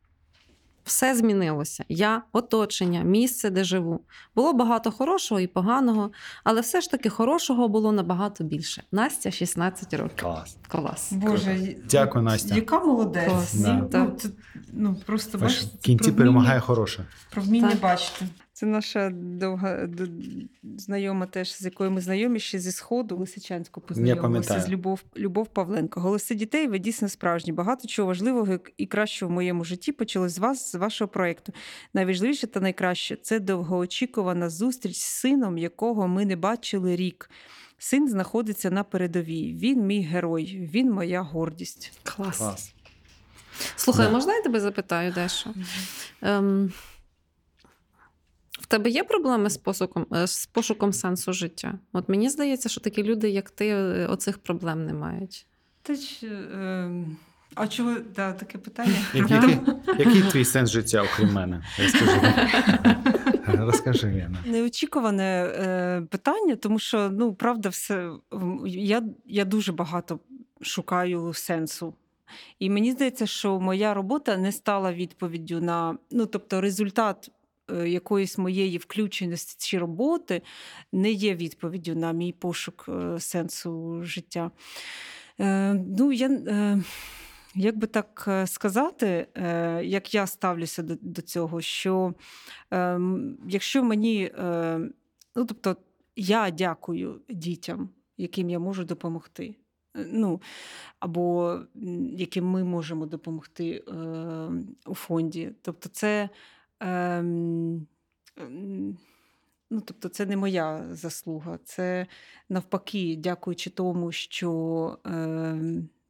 Все 0.88 1.14
змінилося. 1.14 1.84
Я, 1.88 2.22
оточення, 2.32 3.02
місце, 3.02 3.50
де 3.50 3.64
живу. 3.64 4.00
Було 4.36 4.52
багато 4.52 4.90
хорошого 4.90 5.40
і 5.40 5.46
поганого, 5.46 6.10
але 6.44 6.60
все 6.60 6.80
ж 6.80 6.90
таки 6.90 7.08
хорошого 7.08 7.68
було 7.68 7.92
набагато 7.92 8.44
більше. 8.44 8.82
Настя 8.92 9.30
16 9.30 9.94
років. 9.94 10.16
Клас. 10.20 10.56
Клас. 10.68 11.12
Боже, 11.12 11.76
Дякую, 11.90 12.24
Настя. 12.24 12.54
Яка 12.54 12.80
молодець. 12.80 13.28
Клас. 13.28 13.54
Да. 13.54 13.88
Ну, 13.92 14.16
це, 14.18 14.28
ну, 14.72 14.96
просто 15.06 15.38
бачите, 15.38 15.76
в 15.76 15.84
кінці 15.84 16.12
перемагає 16.12 16.60
хороше. 16.60 17.04
Про 17.30 17.42
вміння 17.42 17.76
бачити. 17.82 18.26
Це 18.58 18.66
наша 18.66 19.10
довга 19.14 19.88
знайома, 20.76 21.26
теж 21.26 21.54
з 21.54 21.64
якою 21.64 21.90
ми 21.90 22.00
знайомі 22.00 22.40
ще 22.40 22.58
зі 22.58 22.72
сходу 22.72 23.16
Лисичанську 23.16 23.80
познайомилися 23.80 24.60
з 24.60 24.68
Любов, 24.68 25.00
Любов 25.16 25.46
Павленко. 25.46 26.00
Голоси 26.00 26.34
дітей 26.34 26.66
ви 26.66 26.78
дійсно 26.78 27.08
справжні. 27.08 27.52
Багато 27.52 27.88
чого 27.88 28.08
важливого 28.08 28.58
і 28.76 28.86
кращого 28.86 29.30
в 29.30 29.34
моєму 29.34 29.64
житті 29.64 29.92
почалось 29.92 30.32
з 30.32 30.38
вас, 30.38 30.72
з 30.72 30.74
вашого 30.74 31.08
проєкту. 31.08 31.52
Найважливіше 31.94 32.46
та 32.46 32.60
найкраще 32.60 33.16
це 33.22 33.40
довгоочікувана 33.40 34.50
зустріч 34.50 34.96
з 34.96 35.02
сином, 35.02 35.58
якого 35.58 36.08
ми 36.08 36.26
не 36.26 36.36
бачили 36.36 36.96
рік. 36.96 37.30
Син 37.78 38.08
знаходиться 38.08 38.70
на 38.70 38.84
передовій. 38.84 39.54
Він 39.54 39.86
мій 39.86 40.02
герой, 40.02 40.68
він 40.72 40.92
моя 40.92 41.22
гордість. 41.22 41.92
Клас. 42.02 42.38
Клас. 42.38 42.74
Слухай, 43.76 44.06
Да. 44.06 44.12
можна 44.12 44.34
я 44.34 44.42
тебе 44.42 44.60
запитаю 44.60 45.12
дещо? 45.12 45.50
Ем, 46.22 46.72
тебе 48.68 48.90
є 48.90 49.04
проблеми 49.04 49.50
з 49.50 49.56
пошуком, 49.56 50.06
е, 50.14 50.26
з 50.26 50.46
пошуком 50.46 50.92
сенсу 50.92 51.32
життя? 51.32 51.78
От 51.92 52.08
мені 52.08 52.30
здається, 52.30 52.68
що 52.68 52.80
такі 52.80 53.02
люди, 53.02 53.30
як 53.30 53.50
ти, 53.50 53.68
е, 53.68 54.06
оцих 54.06 54.38
проблем 54.38 54.86
не 54.86 54.92
мають. 54.92 55.46
Та 55.82 55.94
е, 56.22 57.04
а 57.54 57.68
чого 57.68 57.96
да, 58.16 58.32
таке 58.32 58.58
питання? 58.58 58.96
Який, 59.14 59.38
ти- 59.40 59.58
який 59.98 60.22
твій 60.22 60.44
сенс 60.44 60.70
життя, 60.70 61.02
окрім 61.02 61.32
мене? 61.32 61.64
Розкажи. 61.78 62.20
Розкажи, 63.46 64.06
Лена. 64.06 64.38
Неочікуване 64.46 65.24
е, 65.24 66.02
питання, 66.10 66.56
тому 66.56 66.78
що 66.78 67.10
ну 67.10 67.34
правда, 67.34 67.68
все 67.68 68.10
я, 68.66 69.02
я 69.26 69.44
дуже 69.44 69.72
багато 69.72 70.20
шукаю 70.60 71.34
сенсу. 71.34 71.94
І 72.58 72.70
мені 72.70 72.92
здається, 72.92 73.26
що 73.26 73.60
моя 73.60 73.94
робота 73.94 74.36
не 74.36 74.52
стала 74.52 74.92
відповіддю 74.92 75.60
на 75.60 75.98
ну, 76.10 76.26
тобто, 76.26 76.60
результат 76.60 77.30
якоїсь 77.86 78.38
моєї 78.38 78.78
включеності 78.78 79.56
чи 79.58 79.78
роботи 79.78 80.42
не 80.92 81.10
є 81.10 81.34
відповіддю 81.34 81.94
на 81.94 82.12
мій 82.12 82.32
пошук 82.32 82.84
е, 82.88 83.20
сенсу 83.20 84.02
життя. 84.02 84.50
Е, 85.40 85.74
ну, 85.74 86.12
я, 86.12 86.28
е, 86.28 86.82
як 87.54 87.78
би 87.78 87.86
так 87.86 88.24
е, 88.28 88.46
сказати, 88.46 89.26
е, 89.34 89.80
як 89.84 90.14
я 90.14 90.26
ставлюся 90.26 90.82
до, 90.82 90.94
до 91.00 91.22
цього, 91.22 91.60
що 91.60 92.14
е, 92.72 93.00
якщо 93.48 93.82
мені, 93.82 94.30
е, 94.38 94.78
ну 95.36 95.44
тобто, 95.44 95.76
я 96.16 96.50
дякую 96.50 97.20
дітям, 97.28 97.88
яким 98.16 98.50
я 98.50 98.58
можу 98.58 98.84
допомогти. 98.84 99.44
Е, 99.96 100.06
Ну, 100.12 100.42
або 101.00 101.58
яким 102.12 102.46
ми 102.46 102.64
можемо 102.64 103.06
допомогти 103.06 103.84
е, 103.88 103.92
у 104.86 104.94
фонді. 104.94 105.52
Тобто, 105.62 105.88
це, 105.88 106.28
е, 106.80 106.88
м, 107.18 107.86
ну, 109.70 109.80
тобто, 109.80 110.08
це 110.08 110.26
не 110.26 110.36
моя 110.36 110.86
заслуга. 110.90 111.58
Це 111.64 112.06
навпаки, 112.48 113.16
дякуючи 113.18 113.70
тому, 113.70 114.12
що 114.12 114.98
е, 115.06 115.10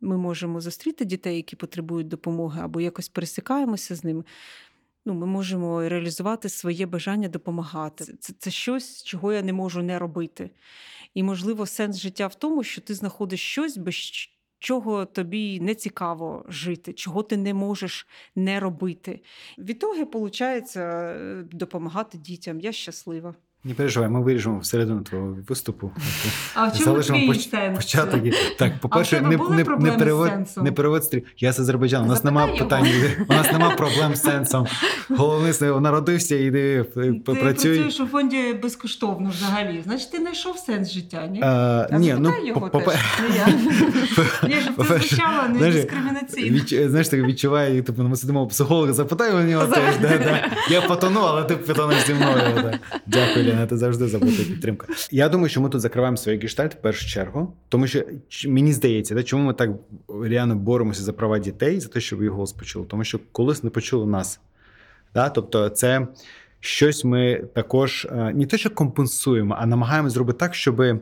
ми 0.00 0.16
можемо 0.18 0.60
зустріти 0.60 1.04
дітей, 1.04 1.36
які 1.36 1.56
потребують 1.56 2.08
допомоги, 2.08 2.60
або 2.62 2.80
якось 2.80 3.08
пересікаємося 3.08 3.94
з 3.94 4.04
ними. 4.04 4.24
Ну, 5.06 5.14
ми 5.14 5.26
можемо 5.26 5.88
реалізувати 5.88 6.48
своє 6.48 6.86
бажання 6.86 7.28
допомагати. 7.28 8.04
Це, 8.04 8.32
це, 8.38 8.50
щось, 8.50 9.04
чого 9.04 9.32
я 9.32 9.42
не 9.42 9.52
можу 9.52 9.82
не 9.82 9.98
робити. 9.98 10.50
І, 11.14 11.22
можливо, 11.22 11.66
сенс 11.66 11.96
життя 11.98 12.26
в 12.26 12.34
тому, 12.34 12.64
що 12.64 12.80
ти 12.80 12.94
знаходиш 12.94 13.40
щось, 13.40 13.76
без 13.76 13.94
чого 14.58 15.04
тобі 15.04 15.60
не 15.60 15.74
цікаво 15.74 16.44
жити, 16.48 16.92
чого 16.92 17.22
ти 17.22 17.36
не 17.36 17.54
можеш 17.54 18.06
не 18.36 18.60
робити. 18.60 19.20
Відтоги, 19.58 20.04
виходить, 20.04 20.76
е, 20.76 21.44
допомагати 21.52 22.18
дітям. 22.18 22.60
Я 22.60 22.72
щаслива. 22.72 23.34
Не 23.64 23.74
переживай, 23.74 24.08
ми 24.08 24.20
виріжемо 24.22 24.58
всередину 24.58 25.00
твого 25.02 25.36
виступу. 25.48 25.90
А 26.54 26.66
в 26.68 26.72
чому 26.72 26.84
Залишимо 26.84 27.18
твій 27.18 27.28
поч- 27.28 27.50
сенс? 27.50 27.76
початок. 27.76 28.20
Так, 28.58 28.78
по-перше, 28.80 29.20
не, 29.20 29.36
не, 29.36 29.64
не 29.80 29.92
перевод, 29.92 30.30
не 30.56 30.72
перевод 30.72 31.04
стрій. 31.04 31.24
Я 31.38 31.52
з 31.52 31.60
Азербайджану. 31.60 32.04
У 32.04 32.08
нас 32.08 32.24
немає 32.24 32.56
питань. 32.58 32.86
У 33.28 33.32
нас 33.32 33.52
немає 33.52 33.76
проблем 33.76 34.14
з 34.16 34.22
сенсом. 34.22 34.66
Головне, 35.10 35.52
що 35.52 35.80
народився 35.80 36.36
і 36.36 36.44
йди 36.44 36.84
Ти 36.94 37.12
працюй. 37.24 37.42
працюєш 37.42 38.00
у 38.00 38.06
фонді 38.06 38.54
безкоштовно 38.62 39.30
взагалі. 39.30 39.82
Значить, 39.86 40.10
ти 40.10 40.18
знайшов 40.18 40.58
сенс 40.58 40.92
життя, 40.92 41.26
ні? 41.26 41.40
Е, 41.40 41.46
А 41.46 41.98
ні, 41.98 42.14
ну, 42.18 42.32
його 42.44 42.68
теж, 42.68 42.82
не 43.30 43.36
я. 43.36 43.46
Це 44.64 44.70
По-перше, 44.76 45.22
не 45.48 45.70
дискримінаційно. 45.70 46.88
Знаєш, 46.88 47.08
так 47.08 47.20
відчуває, 47.20 47.82
типу, 47.82 48.02
ми 48.02 48.16
сидимо 48.16 48.46
психолога, 48.46 48.92
запитай 48.92 49.34
у 49.34 49.38
нього 49.40 49.66
теж. 49.66 49.94
Я 50.70 50.80
потону, 50.80 51.20
але 51.20 51.44
ти 51.44 51.56
потонеш 51.56 52.06
зі 52.06 52.14
мною. 52.14 52.72
Дякую, 53.06 53.47
Лена, 53.48 53.66
ти 53.66 53.76
завжди 53.76 54.08
забута 54.08 54.42
підтримка. 54.42 54.86
Я 55.10 55.28
думаю, 55.28 55.48
що 55.48 55.60
ми 55.60 55.68
тут 55.68 55.80
закриваємо 55.80 56.16
свій 56.16 56.38
гештальт 56.38 56.74
в 56.74 56.76
першу 56.76 57.08
чергу, 57.08 57.52
тому 57.68 57.86
що 57.86 58.02
мені 58.46 58.72
здається, 58.72 59.14
да, 59.14 59.22
чому 59.22 59.44
ми 59.44 59.54
так 59.54 59.70
реально 60.22 60.56
боремося 60.56 61.02
за 61.02 61.12
права 61.12 61.38
дітей, 61.38 61.80
за 61.80 61.88
те, 61.88 62.00
щоб 62.00 62.22
їх 62.22 62.30
голос 62.30 62.52
почули. 62.52 62.86
Тому 62.88 63.04
що 63.04 63.20
колись 63.32 63.62
не 63.62 63.70
почули 63.70 64.06
нас. 64.06 64.40
Да? 65.14 65.28
Тобто, 65.28 65.68
це 65.68 66.08
щось 66.60 67.04
ми 67.04 67.44
також 67.54 68.06
е, 68.10 68.32
не 68.34 68.46
те, 68.46 68.58
що 68.58 68.70
компенсуємо, 68.70 69.56
а 69.58 69.66
намагаємося 69.66 70.14
зробити 70.14 70.38
так, 70.38 70.54
щоб 70.54 71.00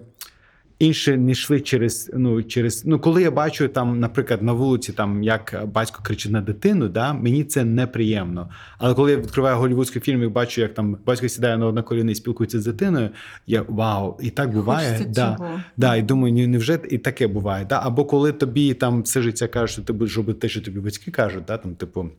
інші 0.78 1.16
не 1.16 1.32
йшли 1.32 1.60
через. 1.60 2.10
Ну, 2.14 2.42
через 2.42 2.84
ну, 2.84 2.98
коли 2.98 3.22
я 3.22 3.30
бачу 3.30 3.68
там, 3.68 4.00
наприклад, 4.00 4.42
на 4.42 4.52
вулиці, 4.52 4.92
там 4.92 5.22
як 5.22 5.62
батько 5.72 6.02
кричить 6.02 6.32
на 6.32 6.40
дитину, 6.40 6.88
да, 6.88 7.12
мені 7.12 7.44
це 7.44 7.64
неприємно. 7.64 8.48
Але 8.78 8.94
коли 8.94 9.10
я 9.10 9.16
відкриваю 9.16 9.56
голівудський 9.56 10.02
фільм 10.02 10.22
і 10.22 10.26
бачу, 10.26 10.60
як 10.60 10.74
там 10.74 10.98
батько 11.06 11.28
сідає 11.28 11.58
на 11.58 11.66
одне 11.66 11.82
коліно 11.82 12.10
і 12.10 12.14
спілкується 12.14 12.60
з 12.60 12.64
дитиною, 12.66 13.10
я 13.46 13.64
вау, 13.68 14.16
і 14.20 14.30
так 14.30 14.52
буває. 14.52 14.92
Хочеться 14.92 15.12
Да. 15.12 15.36
цього. 15.36 15.60
Да, 15.76 15.96
і 15.96 16.02
думаю, 16.02 16.34
ні, 16.34 16.46
невже 16.46 16.80
і 16.90 16.98
таке 16.98 17.26
буває. 17.26 17.64
Да? 17.64 17.80
Або 17.84 18.04
коли 18.04 18.32
тобі 18.32 18.74
там 18.74 19.02
все 19.02 19.22
життя 19.22 19.46
кажуть, 19.46 19.70
що 19.70 19.82
ти 19.82 19.92
будеш 19.92 20.16
робити 20.16 20.38
те, 20.38 20.48
що 20.48 20.60
тобі 20.60 20.80
батьки 20.80 21.10
кажуть, 21.10 21.44
да? 21.46 21.56
там, 21.56 21.74
типу, 21.74 22.10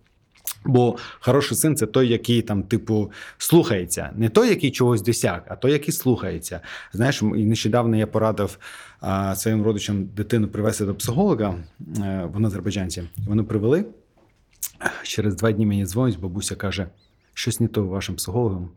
Бо 0.68 0.98
хороший 1.20 1.58
син 1.58 1.76
це 1.76 1.86
той, 1.86 2.08
який 2.08 2.42
там, 2.42 2.64
типу, 2.64 3.12
слухається. 3.38 4.12
Не 4.16 4.30
той, 4.30 4.50
який 4.50 4.72
чогось 4.72 5.02
досяг, 5.02 5.42
а 5.48 5.56
той, 5.56 5.72
який 5.72 5.94
слухається. 5.94 6.62
Знаєш, 6.94 7.22
нещодавно 7.22 7.98
я 7.98 8.08
порадив 8.08 8.58
а, 9.00 9.36
своїм 9.36 9.64
родичам 9.64 10.06
дитину 10.06 10.48
привезти 10.48 10.86
до 10.86 10.96
психолога. 10.96 11.56
Е, 11.98 12.30
вони 12.34 12.48
азербайджанці. 12.48 13.04
Вони 13.28 13.44
привели. 13.44 13.86
Через 15.04 15.36
два 15.36 15.52
дні 15.52 15.66
мені 15.66 15.86
дзвонить, 15.86 16.20
бабуся 16.20 16.56
каже: 16.56 16.88
щось 17.34 17.60
не 17.60 17.68
то 17.68 17.84
вашим 17.84 18.16
психологом. 18.16 18.70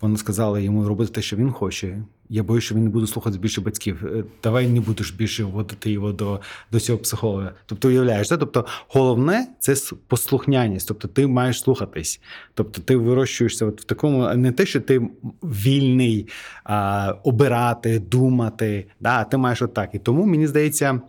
Вони 0.00 0.16
сказали 0.16 0.64
йому 0.64 0.88
робити 0.88 1.12
те, 1.12 1.22
що 1.22 1.36
він 1.36 1.52
хоче. 1.52 2.02
Я 2.28 2.42
боюся, 2.42 2.66
що 2.66 2.74
він 2.74 2.84
не 2.84 2.90
буде 2.90 3.06
слухати 3.06 3.38
більше 3.38 3.60
батьків. 3.60 4.06
Е, 4.06 4.24
Давай 4.42 4.68
не 4.68 4.80
будеш 4.80 5.10
більше 5.10 5.44
вводити 5.44 5.90
його 5.90 6.12
до, 6.12 6.40
до 6.72 6.80
цього 6.80 6.98
психолога. 6.98 7.52
Тобто, 7.66 7.88
уявляєш, 7.88 8.28
да? 8.28 8.36
тобто 8.36 8.66
головне 8.88 9.46
це 9.58 9.74
послухняність. 10.06 10.88
Тобто 10.88 11.08
ти 11.08 11.26
маєш 11.26 11.60
слухатись. 11.60 12.20
Тобто 12.54 12.82
ти 12.82 12.96
вирощуєшся 12.96 13.66
от 13.66 13.80
в 13.80 13.84
такому, 13.84 14.34
не 14.34 14.52
те, 14.52 14.66
що 14.66 14.80
ти 14.80 15.08
вільний 15.42 16.28
а, 16.64 17.14
обирати, 17.24 17.98
думати, 17.98 18.86
да? 19.00 19.20
а 19.20 19.24
ти 19.24 19.36
маєш 19.36 19.62
отак. 19.62 19.90
І 19.92 19.98
тому 19.98 20.24
мені 20.26 20.46
здається, 20.46 21.00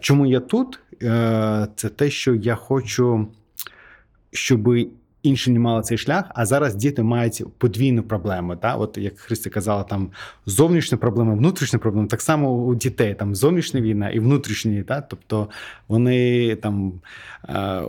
чому 0.00 0.26
я 0.26 0.40
тут, 0.40 0.80
Е, 1.02 1.68
це 1.76 1.88
те, 1.88 2.10
що 2.10 2.34
я 2.34 2.54
хочу, 2.54 3.28
щоб 4.32 4.68
інші 5.22 5.50
не 5.50 5.58
мали 5.58 5.82
цей 5.82 5.98
шлях, 5.98 6.24
а 6.34 6.46
зараз 6.46 6.74
діти 6.74 7.02
мають 7.02 7.44
подвійну 7.58 8.02
проблему. 8.02 8.56
Та? 8.56 8.74
От 8.74 8.98
як 8.98 9.18
Христя 9.18 9.50
казала, 9.50 9.82
там 9.82 10.10
зовнішня 10.46 10.98
проблема, 10.98 11.34
внутрішня 11.34 11.78
проблема. 11.78 12.08
Так 12.08 12.20
само 12.20 12.52
у 12.52 12.74
дітей 12.74 13.14
там 13.14 13.34
зовнішня 13.34 13.80
війна 13.80 14.10
і 14.10 14.20
внутрішня, 14.20 14.82
та? 14.82 15.00
тобто 15.00 15.48
вони 15.88 16.54
там 16.56 16.92
е, 17.48 17.82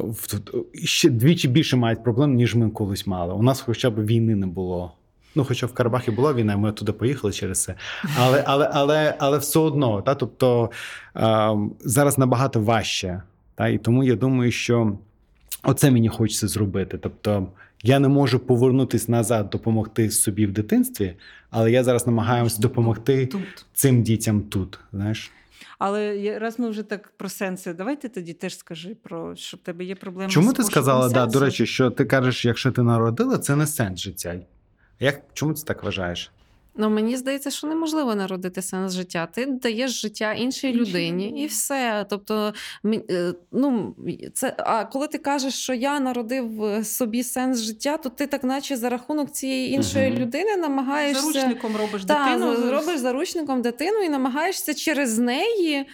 ще 0.74 1.10
двічі 1.10 1.48
більше 1.48 1.78
мають 1.78 2.04
проблем, 2.04 2.34
ніж 2.34 2.56
ми 2.56 2.70
колись 2.70 3.08
мали. 3.08 3.34
У 3.34 3.44
нас 3.44 3.62
хоча 3.62 3.90
б 3.90 4.06
війни 4.06 4.36
не 4.36 4.48
було. 4.48 4.92
Ну, 5.36 5.46
хоча 5.46 5.66
в 5.66 5.74
Карабахі 5.74 6.12
була 6.12 6.34
війна, 6.34 6.58
ми 6.58 6.72
туди 6.72 6.92
поїхали 6.92 7.34
через 7.34 7.64
це. 7.64 7.76
Але, 8.20 8.44
але, 8.48 8.70
але, 8.74 9.16
але 9.20 9.38
все 9.38 9.60
одно, 9.60 10.02
та? 10.02 10.16
тобто 10.16 10.72
е, 11.16 11.50
зараз 11.80 12.18
набагато 12.18 12.60
важче. 12.60 13.22
Та? 13.56 13.68
І 13.68 13.78
тому 13.78 14.04
я 14.04 14.16
думаю, 14.16 14.52
що 14.52 14.98
оце 15.64 15.92
мені 15.92 16.10
хочеться 16.10 16.48
зробити. 16.48 16.98
Тобто, 16.98 17.48
я 17.84 18.00
не 18.00 18.08
можу 18.08 18.40
повернутися 18.40 19.12
назад, 19.12 19.50
допомогти 19.50 20.12
собі 20.12 20.46
в 20.46 20.52
дитинстві, 20.52 21.14
але 21.50 21.72
я 21.72 21.84
зараз 21.84 22.08
намагаюся 22.08 22.62
допомогти 22.62 23.26
Тут. 23.26 23.66
цим 23.74 24.04
дітям 24.04 24.42
тут. 24.42 24.80
Знаєш? 24.94 25.32
Але 25.80 26.40
раз 26.40 26.60
ми 26.60 26.70
вже 26.70 26.84
так 26.84 27.14
про 27.18 27.30
сенси, 27.30 27.74
давайте 27.74 28.10
тоді 28.10 28.34
теж 28.34 28.58
скажи 28.58 28.96
про 29.04 29.36
що 29.36 29.58
в 29.58 29.60
тебе 29.60 29.84
є 29.84 29.96
проблема. 29.96 30.30
Чому 30.30 30.52
з 30.52 30.54
ти 30.54 30.64
сказала, 30.64 31.10
да, 31.10 31.26
до 31.26 31.40
речі, 31.40 31.66
що 31.66 31.90
ти 31.90 32.06
кажеш, 32.06 32.46
якщо 32.46 32.72
ти 32.72 32.84
народила, 32.84 33.38
це 33.38 33.56
не 33.56 33.68
сенс 33.68 34.00
життя. 34.00 34.36
Як, 35.00 35.22
чому 35.34 35.54
ти 35.54 35.62
так 35.64 35.84
вважаєш? 35.84 36.32
Ну, 36.76 36.90
мені 36.90 37.18
здається, 37.18 37.52
що 37.52 37.68
неможливо 37.68 38.16
народити 38.16 38.62
сенс 38.62 38.94
життя. 38.94 39.28
Ти 39.34 39.46
даєш 39.46 40.02
життя 40.02 40.34
іншій 40.34 40.62
Іншій 40.68 40.80
людині, 40.80 41.26
людині. 41.26 41.44
і 41.44 41.46
все. 41.46 42.06
Тобто, 42.10 42.54
е, 42.86 43.34
ну, 43.52 43.96
це, 44.34 44.56
а 44.58 44.86
коли 44.86 45.08
ти 45.08 45.18
кажеш, 45.18 45.54
що 45.54 45.74
я 45.74 46.00
народив 46.00 46.64
е, 46.64 46.84
собі 46.84 47.24
сенс 47.24 47.60
життя, 47.60 47.98
то 47.98 48.10
ти 48.10 48.28
так, 48.28 48.44
наче 48.44 48.78
за 48.78 48.90
рахунок 48.90 49.32
цієї 49.32 49.72
іншої 49.74 50.12
угу. 50.12 50.20
людини 50.20 50.58
намагаєшся. 50.58 51.22
Заручником 51.22 51.78
робиш 51.78 52.06
Та, 52.06 52.26
дитину. 52.26 52.72
робиш 52.72 53.00
заручником 53.00 53.62
дитину 53.62 54.00
і 54.00 54.10
намагаєшся 54.10 54.74
через 54.74 55.18
неї. 55.18 55.86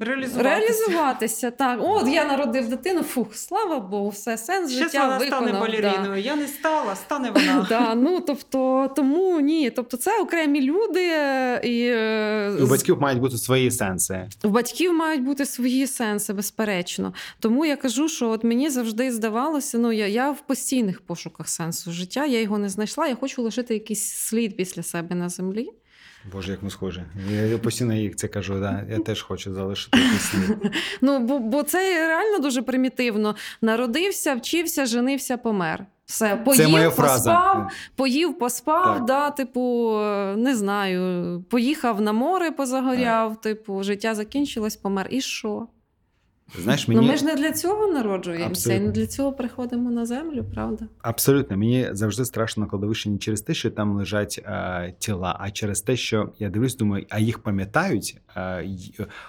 Реалізуватися. 0.00 0.42
Реалізуватися. 0.42 1.50
Так, 1.50 1.78
от 1.82 2.08
я 2.08 2.24
народив 2.24 2.68
дитину, 2.68 3.02
фух, 3.02 3.34
слава 3.34 3.80
Богу, 3.80 4.08
все, 4.08 4.38
сенс 4.38 4.70
життя 4.72 5.04
вона 5.04 5.20
стане 5.20 5.52
виконав. 5.52 6.04
да. 6.04 6.16
Я 6.16 6.36
не 6.36 6.46
стала, 6.48 6.96
стане 6.96 7.30
вона. 7.30 7.66
Да, 7.68 7.94
ну 7.94 8.20
тобто, 8.20 8.90
тому 8.96 9.40
ні. 9.40 9.70
Тобто, 9.70 9.96
це 9.96 10.20
окремі 10.20 10.60
люди, 10.60 11.04
і 11.64 11.82
е, 11.86 12.56
У 12.62 12.66
батьків 12.66 13.00
мають 13.00 13.20
бути 13.20 13.38
свої 13.38 13.70
сенси. 13.70 14.28
у 14.44 14.48
батьків 14.48 14.94
мають 14.94 15.22
бути 15.22 15.46
свої 15.46 15.86
сенси, 15.86 16.32
безперечно. 16.32 17.14
Тому 17.40 17.64
я 17.66 17.76
кажу, 17.76 18.08
що 18.08 18.28
от 18.28 18.44
мені 18.44 18.70
завжди 18.70 19.12
здавалося, 19.12 19.78
ну 19.78 19.92
я, 19.92 20.06
я 20.06 20.30
в 20.30 20.40
постійних 20.40 21.00
пошуках 21.00 21.48
сенсу 21.48 21.92
життя, 21.92 22.26
я 22.26 22.40
його 22.40 22.58
не 22.58 22.68
знайшла. 22.68 23.06
Я 23.06 23.14
хочу 23.14 23.42
лишити 23.42 23.74
якийсь 23.74 24.10
слід 24.10 24.56
після 24.56 24.82
себе 24.82 25.14
на 25.14 25.28
землі. 25.28 25.68
Боже, 26.32 26.50
як 26.50 26.62
ми 26.62 26.70
схожі. 26.70 27.02
Я 27.50 27.58
постійно 27.58 27.94
їх 27.94 28.16
це 28.16 28.28
кажу. 28.28 28.60
Да. 28.60 28.84
Я 28.90 28.98
теж 28.98 29.22
хочу 29.22 29.54
залишити 29.54 29.98
якийсь. 29.98 30.32
Ну, 31.00 31.18
бо, 31.18 31.38
бо 31.38 31.62
це 31.62 32.08
реально 32.08 32.38
дуже 32.38 32.62
примітивно. 32.62 33.34
Народився, 33.62 34.34
вчився, 34.34 34.86
женився, 34.86 35.36
помер. 35.36 35.86
Все, 36.06 36.36
поїв, 36.36 36.64
Це 36.64 36.68
моя 36.68 36.88
поспав, 36.90 37.06
фраза. 37.06 37.68
поїв, 37.96 38.38
поспав, 38.38 38.96
Так. 38.96 39.04
да, 39.04 39.30
типу, 39.30 39.92
не 40.36 40.56
знаю, 40.56 41.44
поїхав 41.50 42.00
на 42.00 42.12
море, 42.12 42.50
позагоряв, 42.50 43.40
типу, 43.40 43.82
життя 43.82 44.14
закінчилось, 44.14 44.76
помер. 44.76 45.06
І 45.10 45.20
що? 45.20 45.66
Знаєш, 46.56 46.88
мені 46.88 47.00
Ну 47.00 47.06
ми 47.06 47.16
ж 47.16 47.24
не 47.24 47.34
для 47.34 47.52
цього 47.52 47.86
народжуємося, 47.92 48.74
і 48.74 48.80
не 48.80 48.90
для 48.90 49.06
цього 49.06 49.32
приходимо 49.32 49.90
на 49.90 50.06
землю, 50.06 50.44
правда? 50.54 50.84
абсолютно 51.02 51.56
мені 51.56 51.88
завжди 51.92 52.24
страшно 52.24 52.62
на 52.64 52.70
кладовищі 52.70 53.10
не 53.10 53.18
через 53.18 53.40
те, 53.40 53.54
що 53.54 53.70
там 53.70 53.96
лежать 53.96 54.40
е, 54.46 54.94
тіла, 54.98 55.36
а 55.40 55.50
через 55.50 55.80
те, 55.80 55.96
що 55.96 56.32
я 56.38 56.50
дивлюсь, 56.50 56.76
думаю, 56.76 57.06
а 57.08 57.18
їх 57.18 57.38
пам'ятають. 57.38 58.16
Е, 58.36 58.68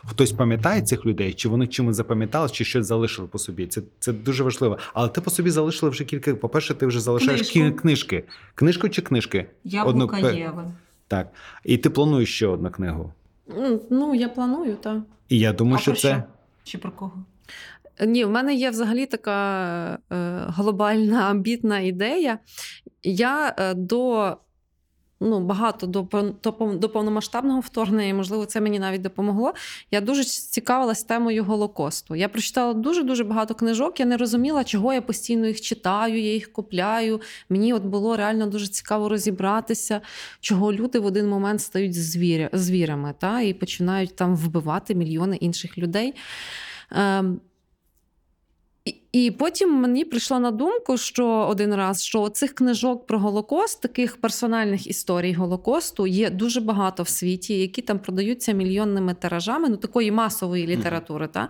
хтось 0.05 0.31
пам'ятає 0.31 0.81
цих 0.81 1.05
людей, 1.05 1.33
чи 1.33 1.49
вони 1.49 1.67
чимось 1.67 1.95
запам'ятали, 1.95 2.49
чи 2.49 2.65
щось 2.65 2.85
залишили 2.85 3.27
по 3.27 3.37
собі. 3.37 3.67
Це, 3.67 3.81
це 3.99 4.13
дуже 4.13 4.43
важливо. 4.43 4.77
Але 4.93 5.09
ти 5.09 5.21
по 5.21 5.29
собі 5.29 5.49
залишили 5.49 5.89
вже 5.89 6.03
кілька. 6.03 6.35
По-перше, 6.35 6.73
ти 6.73 6.85
вже 6.85 6.99
залишаєш 6.99 7.51
Книжку. 7.51 7.77
книжки. 7.77 8.23
Книжку 8.55 8.89
чи 8.89 9.01
книжки? 9.01 9.45
Яблука 9.63 10.17
Одну- 10.17 10.37
Єви. 10.37 10.63
Так. 11.07 11.27
І 11.63 11.77
ти 11.77 11.89
плануєш 11.89 12.35
ще 12.35 12.47
одну 12.47 12.71
книгу. 12.71 13.13
Ну, 13.89 14.15
я 14.15 14.29
планую, 14.29 14.75
так. 14.75 14.97
І 15.29 15.39
я 15.39 15.53
думаю, 15.53 15.77
а 15.77 15.81
що 15.81 15.91
це. 15.91 15.97
що? 15.97 16.23
Чи 16.69 16.77
про 16.77 16.91
кого? 16.91 17.25
Ні, 18.07 18.25
в 18.25 18.29
мене 18.29 18.53
є 18.53 18.69
взагалі 18.69 19.05
така 19.05 19.99
е, 20.11 20.43
глобальна 20.47 21.21
амбітна 21.21 21.79
ідея. 21.79 22.39
Я 23.03 23.55
е, 23.57 23.73
до. 23.73 24.37
Ну, 25.21 25.39
багато 25.39 25.87
до, 25.87 26.07
до, 26.73 26.89
повномасштабного 26.89 27.59
вторгнення, 27.59 28.07
і, 28.07 28.13
можливо, 28.13 28.45
це 28.45 28.61
мені 28.61 28.79
навіть 28.79 29.01
допомогло. 29.01 29.53
Я 29.91 30.01
дуже 30.01 30.23
цікавилась 30.23 31.03
темою 31.03 31.43
Голокосту. 31.43 32.15
Я 32.15 32.29
прочитала 32.29 32.73
дуже-дуже 32.73 33.23
багато 33.23 33.55
книжок. 33.55 33.99
Я 33.99 34.05
не 34.05 34.17
розуміла, 34.17 34.63
чого 34.63 34.93
я 34.93 35.01
постійно 35.01 35.47
їх 35.47 35.61
читаю, 35.61 36.21
я 36.21 36.33
їх 36.33 36.53
купляю. 36.53 37.21
Мені 37.49 37.73
от 37.73 37.83
було 37.83 38.17
реально 38.17 38.47
дуже 38.47 38.67
цікаво 38.67 39.09
розібратися, 39.09 40.01
чого 40.39 40.73
люди 40.73 40.99
в 40.99 41.05
один 41.05 41.27
момент 41.27 41.61
стають 41.61 42.03
звіря, 42.03 42.49
звірами 42.53 43.13
та, 43.19 43.41
і 43.41 43.53
починають 43.53 44.15
там 44.15 44.35
вбивати 44.35 44.95
мільйони 44.95 45.35
інших 45.35 45.77
людей. 45.77 46.13
Ем, 46.91 47.39
і, 49.11 49.31
потім 49.31 49.73
мені 49.73 50.05
прийшло 50.05 50.39
на 50.39 50.51
думку, 50.51 50.97
що 50.97 51.27
один 51.27 51.75
раз, 51.75 52.03
що 52.03 52.29
цих 52.29 52.53
книжок 52.53 53.07
про 53.07 53.19
Голокост, 53.19 53.81
таких 53.81 54.17
персональних 54.17 54.87
історій 54.87 55.33
Голокосту, 55.33 56.07
є 56.07 56.29
дуже 56.29 56.61
багато 56.61 57.03
в 57.03 57.09
світі, 57.09 57.59
які 57.59 57.81
там 57.81 57.99
продаються 57.99 58.51
мільйонними 58.51 59.13
тиражами, 59.13 59.69
ну 59.69 59.77
такої 59.77 60.11
масової 60.11 60.67
літератури. 60.67 61.27
Та? 61.27 61.49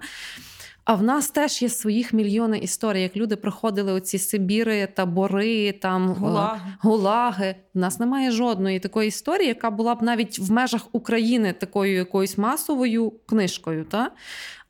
А 0.90 0.96
в 0.96 1.04
нас 1.04 1.30
теж 1.30 1.62
є 1.62 1.70
своїх 1.70 2.14
мільйони 2.14 2.58
історій, 2.58 3.02
як 3.02 3.18
люди 3.18 3.36
проходили 3.36 3.94
оці 3.94 4.18
Сибіри, 4.18 4.88
табори, 4.96 5.72
там 5.72 6.10
е, 6.10 6.14
Гулаги. 6.14 6.60
гулаги. 6.82 7.56
У 7.76 7.80
нас 7.80 8.00
немає 8.00 8.32
жодної 8.32 8.80
такої 8.80 9.08
історії, 9.08 9.48
яка 9.48 9.72
була 9.72 9.96
б 9.96 10.04
навіть 10.04 10.40
в 10.40 10.52
межах 10.52 10.88
України 10.92 11.54
такою 11.54 11.94
якоюсь 11.94 12.38
масовою 12.38 13.14
книжкою. 13.26 13.86
Та? 13.86 14.12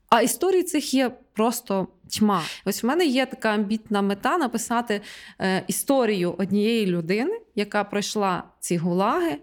А 0.10 0.22
історій 0.22 0.64
цих 0.64 0.94
є 0.94 1.12
просто 1.34 1.88
тьма. 2.10 2.44
Ось 2.66 2.84
в 2.84 2.88
мене 2.88 3.06
є 3.06 3.26
така 3.26 3.50
амбітна 3.50 4.02
мета 4.02 4.38
написати 4.38 5.02
е, 5.42 5.64
історію 5.68 6.36
однієї 6.38 6.86
людини, 6.86 7.40
яка 7.56 7.84
пройшла 7.84 8.44
ці 8.60 8.78
гулаги. 8.78 9.38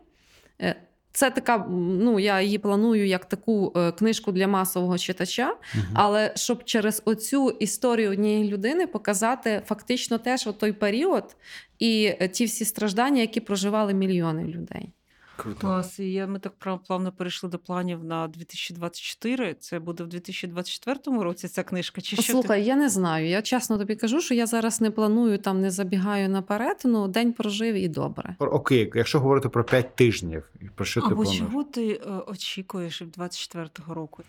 Е, 0.60 0.74
це 1.12 1.30
така, 1.30 1.66
ну 1.70 2.20
я 2.20 2.40
її 2.40 2.58
планую 2.58 3.06
як 3.06 3.24
таку 3.24 3.72
е, 3.76 3.92
книжку 3.92 4.32
для 4.32 4.48
масового 4.48 4.98
читача. 4.98 5.56
Мгм. 5.74 5.84
Але 5.94 6.32
щоб 6.36 6.64
через 6.64 7.02
оцю 7.04 7.50
історію 7.50 8.10
однієї 8.10 8.50
людини 8.50 8.86
показати 8.86 9.62
фактично 9.66 10.18
теж 10.18 10.48
той 10.58 10.72
період 10.72 11.36
і 11.78 12.12
ті 12.32 12.44
всі 12.44 12.64
страждання, 12.64 13.20
які 13.20 13.40
проживали 13.40 13.94
мільйони 13.94 14.44
людей. 14.44 14.92
Круто. 15.36 15.60
Клас. 15.60 15.98
І 15.98 16.26
ми 16.28 16.38
так 16.38 16.52
прям 16.52 16.78
плавно 16.86 17.12
перейшли 17.12 17.50
до 17.50 17.58
планів 17.58 18.04
на 18.04 18.28
2024. 18.28 19.54
Це 19.54 19.78
буде 19.78 20.04
в 20.04 20.06
2024 20.06 21.22
році 21.22 21.48
ця 21.48 21.62
книжка. 21.62 22.00
Чи 22.00 22.16
що 22.16 22.32
Слухай, 22.32 22.64
я 22.64 22.76
не 22.76 22.88
знаю. 22.88 23.28
Я 23.28 23.42
чесно 23.42 23.78
тобі 23.78 23.96
кажу, 23.96 24.20
що 24.20 24.34
я 24.34 24.46
зараз 24.46 24.80
не 24.80 24.90
планую 24.90 25.38
там, 25.38 25.60
не 25.60 25.70
забігаю 25.70 26.28
наперед. 26.28 26.82
Ну 26.84 27.08
день 27.08 27.32
прожив 27.32 27.74
і 27.74 27.88
добре. 27.88 28.36
Окей, 28.38 28.92
якщо 28.94 29.20
говорити 29.20 29.48
про 29.48 29.64
5 29.64 29.96
тижнів, 29.96 30.50
про 30.74 30.84
що 30.84 31.00
ти... 31.00 31.08
ти 31.08 31.14
плануєш? 31.14 31.38
чого 31.38 31.64
ти 31.64 32.00
е, 32.06 32.10
очікуєш 32.26 33.02
від 33.02 33.18
24-го 33.18 33.94
року? 33.94 34.22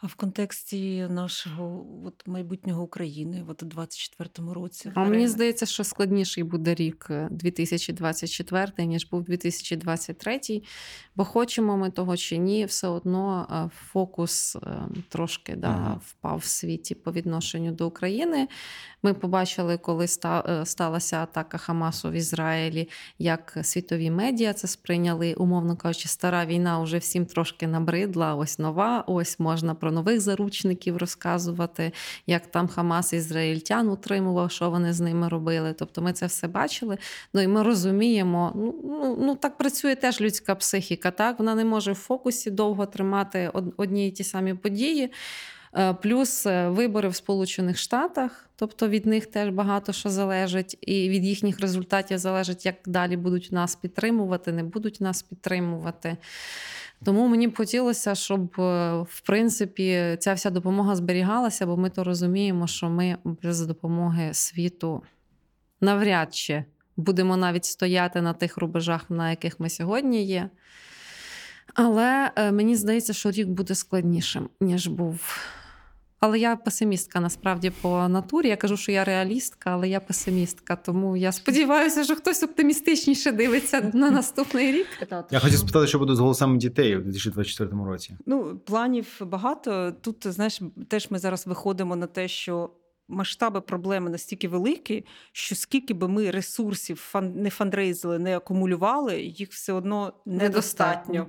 А 0.00 0.06
в 0.06 0.14
контексті 0.14 1.06
нашого 1.10 1.86
от, 2.04 2.26
майбутнього 2.26 2.82
України, 2.82 3.44
от 3.48 3.62
у 3.62 3.66
24-му 3.66 4.54
році. 4.54 4.92
А 4.94 5.04
мені 5.04 5.28
здається, 5.28 5.66
що 5.66 5.84
складніший 5.84 6.44
буде 6.44 6.74
рік 6.74 7.06
е, 7.10 7.28
2024, 7.30 8.86
ніж 8.86 9.08
був 9.10 9.22
2023. 9.22 10.40
Бо 11.16 11.24
хочемо 11.24 11.76
ми 11.76 11.90
того 11.90 12.16
чи 12.16 12.36
ні, 12.36 12.64
все 12.64 12.88
одно 12.88 13.46
е, 13.50 13.70
фокус 13.92 14.56
е, 14.56 14.60
трошки 15.08 15.56
да, 15.56 15.70
Мгм. 15.70 16.00
впав 16.06 16.38
в 16.38 16.44
світі 16.44 16.94
по 16.94 17.12
відношенню 17.12 17.72
до 17.72 17.86
України. 17.86 18.48
Ми 19.02 19.14
побачили, 19.14 19.78
коли 19.78 20.06
е, 20.24 20.66
сталася 20.66 21.16
атака 21.16 21.58
Хамасу 21.58 22.10
в 22.10 22.12
Ізраїлі, 22.12 22.88
як 23.18 23.58
світові 23.62 24.10
медіа 24.10 24.52
це 24.52 24.68
сприйняли, 24.68 25.34
умовно 25.34 25.76
кажучи, 25.76 26.08
стара 26.08 26.46
війна 26.46 26.82
вже 26.82 26.98
всім 26.98 27.26
трошки 27.26 27.66
набридла. 27.66 28.34
Ось 28.34 28.58
нова, 28.58 29.04
ось 29.06 29.38
можна 29.40 29.74
про 29.84 29.92
нових 29.92 30.20
заручників 30.20 30.96
розказувати, 30.96 31.92
як 32.26 32.46
там 32.46 32.68
Хамас 32.68 33.12
ізраїльтян 33.12 33.88
утримував, 33.88 34.50
що 34.50 34.70
вони 34.70 34.92
з 34.92 35.00
ними 35.00 35.28
робили. 35.28 35.72
Тобто 35.72 36.02
ми 36.02 36.12
це 36.12 36.26
все 36.26 36.48
бачили. 36.48 36.98
Ну 37.34 37.40
і 37.40 37.46
ми 37.46 37.62
розуміємо, 37.62 38.52
ну, 38.54 38.74
ну, 38.84 39.18
ну 39.20 39.36
так 39.36 39.58
працює 39.58 39.94
теж 39.94 40.20
людська 40.20 40.54
психіка. 40.54 41.10
Так 41.10 41.38
вона 41.38 41.54
не 41.54 41.64
може 41.64 41.92
в 41.92 41.94
фокусі 41.94 42.50
довго 42.50 42.86
тримати 42.86 43.50
одні 43.76 44.08
і 44.08 44.10
ті 44.10 44.24
самі 44.24 44.54
події. 44.54 45.10
Е, 45.76 45.94
Плюс 45.94 46.46
е, 46.46 46.68
вибори 46.68 47.08
в 47.08 47.14
Сполучених 47.14 47.78
Штатах, 47.78 48.48
тобто 48.56 48.88
від 48.88 49.06
них 49.06 49.26
теж 49.26 49.48
багато 49.48 49.92
що 49.92 50.10
залежить, 50.10 50.78
і 50.80 51.08
від 51.08 51.24
їхніх 51.24 51.60
результатів 51.60 52.18
залежить, 52.18 52.66
як 52.66 52.74
далі 52.86 53.16
будуть 53.16 53.52
нас 53.52 53.76
підтримувати, 53.76 54.52
не 54.52 54.62
будуть 54.62 55.00
нас 55.00 55.22
підтримувати. 55.22 56.16
Тому 57.04 57.28
мені 57.28 57.48
б 57.48 57.56
хотілося, 57.56 58.14
щоб 58.14 58.60
е, 58.60 58.92
в 59.02 59.20
принципі 59.26 60.16
ця 60.20 60.34
вся 60.34 60.50
допомога 60.50 60.96
зберігалася, 60.96 61.66
бо 61.66 61.76
ми 61.76 61.90
то 61.90 62.04
розуміємо, 62.04 62.66
що 62.66 62.90
ми 62.90 63.16
без 63.24 63.66
допомоги 63.66 64.34
світу 64.34 65.02
навряд 65.80 66.34
чи 66.34 66.64
будемо 66.96 67.36
навіть 67.36 67.64
стояти 67.64 68.20
на 68.20 68.32
тих 68.32 68.56
рубежах, 68.56 69.10
на 69.10 69.30
яких 69.30 69.60
ми 69.60 69.70
сьогодні 69.70 70.24
є. 70.24 70.50
Але 71.74 72.30
е, 72.36 72.52
мені 72.52 72.76
здається, 72.76 73.12
що 73.12 73.30
рік 73.30 73.48
буде 73.48 73.74
складнішим, 73.74 74.48
ніж 74.60 74.86
був. 74.86 75.38
Але 76.24 76.38
я 76.38 76.56
песимістка 76.56 77.20
насправді 77.20 77.70
по 77.70 78.08
натурі. 78.08 78.48
Я 78.48 78.56
кажу, 78.56 78.76
що 78.76 78.92
я 78.92 79.04
реалістка, 79.04 79.70
але 79.70 79.88
я 79.88 80.00
песимістка. 80.00 80.76
Тому 80.76 81.16
я 81.16 81.32
сподіваюся, 81.32 82.04
що 82.04 82.16
хтось 82.16 82.42
оптимістичніше 82.42 83.32
дивиться 83.32 83.90
на 83.94 84.10
наступний 84.10 84.72
рік. 84.72 84.86
Я 85.30 85.38
хотів 85.38 85.58
спитати, 85.58 85.86
що 85.86 85.98
буде 85.98 86.14
з 86.14 86.18
голосами 86.18 86.58
дітей 86.58 86.96
у 86.96 87.00
2024 87.00 87.84
році. 87.84 88.16
Ну, 88.26 88.58
планів 88.58 89.16
багато. 89.20 89.92
Тут, 90.00 90.26
знаєш, 90.26 90.60
теж 90.88 91.10
ми 91.10 91.18
зараз 91.18 91.46
виходимо 91.46 91.96
на 91.96 92.06
те, 92.06 92.28
що 92.28 92.70
масштаби 93.08 93.60
проблеми 93.60 94.10
настільки 94.10 94.48
великі, 94.48 95.04
що 95.32 95.54
скільки 95.54 95.94
би 95.94 96.08
ми 96.08 96.30
ресурсів 96.30 97.10
фан- 97.14 97.36
не 97.36 97.50
фандрейзили, 97.50 98.18
не 98.18 98.36
акумулювали, 98.36 99.22
їх 99.22 99.50
все 99.50 99.72
одно 99.72 100.12
недостатньо. 100.26 101.12
Недостатньо. 101.14 101.26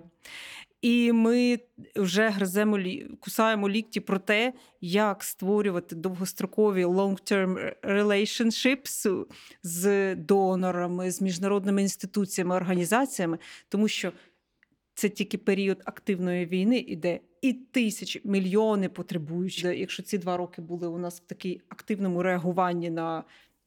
І 0.85 1.11
ми 1.11 1.59
вже 1.95 2.29
гриземо 2.29 2.79
кусаємо 3.19 3.69
лікті 3.69 3.99
про 3.99 4.19
те, 4.19 4.53
як 4.81 5.23
створювати 5.23 5.95
довгострокові 5.95 6.85
long-term 6.85 7.73
relationships 7.83 9.25
з 9.63 10.15
донорами, 10.15 11.11
з 11.11 11.21
міжнародними 11.21 11.81
інституціями, 11.81 12.55
організаціями, 12.55 13.37
тому 13.69 13.87
що 13.87 14.11
це 14.95 15.09
тільки 15.09 15.37
період 15.37 15.81
активної 15.85 16.45
війни 16.45 16.77
іде, 16.77 17.19
і 17.41 17.53
тисячі, 17.53 18.21
мільйони 18.23 18.89
потребуючих. 18.89 19.79
Якщо 19.79 20.03
ці 20.03 20.17
два 20.17 20.37
роки 20.37 20.61
були 20.61 20.87
у 20.87 20.97
нас 20.97 21.21
в 21.21 21.25
такій 21.25 21.61
активному 21.69 22.23
реагуванні 22.23 22.89
на 22.89 23.23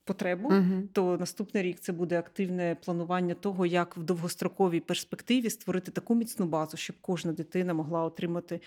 потребу, 0.09 0.49
Угу. 0.49 0.83
то 0.93 1.17
наступний 1.17 1.63
рік 1.63 1.81
це 1.81 1.93
буде 1.93 2.19
активне 2.19 2.77
планування 2.85 3.35
того, 3.35 3.67
як 3.67 3.97
в 3.97 4.03
довгостроковій 4.03 4.81
перспективі 4.81 5.51
створити 5.51 5.91
таку 5.91 6.15
міцну 6.15 6.47
базу, 6.47 6.77
щоб 6.77 6.97
кожна 7.01 7.33
дитина 7.33 7.75
могла 7.75 8.05
отримати 8.05 8.61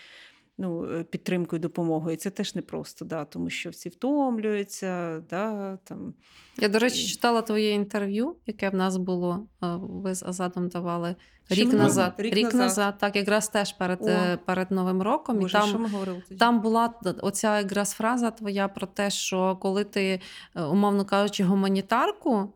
ну, 0.62 0.86
е, 0.86 1.04
підтримку 1.04 1.56
і 1.56 1.60
допомогу. 1.60 2.12
І 2.12 2.16
це 2.16 2.30
теж 2.30 2.56
непросто, 2.56 3.06
да, 3.06 3.26
тому 3.26 3.50
що 3.50 3.70
всі 3.70 3.90
втомлюються. 3.90 5.20
Да, 5.30 5.78
там. 5.84 6.14
Я, 6.58 6.70
до 6.70 6.80
речі, 6.80 7.08
читала 7.08 7.42
твоє 7.42 7.72
інтерв'ю, 7.72 8.36
яке 8.46 8.70
в 8.70 8.76
нас 8.76 8.98
було. 8.98 9.48
Ви 9.80 10.16
з 10.16 10.24
Азадом 10.24 10.68
давали 10.68 11.16
Що 11.46 11.56
рік 11.56 11.68
ми 11.68 11.74
назад. 11.74 12.14
Рік, 12.18 12.34
Рік 12.34 12.44
назад. 12.44 12.62
назад. 12.62 12.98
так, 12.98 13.16
якраз 13.16 13.50
теж 13.50 13.74
перед, 13.74 14.00
О. 14.02 14.08
е, 14.10 14.38
перед 14.46 14.72
Новим 14.72 15.02
роком. 15.02 15.40
Боже, 15.40 15.58
і 15.58 15.62
там 15.62 15.70
що 15.70 15.80
ми 15.80 15.90
говорили 15.90 16.22
тоді? 16.28 16.40
Там 16.40 16.62
була 16.62 16.94
оця 17.22 17.60
якраз 17.60 17.92
фраза 17.92 18.32
твоя 18.32 18.68
про 18.68 18.88
те, 18.88 19.10
що 19.10 19.58
коли 19.62 19.84
ти, 19.84 20.22
е, 20.56 20.64
умовно 20.64 21.06
кажучи, 21.06 21.44
гуманітарку 21.44 22.54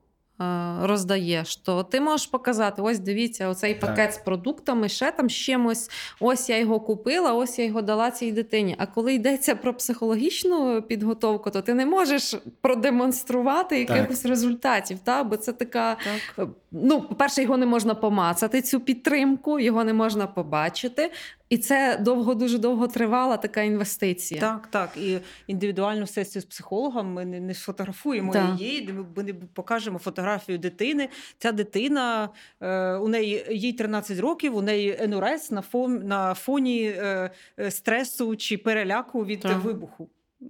роздаєш, 0.81 1.55
то 1.55 1.83
ти 1.83 2.01
можеш 2.01 2.27
показати: 2.27 2.81
ось 2.81 2.99
дивіться, 2.99 3.49
оцей 3.49 3.73
Так. 3.73 3.81
пакет 3.81 4.13
з 4.13 4.17
продуктами, 4.17 4.89
ще 4.89 5.11
там 5.11 5.29
з 5.29 5.33
чимось. 5.33 5.89
Ось 6.19 6.49
я 6.49 6.57
його 6.57 6.79
купила, 6.79 7.33
ось 7.33 7.59
я 7.59 7.65
його 7.65 7.81
дала 7.81 8.11
цій 8.11 8.31
дитині. 8.31 8.75
А 8.77 8.85
коли 8.85 9.13
йдеться 9.13 9.55
про 9.55 9.73
психологічну 9.73 10.81
підготовку, 10.81 11.51
то 11.51 11.61
ти 11.61 11.73
не 11.73 11.85
можеш 11.85 12.35
продемонструвати 12.61 13.85
Так. 13.85 13.97
якихось 13.97 14.25
результатів. 14.25 14.99
Та? 14.99 15.23
Бо 15.23 15.37
це 15.37 15.53
така 15.53 15.97
Так. 16.35 16.47
Ну, 16.71 17.01
по-перше, 17.01 17.41
його 17.41 17.57
не 17.57 17.65
можна 17.65 17.95
помацати, 17.95 18.61
цю 18.61 18.79
підтримку, 18.79 19.59
його 19.59 19.83
не 19.83 19.93
можна 19.93 20.27
побачити. 20.27 21.11
І 21.49 21.57
це 21.57 21.97
довго, 21.97 22.33
дуже 22.35 22.57
довго 22.57 22.87
тривала 22.87 23.37
така 23.37 23.61
інвестиція. 23.61 24.41
Так, 24.41 24.67
так. 24.67 24.97
І 24.97 25.19
індивідуальну 25.47 26.07
сесію 26.07 26.41
з 26.41 26.45
психологом 26.45 27.13
ми 27.13 27.25
не, 27.25 27.39
не 27.39 27.53
сфотографуємо 27.53 28.33
Так. 28.33 28.59
її, 28.59 28.93
ми, 29.15 29.23
не 29.23 29.33
покажемо 29.33 29.99
фотографію 29.99 30.57
дитини. 30.57 31.09
Ця 31.37 31.51
дитина, 31.51 32.29
е, 32.61 32.93
у 32.95 33.07
неї 33.07 33.45
їй 33.49 33.73
13 33.73 34.19
років, 34.19 34.55
у 34.55 34.61
неї 34.61 34.99
НРС 35.07 35.51
на, 35.51 35.61
фон, 35.61 36.07
на 36.07 36.33
фоні 36.33 36.83
е, 36.83 37.31
е, 37.59 37.71
стресу 37.71 38.35
чи 38.35 38.57
переляку 38.57 39.25
від 39.25 39.39
Так. 39.39 39.63
вибуху. 39.63 40.09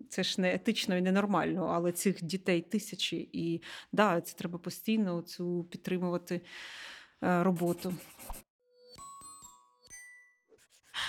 Це 0.09 0.23
ж 0.23 0.41
не 0.41 0.53
етично 0.53 0.97
і 0.97 1.01
ненормально, 1.01 1.71
але 1.73 1.91
цих 1.91 2.23
дітей 2.23 2.61
тисячі. 2.61 3.29
І 3.33 3.61
да, 3.91 4.21
це 4.21 4.37
треба 4.37 4.59
постійно 4.59 5.21
цю 5.21 5.65
підтримувати 5.71 6.41
е, 7.23 7.43
роботу. 7.43 7.93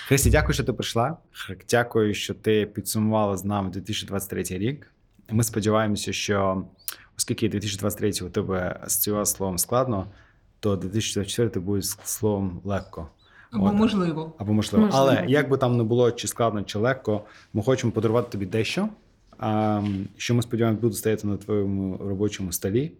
Христі, 0.07 0.30
дякую, 0.30 0.55
що 0.55 0.64
ти 0.64 0.72
прийшла. 0.72 1.16
Дякую, 1.70 2.14
що 2.14 2.34
ти 2.34 2.66
підсумувала 2.66 3.37
з 3.37 3.45
нами 3.45 3.70
2023 3.70 4.43
рік. 4.43 4.93
Ми 5.30 5.45
сподіваємося, 5.45 6.12
що 6.12 6.64
оскільки 7.18 7.49
2023 7.49 8.12
у 8.26 8.30
тебе 8.30 8.80
асоціював 8.82 9.28
словом 9.28 9.59
складно, 9.59 10.07
то 10.61 10.76
2024 10.76 11.64
буде 11.64 11.82
словом 11.82 12.61
легко. 12.64 13.09
Або 13.51 13.66
От. 13.66 13.74
можливо. 13.74 14.32
Або 14.39 14.53
можливо. 14.53 14.84
Можливо. 14.84 15.07
Але 15.07 15.24
як 15.28 15.49
би 15.49 15.59
там 15.59 15.76
не 15.76 15.82
було, 15.82 16.12
чи 16.12 16.28
складно, 16.28 16.62
чи 16.62 16.78
легко, 16.78 17.24
ми 17.53 17.62
хочемо 17.62 17.93
подарувати 17.93 18.30
тобі 18.30 18.47
дещо, 18.47 18.89
що 20.16 20.34
ми 20.34 20.43
сподіваємося, 20.43 20.82
буде 20.82 20.97
стояти 20.97 21.26
на 21.26 21.37
твоєму 21.37 21.97
робочому 21.97 22.53
столі. 22.53 22.93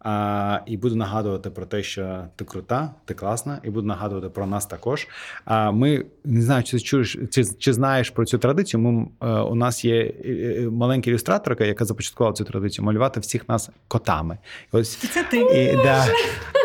А, 0.00 0.60
і 0.66 0.76
буду 0.76 0.96
нагадувати 0.96 1.50
про 1.50 1.66
те, 1.66 1.82
що 1.82 2.24
ти 2.36 2.44
крута, 2.44 2.90
ти 3.04 3.14
класна, 3.14 3.58
і 3.62 3.70
буду 3.70 3.86
нагадувати 3.86 4.28
про 4.28 4.46
нас 4.46 4.66
також. 4.66 5.08
А 5.44 5.70
ми 5.70 6.04
не 6.24 6.42
знаю, 6.42 6.62
чи 6.62 6.80
чуєш, 6.80 7.18
чи, 7.30 7.44
чи 7.44 7.72
знаєш 7.72 8.10
про 8.10 8.24
цю 8.24 8.38
традицію. 8.38 8.80
Ми, 8.80 9.06
е, 9.22 9.26
у 9.26 9.54
нас 9.54 9.84
є 9.84 9.96
е, 9.96 10.28
е, 10.28 10.68
маленька 10.70 11.10
ілюстраторка, 11.10 11.64
яка 11.64 11.84
започаткувала 11.84 12.34
цю 12.34 12.44
традицію, 12.44 12.84
малювати 12.84 13.20
всіх 13.20 13.48
нас 13.48 13.70
котами. 13.88 14.38
І 14.74 14.76
ось 14.76 14.96
Це 14.96 15.24
ти. 15.30 15.38
і, 15.38 15.76
да. 15.76 16.06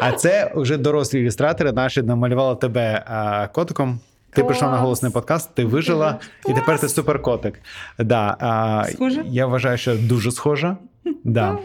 А 0.01 0.11
це 0.11 0.51
вже 0.55 0.77
дорослі 0.77 1.19
ілюстратори 1.19 1.71
наші 1.71 2.01
намалювали 2.01 2.55
тебе 2.55 3.03
а, 3.07 3.47
котиком. 3.47 3.99
Ти 4.29 4.41
Клас. 4.41 4.47
прийшла 4.47 4.71
на 4.71 4.77
голосний 4.77 5.11
подкаст, 5.11 5.55
ти 5.55 5.65
вижила, 5.65 6.19
і 6.49 6.53
тепер 6.53 6.79
ти 6.79 6.89
суперкотик. 6.89 7.59
Да, 7.99 8.37
а, 8.39 8.83
Схожа? 8.91 9.23
Я 9.27 9.47
вважаю, 9.47 9.77
що 9.77 9.97
дуже 9.97 10.31
схожа. 10.31 10.77
Да. 11.23 11.57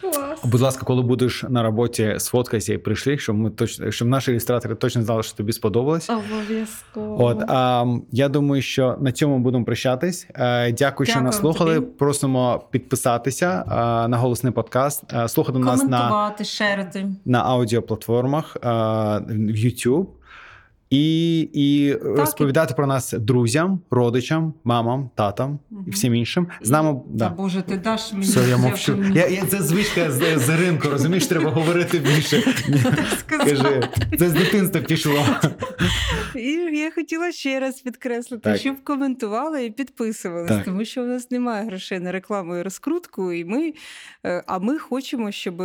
Клас. 0.00 0.40
Будь 0.44 0.60
ласка, 0.60 0.84
коли 0.86 1.02
будеш 1.02 1.44
на 1.48 1.62
роботі, 1.62 2.14
сфоткайся 2.18 2.72
і 2.72 2.78
прийшли, 2.78 3.18
щоб 3.18 3.36
ми 3.36 3.50
точно, 3.50 3.90
щоб 3.90 4.08
наші 4.08 4.30
ілюстратори 4.30 4.74
точно 4.74 5.02
знали, 5.02 5.22
що 5.22 5.36
тобі 5.36 5.52
сподобалось. 5.52 6.10
Обов'язково. 6.10 7.24
От 7.24 7.42
а, 7.48 7.84
я 8.12 8.28
думаю, 8.28 8.62
що 8.62 8.96
на 9.00 9.12
цьому 9.12 9.38
будемо 9.38 9.64
прощатись. 9.64 10.26
Е, 10.34 10.72
дякую, 10.72 11.06
що 11.06 11.20
нас 11.20 11.38
слухали. 11.38 11.74
тобі. 11.74 11.86
Просимо 11.86 12.64
підписатися 12.70 13.64
е, 13.66 14.08
на 14.08 14.16
голосний 14.16 14.52
подкаст, 14.52 15.04
е, 15.12 15.28
слухати 15.28 15.58
нас 15.58 15.84
на 15.84 16.34
шерити. 16.44 17.06
на 17.24 17.42
аудіоплатформах 17.42 18.56
е, 18.56 18.68
в 19.28 19.56
YouTube. 19.56 20.06
І, 20.90 21.40
і 21.40 21.94
розповідати 21.94 22.74
про 22.74 22.86
нас 22.86 23.12
друзям, 23.12 23.80
родичам, 23.90 24.54
мамам, 24.64 25.10
татам 25.14 25.58
і 25.86 25.90
всім 25.90 26.14
іншим. 26.14 26.46
З 26.62 26.70
нами 26.70 26.92
Та, 26.92 27.00
да. 27.08 27.28
Боже, 27.28 27.62
ти 27.62 27.76
даш 27.76 28.12
мені. 28.12 28.24
Все, 28.24 28.48
я 28.48 28.56
мовчу. 28.56 28.96
мені 28.96 29.16
Я, 29.16 29.26
я, 29.26 29.44
це 29.44 29.62
звичка 29.62 30.10
з, 30.10 30.38
з 30.38 30.48
ринку, 30.48 30.88
розумієш, 30.88 31.26
треба 31.26 31.50
говорити 31.50 31.98
більше. 31.98 32.42
Кажи, 33.26 33.88
це 34.18 34.28
з 34.28 34.32
дитинства 34.32 34.80
пішло. 34.80 35.24
І 36.36 36.50
я 36.78 36.90
хотіла 36.90 37.32
ще 37.32 37.60
раз 37.60 37.80
підкреслити, 37.80 38.42
Так. 38.42 38.60
щоб 38.60 38.84
коментували 38.84 39.64
і 39.64 39.70
підписувались, 39.70 40.48
Так. 40.48 40.64
тому 40.64 40.84
що 40.84 41.02
у 41.02 41.06
нас 41.06 41.30
немає 41.30 41.64
грошей 41.66 42.00
на 42.00 42.12
рекламу 42.12 42.56
і 42.56 42.62
розкрутку, 42.62 43.32
і 43.32 43.44
ми, 43.44 43.72
е, 44.26 44.44
а 44.46 44.58
ми 44.58 44.78
хочемо, 44.78 45.30
щоб 45.32 45.62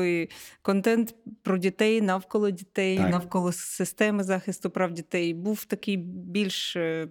контент 0.61 1.15
про 1.43 1.57
дітей 1.57 2.01
навколо 2.01 2.49
дітей, 2.49 2.97
Так. 2.97 3.11
навколо 3.11 3.51
системи 3.51 4.23
захисту 4.23 4.69
прав 4.69 4.91
дітей 4.91 5.14
був 5.33 5.65
такий 5.65 5.97
більш 6.07 6.75
е, 6.75 7.07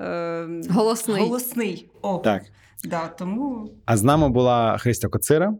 е, 0.00 0.48
Голосний. 0.70 1.22
голосний. 1.22 1.88
О, 2.02 2.18
Так. 2.18 2.42
Да, 2.84 3.06
тому 3.08 3.70
А 3.84 3.96
з 3.96 4.02
нами 4.02 4.28
була 4.28 4.78
Христя 4.78 5.08
Коцира, 5.08 5.54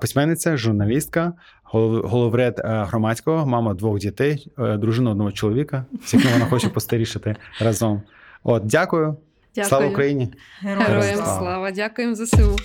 письменниця, 0.00 0.56
журналістка, 0.56 1.32
голов- 1.72 2.06
головред 2.08 2.58
е, 2.64 2.84
громадського, 2.88 3.46
мама 3.46 3.74
двох 3.74 3.98
дітей, 3.98 4.52
е, 4.58 4.76
дружина 4.76 5.10
одного 5.10 5.32
чоловіка, 5.32 5.84
з 6.04 6.14
яким 6.14 6.30
вона 6.32 6.46
хоче 6.46 6.68
постарішати 6.68 7.36
разом. 7.60 8.02
От, 8.44 8.66
дякую. 8.66 9.16
Дякую. 9.54 9.68
Слава 9.68 9.86
Україні! 9.86 10.28
Героям 10.60 10.86
Героям 10.86 11.16
слава. 11.16 11.38
слава. 11.38 11.70
Дякуємо 11.70 12.14
ЗСУ. 12.14 12.56